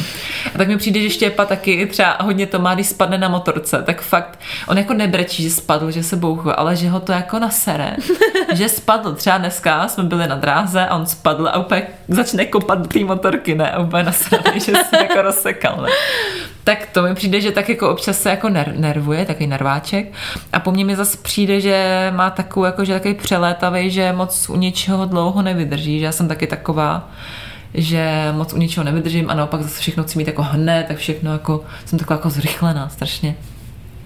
A 0.56 0.58
tak 0.58 0.67
mi 0.67 0.78
přijde, 0.78 1.02
že 1.02 1.10
Štěpa 1.10 1.45
taky 1.45 1.86
třeba 1.86 2.17
hodně 2.21 2.45
to 2.45 2.60
má, 2.60 2.74
když 2.74 2.88
spadne 2.88 3.17
na 3.17 3.28
motorce, 3.28 3.84
tak 3.86 4.02
fakt, 4.02 4.39
on 4.67 4.78
jako 4.78 4.93
nebrečí, 4.93 5.43
že 5.43 5.50
spadl, 5.50 5.91
že 5.91 6.04
se 6.04 6.15
bouchuje, 6.15 6.56
ale 6.56 6.76
že 6.76 6.89
ho 6.89 7.00
to 7.00 7.12
jako 7.12 7.39
nasere, 7.39 7.95
že 8.54 8.69
spadl. 8.69 9.13
Třeba 9.13 9.38
dneska 9.38 9.88
jsme 9.88 10.04
byli 10.04 10.28
na 10.28 10.36
dráze 10.36 10.86
a 10.86 10.95
on 10.95 11.06
spadl 11.06 11.48
a 11.48 11.58
úplně 11.58 11.88
začne 12.08 12.45
kopat 12.45 12.80
do 12.80 12.88
té 12.88 13.00
motorky, 13.00 13.56
ne, 13.56 13.71
a 13.71 13.80
úplně 13.80 14.04
nasraný, 14.04 14.60
že 14.60 14.60
se 14.60 14.98
jako 14.98 15.21
rozsekal, 15.21 15.82
ne. 15.82 15.89
Tak 16.65 16.86
to 16.91 17.04
mi 17.04 17.15
přijde, 17.15 17.41
že 17.41 17.51
tak 17.51 17.69
jako 17.69 17.89
občas 17.89 18.21
se 18.21 18.30
jako 18.30 18.47
ner- 18.47 18.80
nervuje, 18.80 19.25
takový 19.25 19.47
nerváček. 19.47 20.12
A 20.54 20.60
po 20.60 20.71
mně 20.71 20.86
mi 20.86 20.95
zase 20.95 21.17
přijde, 21.17 21.62
že 21.62 22.12
má 22.15 22.30
takovou 22.30 22.65
jako, 22.65 22.86
že 22.86 22.93
takový 22.93 23.13
přelétavý, 23.13 23.91
že 23.91 24.13
moc 24.13 24.49
u 24.49 24.56
ničeho 24.56 25.06
dlouho 25.06 25.41
nevydrží, 25.41 25.99
že 25.99 26.06
já 26.06 26.12
jsem 26.12 26.28
taky 26.28 26.47
taková, 26.47 27.10
že 27.73 28.32
moc 28.32 28.54
u 28.54 28.58
ničeho 28.58 28.84
nevydržím 28.84 29.30
a 29.30 29.34
naopak 29.34 29.62
zase 29.62 29.82
všechno 29.82 30.04
chci 30.04 30.17
mít 30.17 30.28
jako 30.28 30.43
hned, 30.43 30.86
tak 30.88 30.97
všechno 30.97 31.32
jako, 31.34 31.63
jsem 31.86 31.99
taková 31.99 32.17
jako 32.17 32.30
zrychlená 32.30 32.89
strašně. 32.89 33.36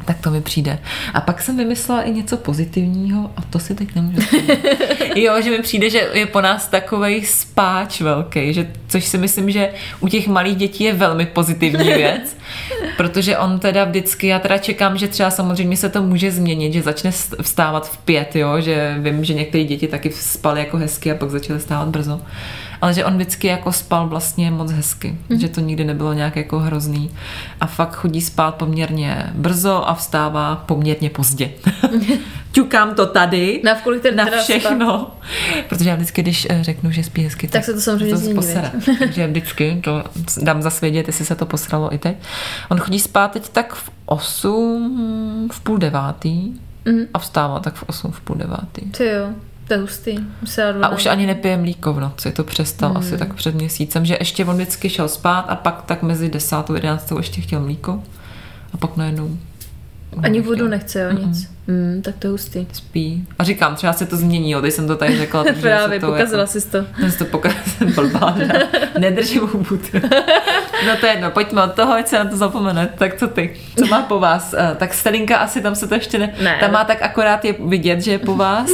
Tak 0.10 0.18
to 0.20 0.32
mi 0.32 0.42
přijde. 0.42 0.80
A 1.14 1.22
pak 1.22 1.42
jsem 1.42 1.58
vymyslela 1.58 2.02
i 2.02 2.12
něco 2.12 2.38
pozitivního 2.38 3.32
a 3.38 3.42
to 3.42 3.60
si 3.60 3.76
teď 3.76 3.96
nemůžu. 3.96 4.22
Jo, 5.16 5.42
že 5.42 5.50
mi 5.50 5.60
přijde, 5.60 5.90
že 5.90 6.10
je 6.14 6.26
po 6.26 6.42
nás 6.42 6.68
takovej 6.68 7.26
spáč 7.26 8.02
velký, 8.02 8.54
že, 8.54 8.68
což 8.88 9.06
si 9.06 9.18
myslím, 9.18 9.52
že 9.52 9.70
u 10.00 10.08
těch 10.08 10.28
malých 10.28 10.56
dětí 10.56 10.84
je 10.84 10.94
velmi 10.94 11.26
pozitivní 11.26 11.88
věc, 11.94 12.38
protože 12.98 13.38
on 13.38 13.60
teda 13.60 13.84
vždycky, 13.84 14.28
já 14.28 14.40
teda 14.40 14.58
čekám, 14.58 14.98
že 14.98 15.08
třeba 15.08 15.32
samozřejmě 15.32 15.78
se 15.78 15.90
to 15.90 16.04
může 16.04 16.32
změnit, 16.32 16.74
že 16.74 16.82
začne 16.82 17.10
st- 17.10 17.42
vstávat 17.42 17.90
v 17.92 17.98
pět, 17.98 18.36
jo, 18.36 18.62
že 18.62 18.96
vím, 19.00 19.26
že 19.26 19.34
některé 19.34 19.64
děti 19.64 19.88
taky 19.88 20.12
spaly 20.12 20.60
jako 20.60 20.78
hezky 20.78 21.12
a 21.12 21.16
pak 21.16 21.30
začaly 21.30 21.60
stávat 21.60 21.88
brzo. 21.88 22.22
Ale 22.82 22.94
že 22.94 23.06
on 23.06 23.16
vždycky 23.16 23.48
jako 23.48 23.72
spal 23.72 24.08
vlastně 24.08 24.52
moc 24.52 24.72
hezky, 24.72 25.18
mm. 25.30 25.40
že 25.40 25.50
to 25.50 25.62
nikdy 25.62 25.84
nebylo 25.84 26.14
nějak 26.14 26.36
jako 26.36 26.60
hrozný. 26.60 27.12
A 27.62 27.68
fakt 27.68 27.96
chodí 27.96 28.22
spát 28.22 28.56
poměrně 28.56 29.32
brzo 29.34 29.90
a 29.90 29.94
vstává 29.94 30.56
poměrně 30.56 31.10
pozdě. 31.10 31.52
Ťukám 32.52 32.96
to 32.96 33.06
tady 33.06 33.62
Na 33.64 33.76
ten 34.02 34.16
na 34.16 34.26
všechno. 34.42 35.12
Protože 35.70 35.90
já 35.90 35.96
vždycky, 35.96 36.22
když 36.22 36.48
eh, 36.50 36.64
řeknu, 36.64 36.92
že 36.92 37.04
spí 37.04 37.24
hezky, 37.24 37.48
Tak 37.48 37.64
se 37.66 37.74
to 37.74 37.82
samozřejmě 37.82 38.18
změní, 38.18 38.36
posere. 38.36 38.72
Takže 39.00 39.28
vždycky 39.28 39.82
to 39.84 40.04
dám 40.42 40.62
zasvědět, 40.62 41.08
jestli 41.08 41.26
se 41.26 41.36
to 41.36 41.46
posralo 41.46 41.94
i 41.94 41.98
teď. 41.98 42.18
On 42.70 42.80
chodí 42.80 43.00
spát 43.00 43.32
teď 43.32 43.50
tak 43.50 43.74
v 43.74 43.90
8, 44.06 45.50
v 45.52 45.60
půl 45.60 45.78
devátý 45.78 46.54
Mhm. 46.86 47.06
a 47.14 47.20
vstává 47.20 47.60
tak 47.60 47.76
v 47.76 47.84
8, 47.88 48.12
v 48.12 48.22
půl 48.22 48.36
devátý. 48.36 48.82
Ty 48.82 49.06
jo, 49.06 49.30
to 49.70 49.74
je 49.76 49.80
hustý. 49.80 50.16
A 50.82 50.90
už 50.90 51.06
ani 51.06 51.26
nepije 51.26 51.58
mlíko 51.58 51.94
v 51.94 52.00
noci, 52.00 52.32
to 52.32 52.44
přestal 52.44 52.94
asi 52.98 53.18
tak 53.18 53.34
před 53.34 53.56
měsícem, 53.56 54.06
že 54.06 54.18
ještě 54.20 54.46
on 54.46 54.56
vždycky 54.56 54.90
šel 54.90 55.08
spát 55.08 55.40
a 55.40 55.56
pak 55.56 55.82
tak 55.86 56.02
mezi 56.04 56.30
10. 56.30 56.56
a 56.56 56.66
11. 56.74 57.12
ještě 57.18 57.42
chtěl 57.42 57.60
mlíko 57.60 58.04
a 58.74 58.78
pak 58.78 58.98
najednou 58.98 59.38
Ani 60.24 60.42
vodu 60.42 60.68
nechce, 60.68 61.00
jo, 61.02 61.26
nic. 61.26 61.52
Mm, 61.68 62.02
tak 62.04 62.16
to 62.20 62.28
je 62.28 62.32
hustý. 62.32 62.68
spí. 62.74 63.28
A 63.40 63.44
říkám, 63.44 63.76
třeba 63.76 63.94
se 63.94 64.06
to 64.06 64.18
změní, 64.18 64.52
jo, 64.52 64.62
teď 64.62 64.74
jsem 64.74 64.88
to 64.88 64.96
tady 64.96 65.18
řekla. 65.18 65.44
takže 65.48 65.62
Právě, 65.62 66.00
to 66.00 66.06
pokazila 66.08 66.42
jako, 66.42 66.52
jsi 66.52 66.70
to. 66.70 66.78
jsem 67.00 67.12
si 67.12 67.18
to 67.18 67.26
pokazila, 67.26 67.92
blbá? 67.96 68.38
Nedržím 69.00 69.42
hubut. 69.42 69.82
No 70.88 70.98
to 71.00 71.06
je 71.06 71.12
jedno, 71.12 71.32
pojďme 71.32 71.64
od 71.64 71.74
toho, 71.74 71.94
ať 71.94 72.08
se 72.08 72.20
na 72.20 72.26
to 72.26 72.38
zapomene. 72.38 72.90
Tak 72.98 73.16
co 73.20 73.28
ty? 73.28 73.58
Co 73.80 73.88
má 73.88 74.02
po 74.02 74.20
vás? 74.20 74.56
Eh, 74.58 74.76
Tak 74.80 74.94
Stelinka 74.94 75.38
asi 75.38 75.62
tam 75.62 75.76
se 75.76 75.88
to 75.88 75.96
ještě 75.96 76.20
ne... 76.20 76.34
Ne. 76.44 76.58
Tam 76.60 76.72
má 76.72 76.84
tak 76.84 77.02
akorát 77.02 77.46
je 77.46 77.56
vidět, 77.68 78.02
že 78.02 78.12
je 78.12 78.20
po 78.20 78.36
vás. 78.36 78.70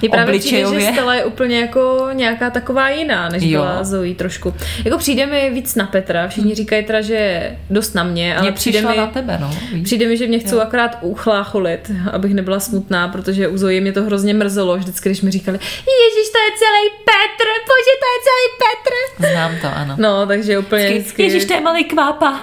Mně 0.00 0.08
právě 0.10 0.38
přijde, 0.38 0.80
že. 0.80 0.92
Stella 0.92 1.14
je 1.14 1.24
úplně 1.24 1.60
jako 1.60 2.08
nějaká 2.12 2.50
taková 2.50 2.88
jiná, 2.88 3.28
než 3.28 3.42
Jo. 3.42 3.60
byla 3.62 3.84
Zoe 3.84 4.14
trošku. 4.14 4.54
Jako 4.84 4.98
přijde 4.98 5.26
mi 5.26 5.50
víc 5.50 5.74
na 5.74 5.86
Petra, 5.86 6.28
všichni 6.28 6.54
říkají 6.54 6.84
teda, 6.84 7.00
že 7.00 7.50
dost 7.70 7.94
na 7.94 8.02
mě, 8.04 8.34
ale 8.36 8.42
Mně 8.42 8.52
přijde 8.52 8.82
mi, 8.82 8.96
na 8.96 9.06
tebe, 9.06 9.38
no. 9.40 9.50
víš? 9.72 9.84
Přijde 9.84 10.08
mi, 10.08 10.16
že 10.16 10.26
mě 10.26 10.38
chcou 10.38 10.60
akorát 10.60 10.98
uchlácholit, 11.00 11.90
abych 12.12 12.34
nebyla 12.34 12.60
smutná, 12.60 13.08
protože 13.08 13.48
u 13.48 13.56
Zoe 13.58 13.80
mě 13.80 13.92
to 13.92 14.02
hrozně 14.02 14.34
mrzelo, 14.34 14.76
vždycky, 14.76 15.08
když 15.08 15.22
mi 15.22 15.30
říkali, 15.30 15.58
Ježíš, 15.62 16.32
to 16.32 16.38
je 16.38 16.50
celý 16.58 16.88
Petr, 17.04 17.48
bože, 17.66 17.94
to 18.02 18.06
je 18.14 18.18
celý 18.26 18.46
Petr. 18.62 19.32
Znám 19.32 19.60
to, 19.60 19.78
ano. 19.78 19.94
No, 19.98 20.26
takže 20.26 20.58
úplně 20.58 20.88
vždycky, 20.90 21.22
Ježíš, 21.22 21.44
to 21.44 21.54
je 21.54 21.60
malý 21.60 21.84
kvápa. 21.84 22.40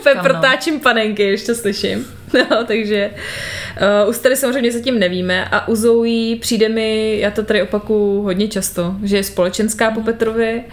úplně 0.00 0.14
Kam, 0.14 0.16
no. 0.16 0.22
protáčím 0.22 0.80
panenky, 0.80 1.36
to 1.46 1.54
slyším. 1.54 2.06
No, 2.50 2.64
takže 2.64 3.10
uh, 4.04 4.10
u 4.10 4.12
Stary 4.12 4.36
samozřejmě 4.36 4.72
zatím 4.72 4.98
nevíme 4.98 5.44
a 5.44 5.68
u 5.68 5.76
Zoe 5.76 6.36
přijde 6.40 6.68
mi, 6.68 7.18
já 7.20 7.30
to 7.30 7.42
tady 7.42 7.62
opaku 7.62 8.22
hodně 8.22 8.48
často, 8.48 8.96
že 9.02 9.16
je 9.16 9.24
společenská 9.24 9.90
po 9.90 10.00
Petrovi, 10.00 10.64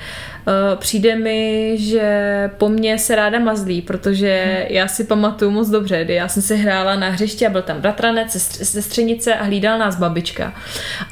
přijde 0.75 1.15
mi, 1.15 1.75
že 1.79 2.11
po 2.57 2.69
mně 2.69 2.99
se 2.99 3.15
ráda 3.15 3.39
mazlí, 3.39 3.81
protože 3.81 4.65
já 4.69 4.87
si 4.87 5.03
pamatuju 5.03 5.51
moc 5.51 5.69
dobře, 5.69 6.03
kdy 6.05 6.13
já 6.13 6.27
jsem 6.27 6.41
si 6.43 6.55
hrála 6.57 6.95
na 6.95 7.09
hřišti 7.09 7.47
a 7.47 7.49
byl 7.49 7.61
tam 7.61 7.81
bratranec, 7.81 8.27
sestř- 8.35 8.63
sestřenice 8.63 9.35
a 9.35 9.43
hlídala 9.43 9.77
nás 9.77 9.95
babička. 9.95 10.53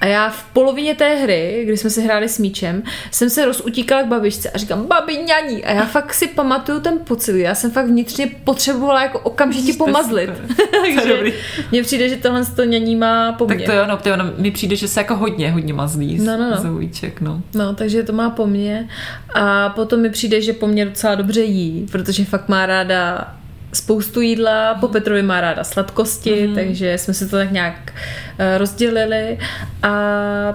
A 0.02 0.06
já 0.06 0.30
v 0.30 0.44
polovině 0.54 0.96
té 0.96 1.16
hry, 1.16 1.62
kdy 1.66 1.78
jsme 1.78 1.90
si 1.90 2.02
hráli 2.02 2.30
s 2.30 2.40
míčem, 2.40 2.84
jsem 3.12 3.30
se 3.30 3.46
rozutíkala 3.46 4.04
k 4.04 4.08
babičce 4.08 4.50
a 4.50 4.58
říkám, 4.58 4.86
babi 4.88 5.18
ňaní. 5.18 5.66
A 5.66 5.74
já 5.74 5.86
fakt 5.86 6.14
si 6.14 6.28
pamatuju 6.28 6.80
ten 6.80 7.00
pocit, 7.04 7.40
já 7.40 7.56
jsem 7.56 7.72
fakt 7.72 7.86
vnitřně 7.86 8.28
potřebovala 8.44 9.02
jako 9.04 9.20
okamžitě 9.20 9.74
pomazlit. 9.74 10.30
Takže 10.82 11.34
mně 11.72 11.84
přijde, 11.84 12.10
že 12.10 12.16
tohle 12.16 12.46
to 12.46 12.64
ňaní 12.64 12.96
má 12.96 13.32
po 13.32 13.46
Tak 13.46 13.58
mně. 13.58 13.66
to 13.66 13.86
no, 13.88 13.98
to 13.98 14.10
jo, 14.10 14.16
no, 14.16 14.26
mi 14.38 14.52
přijde, 14.52 14.76
že 14.76 14.88
se 14.88 15.00
jako 15.00 15.16
hodně, 15.16 15.52
hodně 15.52 15.74
mazlí 15.74 16.20
No, 16.20 16.38
no, 16.38 16.50
no. 16.52 16.58
Zoujíček, 16.58 17.22
no. 17.22 17.42
No, 17.54 17.74
takže 17.76 18.04
to 18.04 18.14
má 18.14 18.30
po 18.30 18.48
mně. 18.48 18.90
A 19.34 19.70
potom 19.70 20.02
mi 20.02 20.10
přijde, 20.10 20.42
že 20.42 20.54
po 20.54 20.68
mně 20.68 20.86
docela 20.86 21.16
dobře 21.16 21.42
jí, 21.42 21.86
protože 21.92 22.26
fakt 22.26 22.50
má 22.50 22.66
ráda 22.66 23.34
spoustu 23.74 24.22
jídla, 24.22 24.74
po 24.76 24.88
Petrovi 24.88 25.24
má 25.24 25.42
ráda 25.42 25.64
sladkosti, 25.64 26.48
mm. 26.48 26.56
takže 26.56 26.98
jsme 26.98 27.14
se 27.14 27.28
to 27.28 27.36
tak 27.38 27.52
nějak 27.52 27.94
eh, 28.40 28.58
rozdělili 28.58 29.38
a 29.84 29.90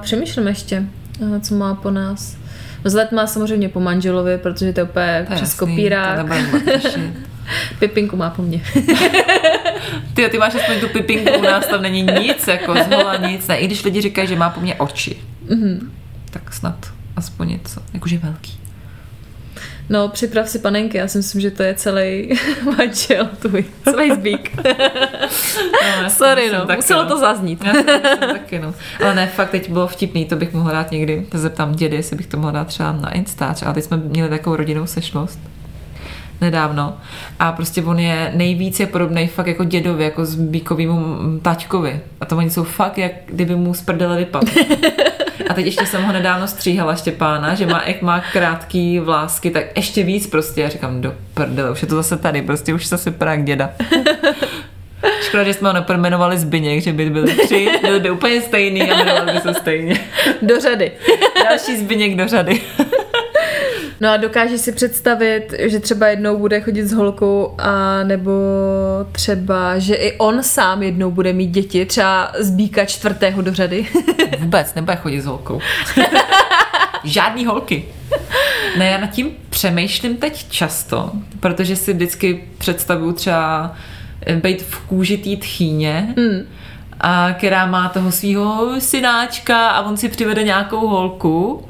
přemýšlím 0.02 0.46
ještě, 0.48 0.82
eh, 1.36 1.40
co 1.40 1.54
má 1.54 1.74
po 1.74 1.90
nás. 1.90 2.36
Vzhled 2.84 3.12
má 3.12 3.26
samozřejmě 3.26 3.68
po 3.68 3.80
manželovi, 3.80 4.38
protože 4.38 4.72
to 4.72 4.80
je 4.80 4.84
úplně 4.84 5.26
To 5.28 5.34
přes 5.34 5.54
kopírák. 5.54 6.26
Pipinku 7.78 8.16
má 8.16 8.30
po 8.30 8.42
mně. 8.42 8.62
Ty, 10.14 10.28
ty 10.28 10.38
máš 10.38 10.54
aspoň 10.54 10.80
tu 10.80 10.88
pipinku, 10.88 11.32
u 11.38 11.42
nás 11.42 11.66
tam 11.66 11.82
není 11.82 12.02
nic, 12.02 12.46
jako 12.46 12.74
zhola 12.84 13.16
nic. 13.16 13.46
Ne, 13.48 13.58
i 13.58 13.66
když 13.66 13.84
lidi 13.84 14.00
říkají, 14.00 14.28
že 14.28 14.36
má 14.36 14.50
po 14.50 14.60
mně 14.60 14.74
oči, 14.74 15.16
Mhm. 15.50 15.90
tak 16.30 16.52
snad 16.54 16.92
aspoň 17.16 17.48
něco, 17.48 17.80
jakože 17.94 18.18
velký. 18.18 18.59
No, 19.90 20.08
připrav 20.08 20.48
si 20.48 20.58
panenky, 20.58 20.98
já 20.98 21.08
si 21.08 21.18
myslím, 21.18 21.40
že 21.40 21.50
to 21.50 21.62
je 21.62 21.74
celý 21.74 22.32
manžel 22.76 23.28
tvůj, 23.38 23.64
celý 23.84 24.14
zbík. 24.14 24.56
No, 26.02 26.10
Sorry, 26.10 26.52
no, 26.52 26.66
taky, 26.66 26.76
muselo 26.76 27.02
no. 27.02 27.08
to 27.08 27.18
zaznít. 27.18 27.64
Já 27.64 27.72
myslím 27.72 28.18
taky, 28.20 28.58
no. 28.58 28.74
Ale 29.04 29.14
ne, 29.14 29.26
fakt 29.26 29.50
teď 29.50 29.70
bylo 29.70 29.86
vtipný, 29.86 30.24
to 30.24 30.36
bych 30.36 30.52
mohla 30.52 30.72
dát 30.72 30.90
někdy. 30.90 31.26
To 31.28 31.38
zeptám 31.38 31.72
dědy, 31.72 31.96
jestli 31.96 32.16
bych 32.16 32.26
to 32.26 32.36
mohla 32.36 32.52
dát 32.52 32.66
třeba 32.66 32.92
na 32.92 33.10
Instač. 33.10 33.62
A 33.62 33.72
teď 33.72 33.84
jsme 33.84 33.96
měli 33.96 34.28
takovou 34.28 34.56
rodinnou 34.56 34.86
sešlost 34.86 35.40
nedávno. 36.40 36.96
A 37.38 37.52
prostě 37.52 37.82
on 37.82 37.98
je 37.98 38.32
nejvíc 38.34 38.80
je 38.80 38.86
podobný 38.86 39.26
fakt 39.26 39.46
jako 39.46 39.64
dědovi, 39.64 40.04
jako 40.04 40.24
s 40.24 40.34
bíkovýmu 40.34 41.16
taťkovi. 41.42 42.00
A 42.20 42.24
to 42.24 42.36
oni 42.36 42.50
jsou 42.50 42.64
fakt, 42.64 42.98
jak 42.98 43.12
kdyby 43.26 43.56
mu 43.56 43.74
z 43.74 43.82
prdele 43.82 44.16
vypadl. 44.16 44.52
A 45.48 45.54
teď 45.54 45.66
ještě 45.66 45.86
jsem 45.86 46.02
ho 46.02 46.12
nedávno 46.12 46.48
stříhala 46.48 46.96
Štěpána, 46.96 47.54
že 47.54 47.66
má, 47.66 47.82
jak 47.86 48.02
má 48.02 48.20
krátký 48.32 48.98
vlásky, 48.98 49.50
tak 49.50 49.64
ještě 49.76 50.02
víc 50.02 50.26
prostě. 50.26 50.60
Já 50.60 50.68
říkám, 50.68 51.00
do 51.00 51.14
prdele, 51.34 51.70
už 51.70 51.82
je 51.82 51.88
to 51.88 51.94
zase 51.94 52.16
tady, 52.16 52.42
prostě 52.42 52.74
už 52.74 52.86
zase 52.86 53.10
vypadá 53.10 53.30
jak 53.30 53.44
děda. 53.44 53.70
Škoda, 55.22 55.44
že 55.44 55.54
jsme 55.54 55.68
ho 55.68 55.72
nepojmenovali 55.72 56.38
Zbyněk, 56.38 56.82
že 56.82 56.92
by 56.92 57.10
byli 57.10 57.34
tři, 57.34 57.68
byli 57.82 58.00
by 58.00 58.10
úplně 58.10 58.40
stejný 58.40 58.82
a 58.82 58.94
jmenovali 58.94 59.32
by 59.32 59.40
se 59.40 59.54
stejně. 59.54 60.00
Do 60.42 60.60
řady. 60.60 60.92
Další 61.44 61.76
Zbyněk 61.76 62.16
do 62.16 62.28
řady. 62.28 62.60
No 64.00 64.08
a 64.08 64.16
dokážeš 64.16 64.60
si 64.60 64.72
představit, 64.72 65.54
že 65.58 65.80
třeba 65.80 66.08
jednou 66.08 66.38
bude 66.38 66.60
chodit 66.60 66.86
s 66.86 66.92
holkou 66.92 67.54
a 67.58 68.02
nebo 68.04 68.30
třeba, 69.12 69.78
že 69.78 69.94
i 69.94 70.18
on 70.18 70.42
sám 70.42 70.82
jednou 70.82 71.10
bude 71.10 71.32
mít 71.32 71.46
děti, 71.50 71.86
třeba 71.86 72.32
z 72.38 72.50
býka 72.50 72.84
čtvrtého 72.84 73.42
do 73.42 73.54
řady. 73.54 73.86
Vůbec 74.38 74.74
nebude 74.74 74.96
chodit 74.96 75.20
s 75.20 75.26
holkou. 75.26 75.60
Žádný 77.04 77.46
holky. 77.46 77.84
Ne, 78.78 78.86
já 78.86 78.98
nad 78.98 79.10
tím 79.10 79.30
přemýšlím 79.50 80.16
teď 80.16 80.50
často, 80.50 81.10
protože 81.40 81.76
si 81.76 81.92
vždycky 81.92 82.44
představuju 82.58 83.12
třeba 83.12 83.74
eh, 84.26 84.36
být 84.36 84.62
v 84.62 84.78
kůži 84.78 85.16
té 85.18 85.36
tchýně, 85.36 86.14
Hmm. 86.16 86.46
a 87.00 87.32
která 87.32 87.66
má 87.66 87.88
toho 87.88 88.12
svého 88.12 88.80
synáčka 88.80 89.68
a 89.68 89.82
on 89.82 89.96
si 89.96 90.08
přivede 90.08 90.42
nějakou 90.42 90.86
holku 90.88 91.64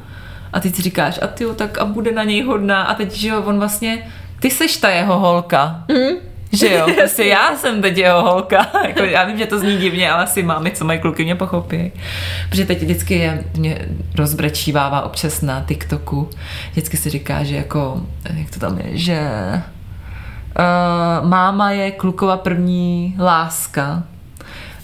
a 0.52 0.60
ty 0.60 0.70
si 0.70 0.82
říkáš, 0.82 1.18
a 1.22 1.26
ty 1.26 1.44
tak 1.56 1.78
a 1.78 1.84
bude 1.84 2.12
na 2.12 2.24
něj 2.24 2.42
hodná 2.42 2.82
a 2.82 2.94
teď, 2.94 3.12
že 3.12 3.28
jo, 3.28 3.42
on 3.42 3.58
vlastně, 3.58 4.06
ty 4.40 4.50
seš 4.50 4.76
ta 4.76 4.90
jeho 4.90 5.18
holka. 5.18 5.84
Mm. 5.88 6.30
Že 6.52 6.74
jo, 6.74 6.86
prostě 6.96 7.24
já 7.24 7.56
jsem 7.56 7.82
teď 7.82 7.96
jeho 7.96 8.22
holka. 8.22 8.66
jako, 8.86 9.02
já 9.02 9.24
vím, 9.24 9.38
že 9.38 9.46
to 9.46 9.58
zní 9.58 9.76
divně, 9.76 10.10
ale 10.10 10.22
asi 10.22 10.42
mámy, 10.42 10.70
co 10.70 10.84
mají 10.84 11.00
kluky, 11.00 11.24
mě 11.24 11.34
pochopí. 11.34 11.92
Protože 12.48 12.64
teď 12.64 12.82
vždycky 12.82 13.14
je, 13.14 13.44
mě 13.56 13.78
rozbrečívává 14.16 15.02
občas 15.02 15.42
na 15.42 15.64
TikToku. 15.68 16.30
Vždycky 16.70 16.96
si 16.96 17.10
říká, 17.10 17.44
že 17.44 17.56
jako, 17.56 18.00
jak 18.34 18.50
to 18.50 18.60
tam 18.60 18.78
je, 18.78 18.98
že 18.98 19.20
uh, 20.58 21.28
máma 21.28 21.70
je 21.70 21.90
klukova 21.90 22.36
první 22.36 23.16
láska. 23.18 24.02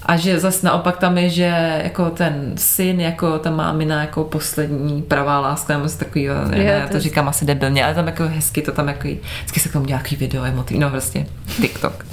A 0.06 0.16
že 0.16 0.40
zase 0.40 0.66
naopak 0.66 0.96
tam 0.96 1.18
je, 1.18 1.30
že 1.30 1.80
jako 1.84 2.10
ten 2.10 2.52
syn, 2.56 3.00
jako 3.00 3.38
ta 3.38 3.50
mámina, 3.50 4.00
jako 4.00 4.24
poslední 4.24 5.02
pravá 5.02 5.40
láska, 5.40 5.72
nebo 5.72 5.84
něco 5.84 5.98
takového, 5.98 6.44
ne, 6.48 6.58
Jo, 6.58 6.64
já 6.64 6.88
to 6.88 7.00
říkám 7.00 7.28
asi 7.28 7.44
debilně, 7.44 7.84
ale 7.84 7.94
tam 7.94 8.06
jako 8.06 8.28
hezky 8.28 8.62
to 8.62 8.72
tam 8.72 8.88
jako, 8.88 9.08
vždycky 9.38 9.60
se 9.60 9.68
k 9.68 9.72
tomu 9.72 9.86
nějaký 9.86 10.16
video 10.16 10.44
emotivní, 10.44 10.80
no 10.80 10.90
prostě 10.90 11.26
TikTok. 11.60 12.06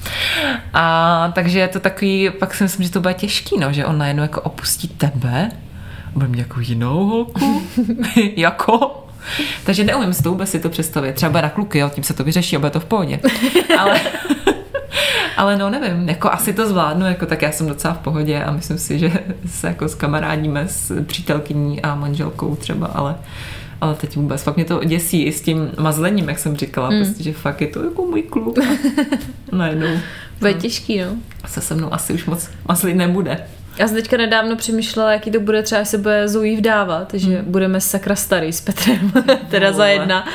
A 0.74 1.32
takže 1.36 1.60
je 1.60 1.68
to 1.68 1.80
takový, 1.80 2.30
pak 2.39 2.54
si 2.54 2.64
myslím, 2.64 2.86
že 2.86 2.91
to 2.91 3.02
bude 3.02 3.14
těžký, 3.14 3.60
no, 3.60 3.74
že 3.74 3.86
on 3.86 3.98
najednou 3.98 4.24
jako 4.24 4.41
opustí 4.41 4.88
tebe, 4.88 5.52
a 6.08 6.12
bude 6.14 6.28
mít 6.28 6.36
nějakou 6.36 6.60
jinou 6.60 7.06
holku, 7.08 7.62
jako, 8.36 9.08
takže 9.66 9.84
neumím 9.84 10.14
si 10.14 10.24
to 10.24 10.30
vůbec 10.30 10.50
si 10.50 10.60
to 10.60 10.70
představit. 10.70 11.16
Třeba 11.16 11.41
na 11.41 11.50
kluky, 11.50 11.80
jo, 11.80 11.89
tím 11.89 12.04
se 12.04 12.14
to 12.14 12.24
vyřeší 12.24 12.56
a 12.56 12.60
bude 12.60 12.72
to 12.72 12.80
v 12.80 12.86
pohodě. 12.86 13.20
Ale, 13.80 14.02
ale 15.38 15.58
no 15.58 15.70
nevím, 15.70 16.10
jako 16.10 16.32
asi 16.32 16.54
to 16.54 16.68
zvládnu, 16.68 17.06
jako 17.06 17.26
tak 17.26 17.42
já 17.42 17.52
jsem 17.52 17.68
docela 17.68 17.94
v 17.94 18.00
pohodě 18.00 18.44
a 18.44 18.52
myslím 18.52 18.78
si, 18.78 19.00
že 19.00 19.12
se 19.48 19.68
jako 19.68 19.90
skamarádíme 19.90 20.68
s 20.68 21.04
přítelkyní 21.04 21.82
a 21.82 21.96
manželkou 21.96 22.56
třeba, 22.56 22.88
ale 22.88 23.16
ale 23.82 23.96
teď 23.96 24.16
vůbec, 24.16 24.44
fakt 24.44 24.56
mě 24.56 24.66
to 24.66 24.84
děsí 24.84 25.24
i 25.24 25.32
s 25.32 25.42
tím 25.42 25.72
mazlením, 25.80 26.30
jak 26.30 26.40
jsem 26.40 26.58
říkala, 26.58 26.90
mm. 26.90 27.04
prostě, 27.04 27.24
že 27.24 27.34
fakt 27.34 27.62
je 27.62 27.68
to 27.68 27.84
jako 27.84 28.06
můj 28.06 28.22
kluk. 28.24 28.60
A 28.60 28.62
najednou 29.52 29.88
Bude 30.40 30.54
těžký, 30.54 31.00
no. 31.00 31.16
se 31.46 31.62
se 31.62 31.76
mnou 31.76 31.94
asi 31.94 32.14
už 32.14 32.26
moc 32.26 32.50
mazlit 32.68 32.96
nebude. 32.96 33.44
Já 33.78 33.88
jsem 33.88 33.96
teďka 33.96 34.18
nedávno 34.18 34.56
přemýšlela, 34.56 35.14
jaký 35.14 35.32
to 35.32 35.40
bude 35.40 35.64
třeba, 35.64 35.82
až 35.82 35.88
se 35.88 35.98
bude 35.98 36.28
Zoe 36.28 36.58
vdávat, 36.58 37.14
že 37.14 37.42
budeme 37.42 37.82
sakra 37.82 38.16
starý 38.16 38.54
s 38.54 38.62
Petrem, 38.62 39.12
teda 39.50 39.72
za 39.72 39.78
vole. 39.78 39.92
jedna. 39.92 40.26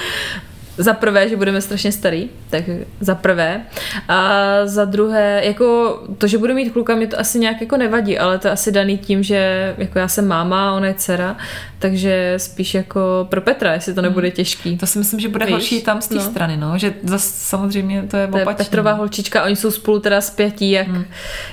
Za 0.78 0.92
prvé, 0.92 1.28
že 1.28 1.36
budeme 1.36 1.60
strašně 1.60 1.92
starý, 1.92 2.28
tak 2.50 2.64
za 3.00 3.14
prvé. 3.14 3.60
A 4.08 4.40
za 4.64 4.84
druhé, 4.84 5.40
jako 5.44 5.98
to, 6.18 6.26
že 6.26 6.38
budu 6.38 6.54
mít 6.54 6.70
kluka, 6.70 6.94
mě 6.96 7.06
to 7.06 7.20
asi 7.20 7.38
nějak 7.38 7.60
jako 7.60 7.76
nevadí, 7.76 8.18
ale 8.18 8.38
to 8.38 8.48
je 8.48 8.52
asi 8.52 8.72
daný 8.72 8.98
tím, 8.98 9.22
že 9.22 9.74
jako 9.78 9.98
já 9.98 10.08
jsem 10.08 10.28
máma, 10.28 10.72
ona 10.72 10.86
je 10.86 10.94
dcera, 10.94 11.36
takže 11.78 12.34
spíš 12.36 12.74
jako 12.74 13.26
pro 13.30 13.40
Petra, 13.40 13.72
jestli 13.72 13.94
to 13.94 14.02
nebude 14.02 14.30
těžký. 14.30 14.76
To 14.78 14.86
si 14.86 14.98
myslím, 14.98 15.20
že 15.20 15.28
bude 15.28 15.44
Víš? 15.44 15.52
horší 15.52 15.80
tam 15.82 16.02
z 16.02 16.08
té 16.08 16.14
No. 16.14 16.20
strany, 16.20 16.56
no, 16.56 16.78
že 16.78 16.94
zas 17.02 17.24
samozřejmě 17.34 18.02
to 18.10 18.16
je 18.16 18.26
To 18.26 18.38
je. 18.38 18.44
Petrová 18.44 18.92
holčička, 18.92 19.44
oni 19.44 19.56
jsou 19.56 19.70
spolu 19.70 19.98
teda 20.00 20.20
spjatí 20.20 20.70
jak, 20.70 20.88
hmm. 20.88 21.04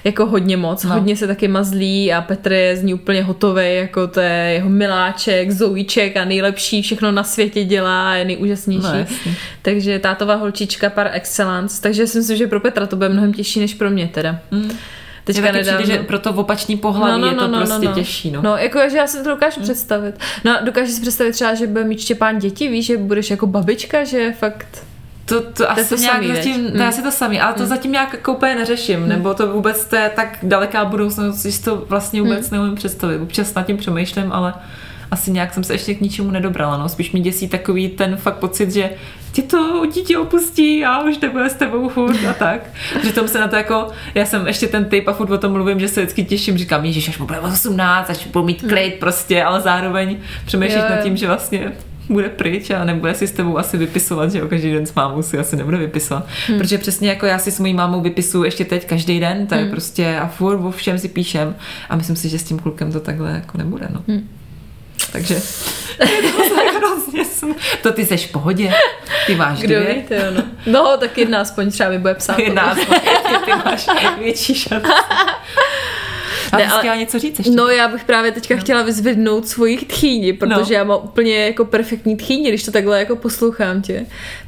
jako 0.04 0.26
hodně 0.26 0.58
moc. 0.58 0.84
No. 0.84 0.94
Hodně 0.94 1.16
se 1.16 1.28
taky 1.28 1.48
mazlí 1.48 2.14
a 2.14 2.22
Petr 2.22 2.52
je 2.52 2.78
z 2.78 2.84
ní 2.84 2.94
úplně 2.94 3.24
hotový, 3.24 3.76
jako 3.76 4.08
to 4.08 4.20
je 4.20 4.52
jeho 4.54 4.70
miláček, 4.70 5.52
zoujíček 5.52 6.18
a 6.18 6.26
nejlepší, 6.26 6.82
všechno 6.82 7.12
na 7.12 7.24
světě 7.24 7.64
dělá, 7.64 8.16
je 8.16 8.26
nejúžasnější. 8.26 8.88
No, 9.00 9.06
jasně. 9.16 9.36
takže 9.62 10.00
tátová 10.00 10.36
holčička 10.36 10.90
par 10.90 11.10
excellence. 11.14 11.82
Takže 11.82 12.08
si 12.08 12.18
myslím, 12.18 12.38
že 12.38 12.48
pro 12.48 12.60
Petra 12.60 12.86
to 12.88 12.96
bude 12.96 13.10
mnohem 13.10 13.34
těžší 13.34 13.60
než 13.60 13.74
pro 13.74 13.90
mě 13.90 14.08
teda. 14.08 14.40
Mm. 14.52 14.72
Teďka 15.24 15.52
nedávno... 15.52 15.84
přijde, 15.84 15.98
že 15.98 16.04
pro 16.04 16.20
to 16.20 16.34
opačný 16.34 16.78
pohlaví 16.78 17.24
je 17.28 17.34
to 17.36 17.48
prostě 17.48 17.88
těžší, 17.88 18.32
no. 18.32 18.42
No, 18.42 18.58
jako, 18.58 18.80
že 18.92 18.98
já 18.98 19.08
si 19.08 19.24
to 19.24 19.30
dokážu 19.30 19.62
představit. 19.62 20.16
No, 20.44 20.58
dokážeš 20.64 20.94
si 20.96 21.02
představit 21.02 21.32
třeba, 21.32 21.54
že 21.54 21.68
bude 21.68 21.84
mít 21.84 22.00
Štěpán 22.00 22.40
děti, 22.40 22.68
víš, 22.68 22.86
že 22.86 22.98
budeš 22.98 23.30
jako 23.30 23.48
babička, 23.48 24.04
že 24.04 24.34
fakt 24.40 24.68
To, 25.26 25.42
to 25.42 25.72
asi 25.72 25.90
to 25.90 25.96
nějak 26.02 26.16
samý, 26.16 26.28
zatím, 26.36 26.72
to 26.72 26.78
je 26.78 26.84
Mm. 26.84 26.90
asi 26.90 27.02
to 27.02 27.12
samý, 27.12 27.40
ale 27.42 27.54
to 27.54 27.66
zatím 27.66 27.92
nějak 27.92 28.14
jako 28.14 28.34
úplně 28.34 28.56
neřeším, 28.56 29.08
nebo 29.08 29.34
to 29.34 29.48
vůbec 29.48 29.86
to 29.86 29.96
je 29.96 30.12
tak 30.16 30.38
daleká 30.44 30.86
budoucnost, 30.86 31.44
že 31.44 31.52
si 31.52 31.64
to 31.64 31.86
vlastně 31.90 32.22
vůbec 32.22 32.50
neumím 32.52 32.76
představit. 32.76 33.20
Občas 33.20 33.54
nad 33.54 33.66
tím 33.66 33.78
přemýšlím, 33.78 34.32
ale 34.32 34.54
asi 35.16 35.32
nějak 35.32 35.54
jsem 35.54 35.64
se 35.64 35.74
ještě 35.74 35.94
k 35.94 36.02
ničemu 36.02 36.32
nedobrala, 36.32 36.78
no. 36.78 36.90
Spíš 36.90 37.12
mi 37.12 37.20
děsí 37.20 37.48
takový 37.48 37.90
ten 37.90 38.18
fakt 38.18 38.38
pocit, 38.38 38.72
že 38.72 38.90
tě 39.32 39.42
to 39.42 39.86
dítě 39.86 40.18
opustí 40.18 40.86
a 40.86 41.04
už 41.04 41.20
nebude 41.20 41.50
s 41.50 41.54
tebou 41.54 41.90
furt 41.90 42.26
a 42.30 42.34
tak. 42.34 42.62
Přitom 43.02 43.28
se 43.28 43.40
na 43.40 43.48
to 43.48 43.56
jako, 43.56 43.88
já 44.16 44.26
jsem 44.26 44.48
ještě 44.48 44.68
ten 44.68 44.86
typ 44.86 45.08
a 45.08 45.14
furt 45.14 45.32
o 45.32 45.38
tom 45.38 45.52
mluvím, 45.52 45.80
že 45.80 45.88
se 45.88 46.02
vždycky 46.02 46.24
těším, 46.24 46.58
říkám, 46.58 46.86
ježiš, 46.86 47.10
až 47.10 47.18
mu 47.18 47.26
bude 47.26 47.40
18, 47.40 48.10
až 48.10 48.28
budu 48.28 48.46
mít 48.46 48.62
klid 48.62 48.96
prostě, 49.00 49.44
ale 49.44 49.62
zároveň 49.62 50.18
přemýšlíš 50.46 50.84
nad 50.90 51.04
tím, 51.04 51.18
že 51.18 51.28
vlastně 51.28 51.72
bude 52.10 52.30
pryč 52.30 52.70
a 52.70 52.86
nebude 52.86 53.14
si 53.14 53.28
s 53.28 53.32
tebou 53.32 53.58
asi 53.58 53.78
vypisovat, 53.78 54.32
že 54.32 54.40
jo, 54.40 54.48
každý 54.48 54.72
den 54.72 54.86
s 54.86 54.94
mámou 54.94 55.22
si 55.22 55.38
asi 55.38 55.56
nebude 55.56 55.78
vypisovat. 55.78 56.28
Hmm. 56.48 56.60
Protože 56.60 56.78
přesně 56.78 57.10
jako 57.10 57.26
já 57.26 57.40
si 57.40 57.52
s 57.52 57.60
mojí 57.60 57.74
mámou 57.74 58.02
vypisuju 58.02 58.44
ještě 58.44 58.66
teď 58.66 58.88
každý 58.88 59.20
den, 59.20 59.48
to 59.48 59.56
je 59.56 59.62
hmm. 59.62 59.72
prostě 59.72 60.20
a 60.20 60.28
furt 60.28 60.58
o 60.58 60.72
všem 60.72 61.00
si 61.00 61.08
píšem 61.08 61.56
a 61.90 61.96
myslím 61.96 62.16
si, 62.16 62.30
že 62.30 62.40
s 62.40 62.44
tím 62.44 62.60
klukem 62.60 62.92
to 62.92 63.00
takhle 63.00 63.32
jako 63.32 63.58
nebude, 63.58 63.88
no. 63.94 64.02
Hmm. 64.08 64.30
Takže 65.12 65.42
to 67.82 67.92
ty 67.92 68.06
seš 68.06 68.26
v 68.28 68.32
pohodě, 68.32 68.74
ty 69.28 69.36
máš 69.36 69.60
Kdo 69.60 69.80
dvě. 69.80 69.94
ví, 69.94 70.04
to 70.04 70.14
jo, 70.14 70.22
no. 70.36 70.44
no, 70.66 70.98
tak 70.98 71.18
jedna 71.18 71.42
aspoň 71.42 71.72
třeba 71.72 71.90
mi 71.90 72.00
bude 72.00 72.14
psát. 72.16 72.40
Je 72.46 72.54
nás, 72.54 72.78
ty 73.46 73.52
máš 73.66 73.88
větší 74.20 74.56
šance. 74.56 74.88
A 76.52 76.58
Ne, 76.58 76.68
ale- 76.68 76.80
chtěla 76.80 76.96
něco 76.96 77.20
říct 77.20 77.40
ještě? 77.40 77.52
No 77.54 77.68
já 77.70 77.88
bych 77.88 78.04
právě 78.04 78.32
teďka 78.32 78.56
chtěla 78.58 78.82
vyzvednout 78.82 79.48
svoji 79.48 79.78
tchýni, 79.78 80.34
protože 80.34 80.74
No. 80.74 80.78
já 80.78 80.84
mám 80.84 81.00
úplně 81.04 81.46
jako 81.46 81.66
perfektní 81.66 82.18
tchýni, 82.18 82.50
když 82.50 82.64
to 82.64 82.72
takhle 82.72 83.00
jako 83.00 83.16
poslouchám 83.16 83.82
tě, 83.82 84.06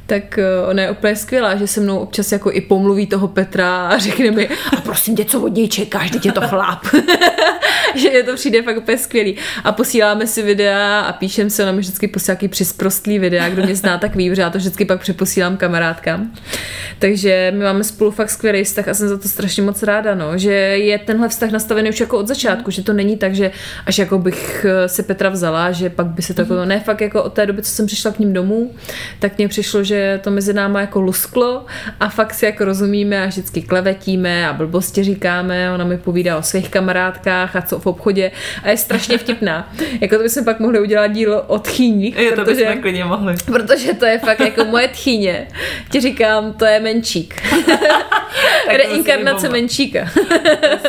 tak 0.08 0.38
uh, 0.38 0.70
ona 0.70 0.82
je 0.82 0.90
úplně 0.90 1.16
skvělá, 1.16 1.56
že 1.56 1.66
se 1.66 1.80
mnou 1.80 1.98
občas 1.98 2.32
jako 2.32 2.52
i 2.52 2.60
pomluví 2.60 3.06
toho 3.06 3.28
Petra 3.28 3.88
a 3.88 3.98
řekne 3.98 4.30
mi, 4.30 4.48
a 4.48 4.80
prosím 4.80 5.16
tě, 5.16 5.24
co 5.24 5.40
od 5.40 5.54
něj 5.54 5.68
čekáš, 5.68 6.10
teď 6.10 6.26
je 6.26 6.32
to 6.32 6.40
chlap. 6.40 6.86
že 7.94 8.08
je 8.08 8.22
to 8.22 8.34
přijde 8.34 8.62
fakt 8.62 8.76
úplně 8.76 8.98
skvělý. 8.98 9.36
A 9.64 9.72
posíláme 9.72 10.26
si 10.26 10.42
videa 10.42 11.00
a 11.00 11.12
píšem 11.12 11.50
se, 11.50 11.62
ona 11.62 11.72
mi 11.72 11.78
vždycky 11.78 12.08
posílá 12.08 12.32
nějaký 12.32 12.48
přisprostlý 12.48 13.18
videa, 13.18 13.48
kdo 13.48 13.62
mě 13.62 13.76
zná, 13.76 13.98
tak 13.98 14.16
ví, 14.16 14.30
protože 14.30 14.42
já 14.42 14.50
to 14.50 14.58
vždycky 14.58 14.84
pak 14.84 15.00
přeposílám 15.00 15.56
kamarádkám. 15.56 16.32
Takže 16.98 17.52
my 17.56 17.64
máme 17.64 17.84
spolu 17.84 18.10
fakt 18.10 18.30
skvělý 18.30 18.64
vztah 18.64 18.88
a 18.88 18.94
jsem 18.94 19.08
za 19.08 19.18
to 19.18 19.28
strašně 19.28 19.62
moc 19.62 19.82
ráda, 19.82 20.14
no, 20.14 20.38
že 20.38 20.52
je 20.52 20.98
tenhle 20.98 21.28
vztah 21.28 21.50
nastavený 21.50 21.90
už 21.90 22.00
jako 22.00 22.18
od 22.18 22.28
začátku, 22.28 22.70
že 22.70 22.82
to 22.82 22.92
není 22.92 23.16
tak, 23.16 23.34
že 23.34 23.50
až 23.86 23.98
jako 23.98 24.18
bych 24.18 24.66
eh, 24.68 24.88
si 24.88 25.02
Petra 25.02 25.28
vzala, 25.28 25.72
že 25.72 25.90
pak 25.90 26.06
by 26.06 26.22
se 26.22 26.34
to 26.34 26.40
jako, 26.40 26.64
ne, 26.64 26.80
fakt 26.80 27.00
jako 27.00 27.22
od 27.22 27.32
té 27.32 27.46
doby, 27.46 27.62
co 27.62 27.70
jsem 27.70 27.86
přišla 27.86 28.10
k 28.10 28.18
ním 28.18 28.32
domů, 28.32 28.74
tak 29.18 29.38
mně 29.38 29.48
přišlo, 29.48 29.84
že 29.84 29.97
to 30.22 30.30
mezi 30.30 30.52
náma 30.52 30.80
jako 30.80 31.00
lusklo 31.00 31.66
a 32.00 32.08
fakt 32.08 32.34
si 32.34 32.44
jako 32.46 32.64
rozumíme 32.64 33.22
a 33.22 33.26
vždycky 33.26 33.62
klevetíme 33.62 34.48
a 34.48 34.52
blbosti 34.52 35.02
říkáme, 35.04 35.72
ona 35.74 35.84
mi 35.84 35.98
povídá 35.98 36.38
o 36.38 36.42
svých 36.42 36.68
kamarádkách 36.70 37.56
a 37.56 37.62
co 37.62 37.78
v 37.78 37.86
obchodě 37.86 38.30
a 38.62 38.70
je 38.70 38.76
strašně 38.76 39.18
vtipná. 39.18 39.72
jako 40.00 40.16
to 40.16 40.22
bychom 40.22 40.44
pak 40.44 40.60
mohli 40.60 40.80
udělat 40.80 41.06
dílo 41.06 41.42
o 41.42 41.58
tchýních, 41.58 42.18
Jo, 42.18 42.30
to 42.30 42.36
protože, 42.44 42.64
bychom 42.64 42.82
klidně 42.82 43.04
mohli. 43.04 43.34
protože 43.46 43.94
to 43.94 44.04
je 44.04 44.18
fakt 44.18 44.40
jako 44.40 44.64
moje 44.64 44.88
tchýně. 44.88 45.48
Ti 45.90 46.00
říkám, 46.00 46.52
to 46.52 46.64
je 46.64 46.80
menčík. 46.80 47.42
Reinkarnace 48.76 49.46
bomba. 49.46 49.52
menčíka. 49.58 50.08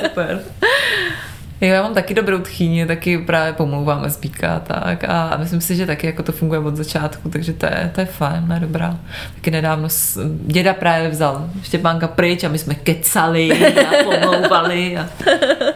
Super. 0.03 0.41
Jo, 1.61 1.73
já 1.73 1.81
mám 1.83 1.93
taky 1.93 2.13
dobrou 2.13 2.39
tchýni, 2.39 2.85
taky 2.85 3.17
právě 3.17 3.53
pomlouváme 3.53 4.09
zbíka 4.09 4.55
a 4.55 4.59
tak 4.59 5.03
a 5.03 5.37
myslím 5.37 5.61
si, 5.61 5.75
že 5.75 5.85
taky 5.85 6.07
jako 6.07 6.23
to 6.23 6.31
funguje 6.31 6.59
od 6.59 6.75
začátku, 6.75 7.29
takže 7.29 7.53
to 7.53 7.65
je, 7.65 7.91
to 7.95 8.01
je 8.01 8.05
fajn, 8.05 8.47
ne 8.47 8.59
dobrá. 8.59 8.99
Taky 9.35 9.51
nedávno 9.51 9.89
s, 9.89 10.19
děda 10.45 10.73
právě 10.73 11.09
vzal 11.09 11.49
Štěpánka 11.63 12.07
pryč 12.07 12.43
a 12.43 12.49
my 12.49 12.57
jsme 12.57 12.75
kecali 12.75 13.75
a 13.85 14.03
pomlouvali 14.03 14.97
a, 14.97 15.09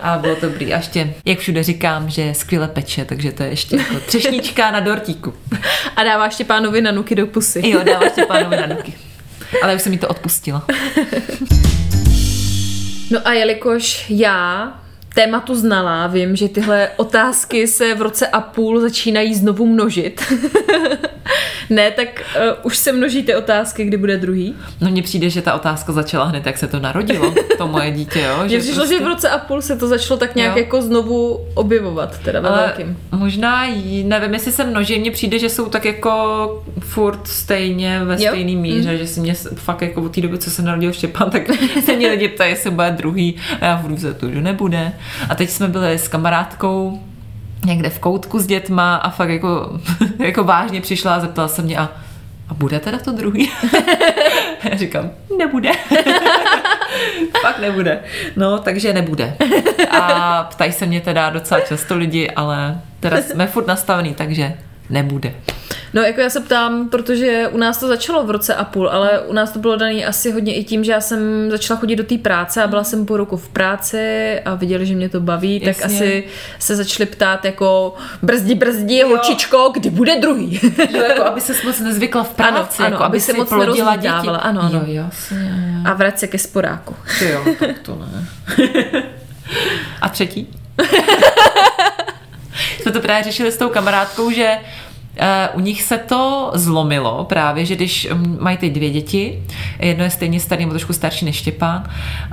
a 0.01 0.17
bylo 0.17 0.35
to 0.35 0.49
dobrý. 0.49 0.73
A 0.73 0.77
ještě, 0.77 1.13
jak 1.25 1.39
všude 1.39 1.63
říkám, 1.63 2.09
že 2.09 2.33
skvěle 2.33 2.67
peče, 2.67 3.05
takže 3.05 3.31
to 3.31 3.43
je 3.43 3.49
ještě 3.49 3.75
jako 3.75 3.99
třešnička 3.99 4.71
na 4.71 4.79
dortíku. 4.79 5.33
A 5.95 6.03
dává 6.03 6.29
Štěpánovi 6.29 6.81
na 6.81 6.91
nuky 6.91 7.15
do 7.15 7.27
pusy. 7.27 7.69
Jo, 7.69 7.83
dává 7.83 8.09
Štěpánovi 8.09 8.57
na 8.57 8.65
ruky. 8.65 8.93
Ale 9.63 9.75
už 9.75 9.81
jsem 9.81 9.91
mi 9.91 9.97
to 9.97 10.07
odpustila. 10.07 10.65
No 13.11 13.19
a 13.27 13.33
jelikož 13.33 14.05
já 14.09 14.73
tématu 15.13 15.55
znala, 15.55 16.07
vím, 16.07 16.35
že 16.35 16.49
tyhle 16.49 16.89
otázky 16.97 17.67
se 17.67 17.95
v 17.95 18.01
roce 18.01 18.27
a 18.27 18.41
půl 18.41 18.79
začínají 18.79 19.35
znovu 19.35 19.65
množit. 19.65 20.21
ne, 21.69 21.91
tak 21.91 22.07
uh, 22.35 22.53
už 22.63 22.77
se 22.77 22.91
množí 22.91 23.23
ty 23.23 23.35
otázky, 23.35 23.85
kdy 23.85 23.97
bude 23.97 24.17
druhý. 24.17 24.55
No 24.81 24.89
mně 24.89 25.03
přijde, 25.03 25.29
že 25.29 25.41
ta 25.41 25.53
otázka 25.53 25.93
začala 25.93 26.25
hned, 26.25 26.45
jak 26.45 26.57
se 26.57 26.67
to 26.67 26.79
narodilo, 26.79 27.33
to 27.57 27.67
moje 27.67 27.91
dítě, 27.91 28.21
jo. 28.21 28.43
Mně 28.45 28.59
přišlo, 28.59 28.85
že 28.87 28.99
v 28.99 29.07
roce 29.07 29.29
a 29.29 29.37
půl 29.37 29.61
se 29.61 29.77
to 29.77 29.87
začalo 29.87 30.17
tak 30.17 30.35
nějak 30.35 30.57
Jo. 30.57 30.63
jako 30.63 30.81
znovu 30.81 31.47
objevovat, 31.53 32.19
teda 32.19 32.39
ve 32.39 32.49
velkým. 32.49 32.97
možná, 33.11 33.67
nevím, 34.03 34.33
jestli 34.33 34.51
se 34.51 34.63
množí, 34.63 34.99
mně 34.99 35.11
přijde, 35.11 35.39
že 35.39 35.49
jsou 35.49 35.69
tak 35.69 35.85
jako 35.85 36.63
furt 36.79 37.27
stejně 37.27 38.03
ve 38.03 38.13
Jo. 38.13 38.31
stejný 38.31 38.55
míře, 38.55 38.91
mm. 38.91 38.97
že 38.97 39.07
si 39.07 39.19
mě 39.19 39.33
fakt 39.55 39.81
jako 39.81 40.01
od 40.01 40.15
té 40.15 40.21
doby, 40.21 40.37
co 40.37 40.51
se 40.51 40.61
narodil 40.61 40.93
Štěpán, 40.93 41.29
tak 41.29 41.43
se 41.85 41.95
mě 41.95 42.09
lidi 42.09 42.27
ptají, 42.27 42.51
jestli 42.51 42.71
bude 42.71 42.91
druhý 42.91 43.35
a 43.61 43.65
já 43.65 43.83
za 43.95 44.13
to, 44.13 44.29
že 44.31 44.41
nebude. 44.41 44.93
A 45.29 45.35
teď 45.35 45.49
jsme 45.49 45.67
byli 45.67 45.93
s 45.99 46.07
kamarádkou 46.07 46.99
někde 47.65 47.89
v 47.89 47.99
koutku 47.99 48.39
s 48.39 48.47
dětma 48.47 48.95
a 48.95 49.09
fakt 49.09 49.29
jako, 49.29 49.79
jako 50.19 50.43
vážně 50.43 50.81
přišla 50.81 51.15
a 51.15 51.19
zeptala 51.19 51.47
se 51.47 51.61
mě 51.61 51.77
a 51.77 51.89
a 52.49 52.53
bude 52.53 52.79
teda 52.79 52.99
to 52.99 53.11
druhý? 53.11 53.51
Já 54.69 54.77
říkám, 54.77 55.11
nebude. 55.37 55.71
Fakt 57.41 57.59
nebude. 57.59 57.99
No, 58.35 58.59
takže 58.59 58.93
nebude. 58.93 59.37
A 59.89 60.43
ptají 60.43 60.71
se 60.71 60.85
mě 60.85 61.01
teda 61.01 61.29
docela 61.29 61.59
často 61.59 61.97
lidi, 61.97 62.29
ale 62.29 62.81
teda 62.99 63.17
jsme 63.21 63.47
furt 63.47 63.67
nastavený, 63.67 64.13
takže 64.13 64.53
nebude. 64.89 65.33
No 65.93 66.01
jako 66.01 66.21
já 66.21 66.29
se 66.29 66.39
ptám, 66.39 66.89
protože 66.89 67.47
u 67.51 67.57
nás 67.57 67.77
to 67.77 67.87
začalo 67.87 68.23
v 68.25 68.31
roce 68.31 68.55
a 68.55 68.63
půl, 68.63 68.89
ale 68.89 69.19
u 69.19 69.33
nás 69.33 69.51
to 69.51 69.59
bylo 69.59 69.75
dané 69.75 70.05
asi 70.05 70.31
hodně 70.31 70.55
i 70.55 70.63
tím, 70.63 70.83
že 70.83 70.91
já 70.91 71.01
jsem 71.01 71.51
začala 71.51 71.79
chodit 71.79 71.95
do 71.95 72.03
té 72.03 72.17
práce 72.17 72.63
a 72.63 72.67
byla 72.67 72.83
jsem 72.83 73.05
po 73.05 73.17
roku 73.17 73.37
v 73.37 73.49
práci 73.49 74.39
a 74.45 74.55
viděli, 74.55 74.85
že 74.85 74.95
mě 74.95 75.09
to 75.09 75.19
baví, 75.19 75.59
tak 75.59 75.79
Jasně. 75.79 75.83
asi 75.85 76.23
se 76.59 76.75
začali 76.75 77.05
ptát 77.05 77.45
jako 77.45 77.95
brzdi, 78.21 78.55
brzdi, 78.55 79.03
holčičko, 79.03 79.69
kdy 79.73 79.89
bude 79.89 80.15
druhý? 80.15 80.59
Jo, 80.89 81.01
jako 81.01 81.23
aby 81.23 81.41
se 81.41 81.53
moc 81.65 81.79
nezvykla 81.79 82.23
v 82.23 82.33
práci, 82.35 82.83
Ano, 82.83 82.85
jako 82.85 82.95
ano, 82.95 83.05
aby 83.05 83.05
aby 83.05 83.19
se 83.19 83.33
moc 83.33 83.51
nerozvídávala, 83.51 84.37
ano, 84.37 84.61
ano. 84.61 84.79
Jo, 84.79 84.83
jasně. 84.87 85.81
a 85.85 85.93
vrať 85.93 86.19
se 86.19 86.27
ke 86.27 86.37
sporáku. 86.37 86.95
Ty 87.19 87.29
jo, 87.29 87.43
tak 87.59 87.79
to 87.79 87.95
ne. 87.95 88.27
A 90.01 90.09
třetí? 90.09 90.47
Jsme 92.81 92.91
to 92.91 92.99
právě 92.99 93.23
řešili 93.23 93.51
s 93.51 93.57
tou 93.57 93.69
kamarádkou, 93.69 94.31
že 94.31 94.57
u 95.53 95.59
nich 95.59 95.81
se 95.83 95.97
to 95.97 96.51
zlomilo 96.53 97.25
právě, 97.29 97.65
že 97.65 97.75
když 97.75 98.07
um, 98.11 98.37
mají 98.41 98.57
ty 98.57 98.69
dvě 98.69 98.89
děti, 98.89 99.43
jedno 99.79 100.03
je 100.03 100.09
stejně 100.09 100.39
starý, 100.39 100.61
nebo 100.61 100.71
trošku 100.73 100.93
starší 100.93 101.25
než 101.25 101.35
Štěpán, 101.35 101.83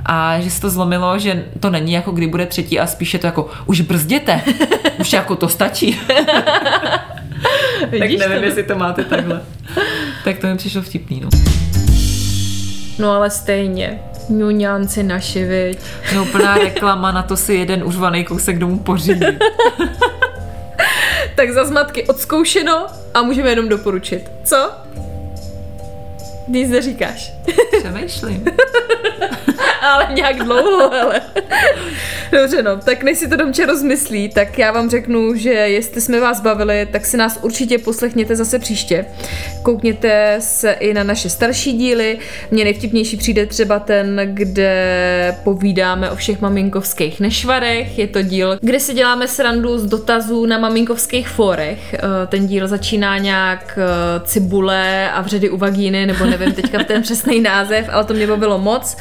a 0.05 0.39
že 0.39 0.49
se 0.49 0.61
to 0.61 0.69
zlomilo, 0.69 1.19
že 1.19 1.45
to 1.59 1.69
není 1.69 1.91
jako 1.93 2.11
kdy 2.11 2.27
bude 2.27 2.45
třetí 2.45 2.79
a 2.79 2.87
spíše 2.87 3.17
to 3.19 3.27
jako 3.27 3.49
už 3.65 3.81
brzděte, 3.81 4.41
už 4.99 5.13
jako 5.13 5.35
to 5.35 5.49
stačí. 5.49 5.99
tak 7.81 7.91
Vidíš 7.91 8.19
nevím, 8.19 8.37
to? 8.39 8.45
jestli 8.45 8.63
to 8.63 8.75
máte 8.75 9.03
takhle. 9.03 9.41
tak 10.23 10.37
to 10.37 10.47
mi 10.47 10.57
přišlo 10.57 10.81
vtipný, 10.81 11.21
no. 11.21 11.29
No 12.99 13.11
ale 13.11 13.29
stejně. 13.29 13.99
Ňuňánci 14.29 15.03
naši, 15.03 15.43
viď? 15.45 15.79
No 16.15 16.25
plná 16.25 16.55
reklama 16.57 17.11
na 17.11 17.23
to 17.23 17.37
si 17.37 17.53
jeden 17.53 17.83
užvaný 17.83 18.23
kousek 18.23 18.59
domů 18.59 18.79
pořídit. 18.79 19.39
Tak 21.35 21.51
za 21.51 21.65
zmatky 21.65 22.03
odzkoušeno 22.03 22.87
a 23.13 23.21
můžeme 23.21 23.49
jenom 23.49 23.69
doporučit. 23.69 24.31
Co? 24.43 24.71
Nic 26.47 26.69
neříkáš. 26.69 27.33
Přemýšlím. 27.79 28.45
ale 29.81 30.07
nějak 30.13 30.43
dlouho, 30.43 30.93
ale. 31.01 31.21
Dobře, 32.31 32.63
no, 32.63 32.77
tak 32.77 33.03
než 33.03 33.17
si 33.17 33.27
to 33.27 33.35
Domče 33.35 33.65
rozmyslí, 33.65 34.29
tak 34.29 34.57
já 34.59 34.71
vám 34.71 34.89
řeknu, 34.89 35.35
že 35.35 35.49
jestli 35.49 36.01
jsme 36.01 36.19
vás 36.19 36.41
bavili, 36.41 36.87
tak 36.91 37.05
si 37.05 37.17
nás 37.17 37.39
určitě 37.41 37.77
poslechněte 37.77 38.35
zase 38.35 38.59
příště. 38.59 39.05
Koukněte 39.63 40.35
se 40.39 40.71
i 40.71 40.93
na 40.93 41.03
naše 41.03 41.29
starší 41.29 41.73
díly. 41.73 42.17
Mně 42.51 42.63
nejvtipnější 42.63 43.17
přijde 43.17 43.45
třeba 43.45 43.79
ten, 43.79 44.21
kde 44.25 45.37
povídáme 45.43 46.11
o 46.11 46.15
všech 46.15 46.41
maminkovských 46.41 47.19
nešvarech. 47.19 47.97
Je 47.97 48.07
to 48.07 48.21
díl, 48.21 48.57
kde 48.61 48.79
si 48.79 48.93
děláme 48.93 49.27
srandu 49.27 49.77
z 49.77 49.85
dotazů 49.85 50.45
na 50.45 50.57
maminkovských 50.57 51.29
fórech. 51.29 51.93
Eh, 51.93 51.99
Ten 52.27 52.47
díl 52.47 52.67
začíná 52.67 53.17
nějak 53.17 53.79
eh, 53.81 54.19
cibule 54.25 55.11
a 55.11 55.21
vředy 55.21 55.49
u 55.49 55.57
vagíny, 55.57 56.05
nebo 56.05 56.25
nevím 56.25 56.53
teďka 56.53 56.83
ten 56.83 57.01
přesný 57.03 57.41
název, 57.41 57.89
ale 57.91 58.05
to 58.05 58.13
mě 58.13 58.27
bavilo 58.27 58.59
moc. 58.59 58.97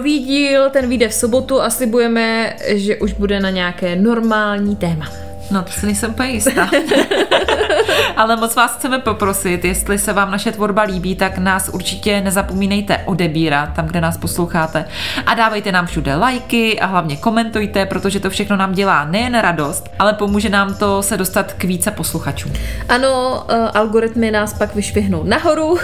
Nový 0.00 0.18
díl, 0.18 0.70
ten 0.70 0.88
vyjde 0.88 1.08
v 1.08 1.14
sobotu 1.14 1.60
a 1.60 1.70
slibujeme, 1.70 2.56
že 2.66 2.96
už 2.96 3.12
bude 3.12 3.40
na 3.40 3.50
nějaké 3.50 3.96
normální 3.96 4.76
téma. 4.76 5.29
No, 5.50 5.62
to 5.62 5.72
si 5.72 5.86
nejsem 5.86 6.10
úplně 6.10 6.30
jistá. 6.30 6.70
Ale 8.16 8.36
moc 8.36 8.54
vás 8.54 8.76
chceme 8.76 8.98
poprosit, 8.98 9.64
jestli 9.64 9.98
se 9.98 10.12
vám 10.12 10.30
naše 10.30 10.52
tvorba 10.52 10.82
líbí, 10.82 11.16
tak 11.16 11.38
nás 11.38 11.68
určitě 11.68 12.20
nezapomínejte 12.20 12.98
odebírat 13.04 13.72
tam, 13.72 13.86
kde 13.86 14.00
nás 14.00 14.16
posloucháte. 14.16 14.84
A 15.26 15.34
dávejte 15.34 15.72
nám 15.72 15.86
všude 15.86 16.14
lajky 16.14 16.80
a 16.80 16.86
hlavně 16.86 17.16
komentujte, 17.16 17.86
protože 17.86 18.20
to 18.20 18.30
všechno 18.30 18.56
nám 18.56 18.72
dělá 18.72 19.04
nejen 19.04 19.38
radost, 19.38 19.90
ale 19.98 20.12
pomůže 20.12 20.48
nám 20.48 20.74
to 20.74 21.02
se 21.02 21.16
dostat 21.16 21.52
k 21.52 21.64
více 21.64 21.90
posluchačům. 21.90 22.52
Ano, 22.88 23.44
uh, 23.52 23.68
algoritmy 23.74 24.30
nás 24.30 24.54
pak 24.54 24.74
vyšvihnou 24.74 25.24
nahoru. 25.24 25.78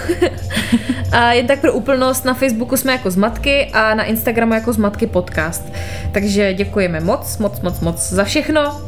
a 1.11 1.31
jen 1.31 1.47
tak 1.47 1.59
pro 1.59 1.73
úplnost, 1.73 2.25
na 2.25 2.33
Facebooku 2.33 2.77
jsme 2.77 2.91
jako 2.91 3.11
Zmatky 3.11 3.71
a 3.73 3.95
na 3.95 4.03
Instagramu 4.03 4.53
jako 4.53 4.73
Zmatky 4.73 5.07
podcast. 5.07 5.63
Takže 6.11 6.53
děkujeme 6.53 6.99
moc, 6.99 7.37
moc, 7.37 7.61
moc, 7.61 7.79
moc 7.79 8.09
za 8.09 8.23
všechno. 8.23 8.81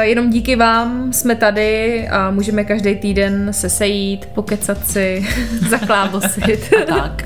Uh, 0.00 0.06
jenom 0.06 0.30
díky 0.30 0.56
vám 0.56 1.12
jsme 1.12 1.34
tady 1.34 2.08
a 2.08 2.30
můžeme 2.30 2.64
každý 2.64 2.94
týden 2.96 3.52
se 3.52 3.68
sejít, 3.68 4.26
pokecat 4.26 4.86
si, 4.86 5.26
zaklábosit. 5.68 6.70
Tak. 6.86 7.24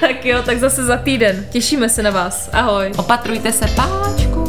tak 0.00 0.24
jo, 0.24 0.42
tak 0.42 0.58
zase 0.58 0.84
za 0.84 0.96
týden. 0.96 1.44
Těšíme 1.50 1.88
se 1.88 2.02
na 2.02 2.10
vás. 2.10 2.50
Ahoj. 2.52 2.92
Opatrujte 2.96 3.52
se, 3.52 3.66
páčku. 3.76 4.45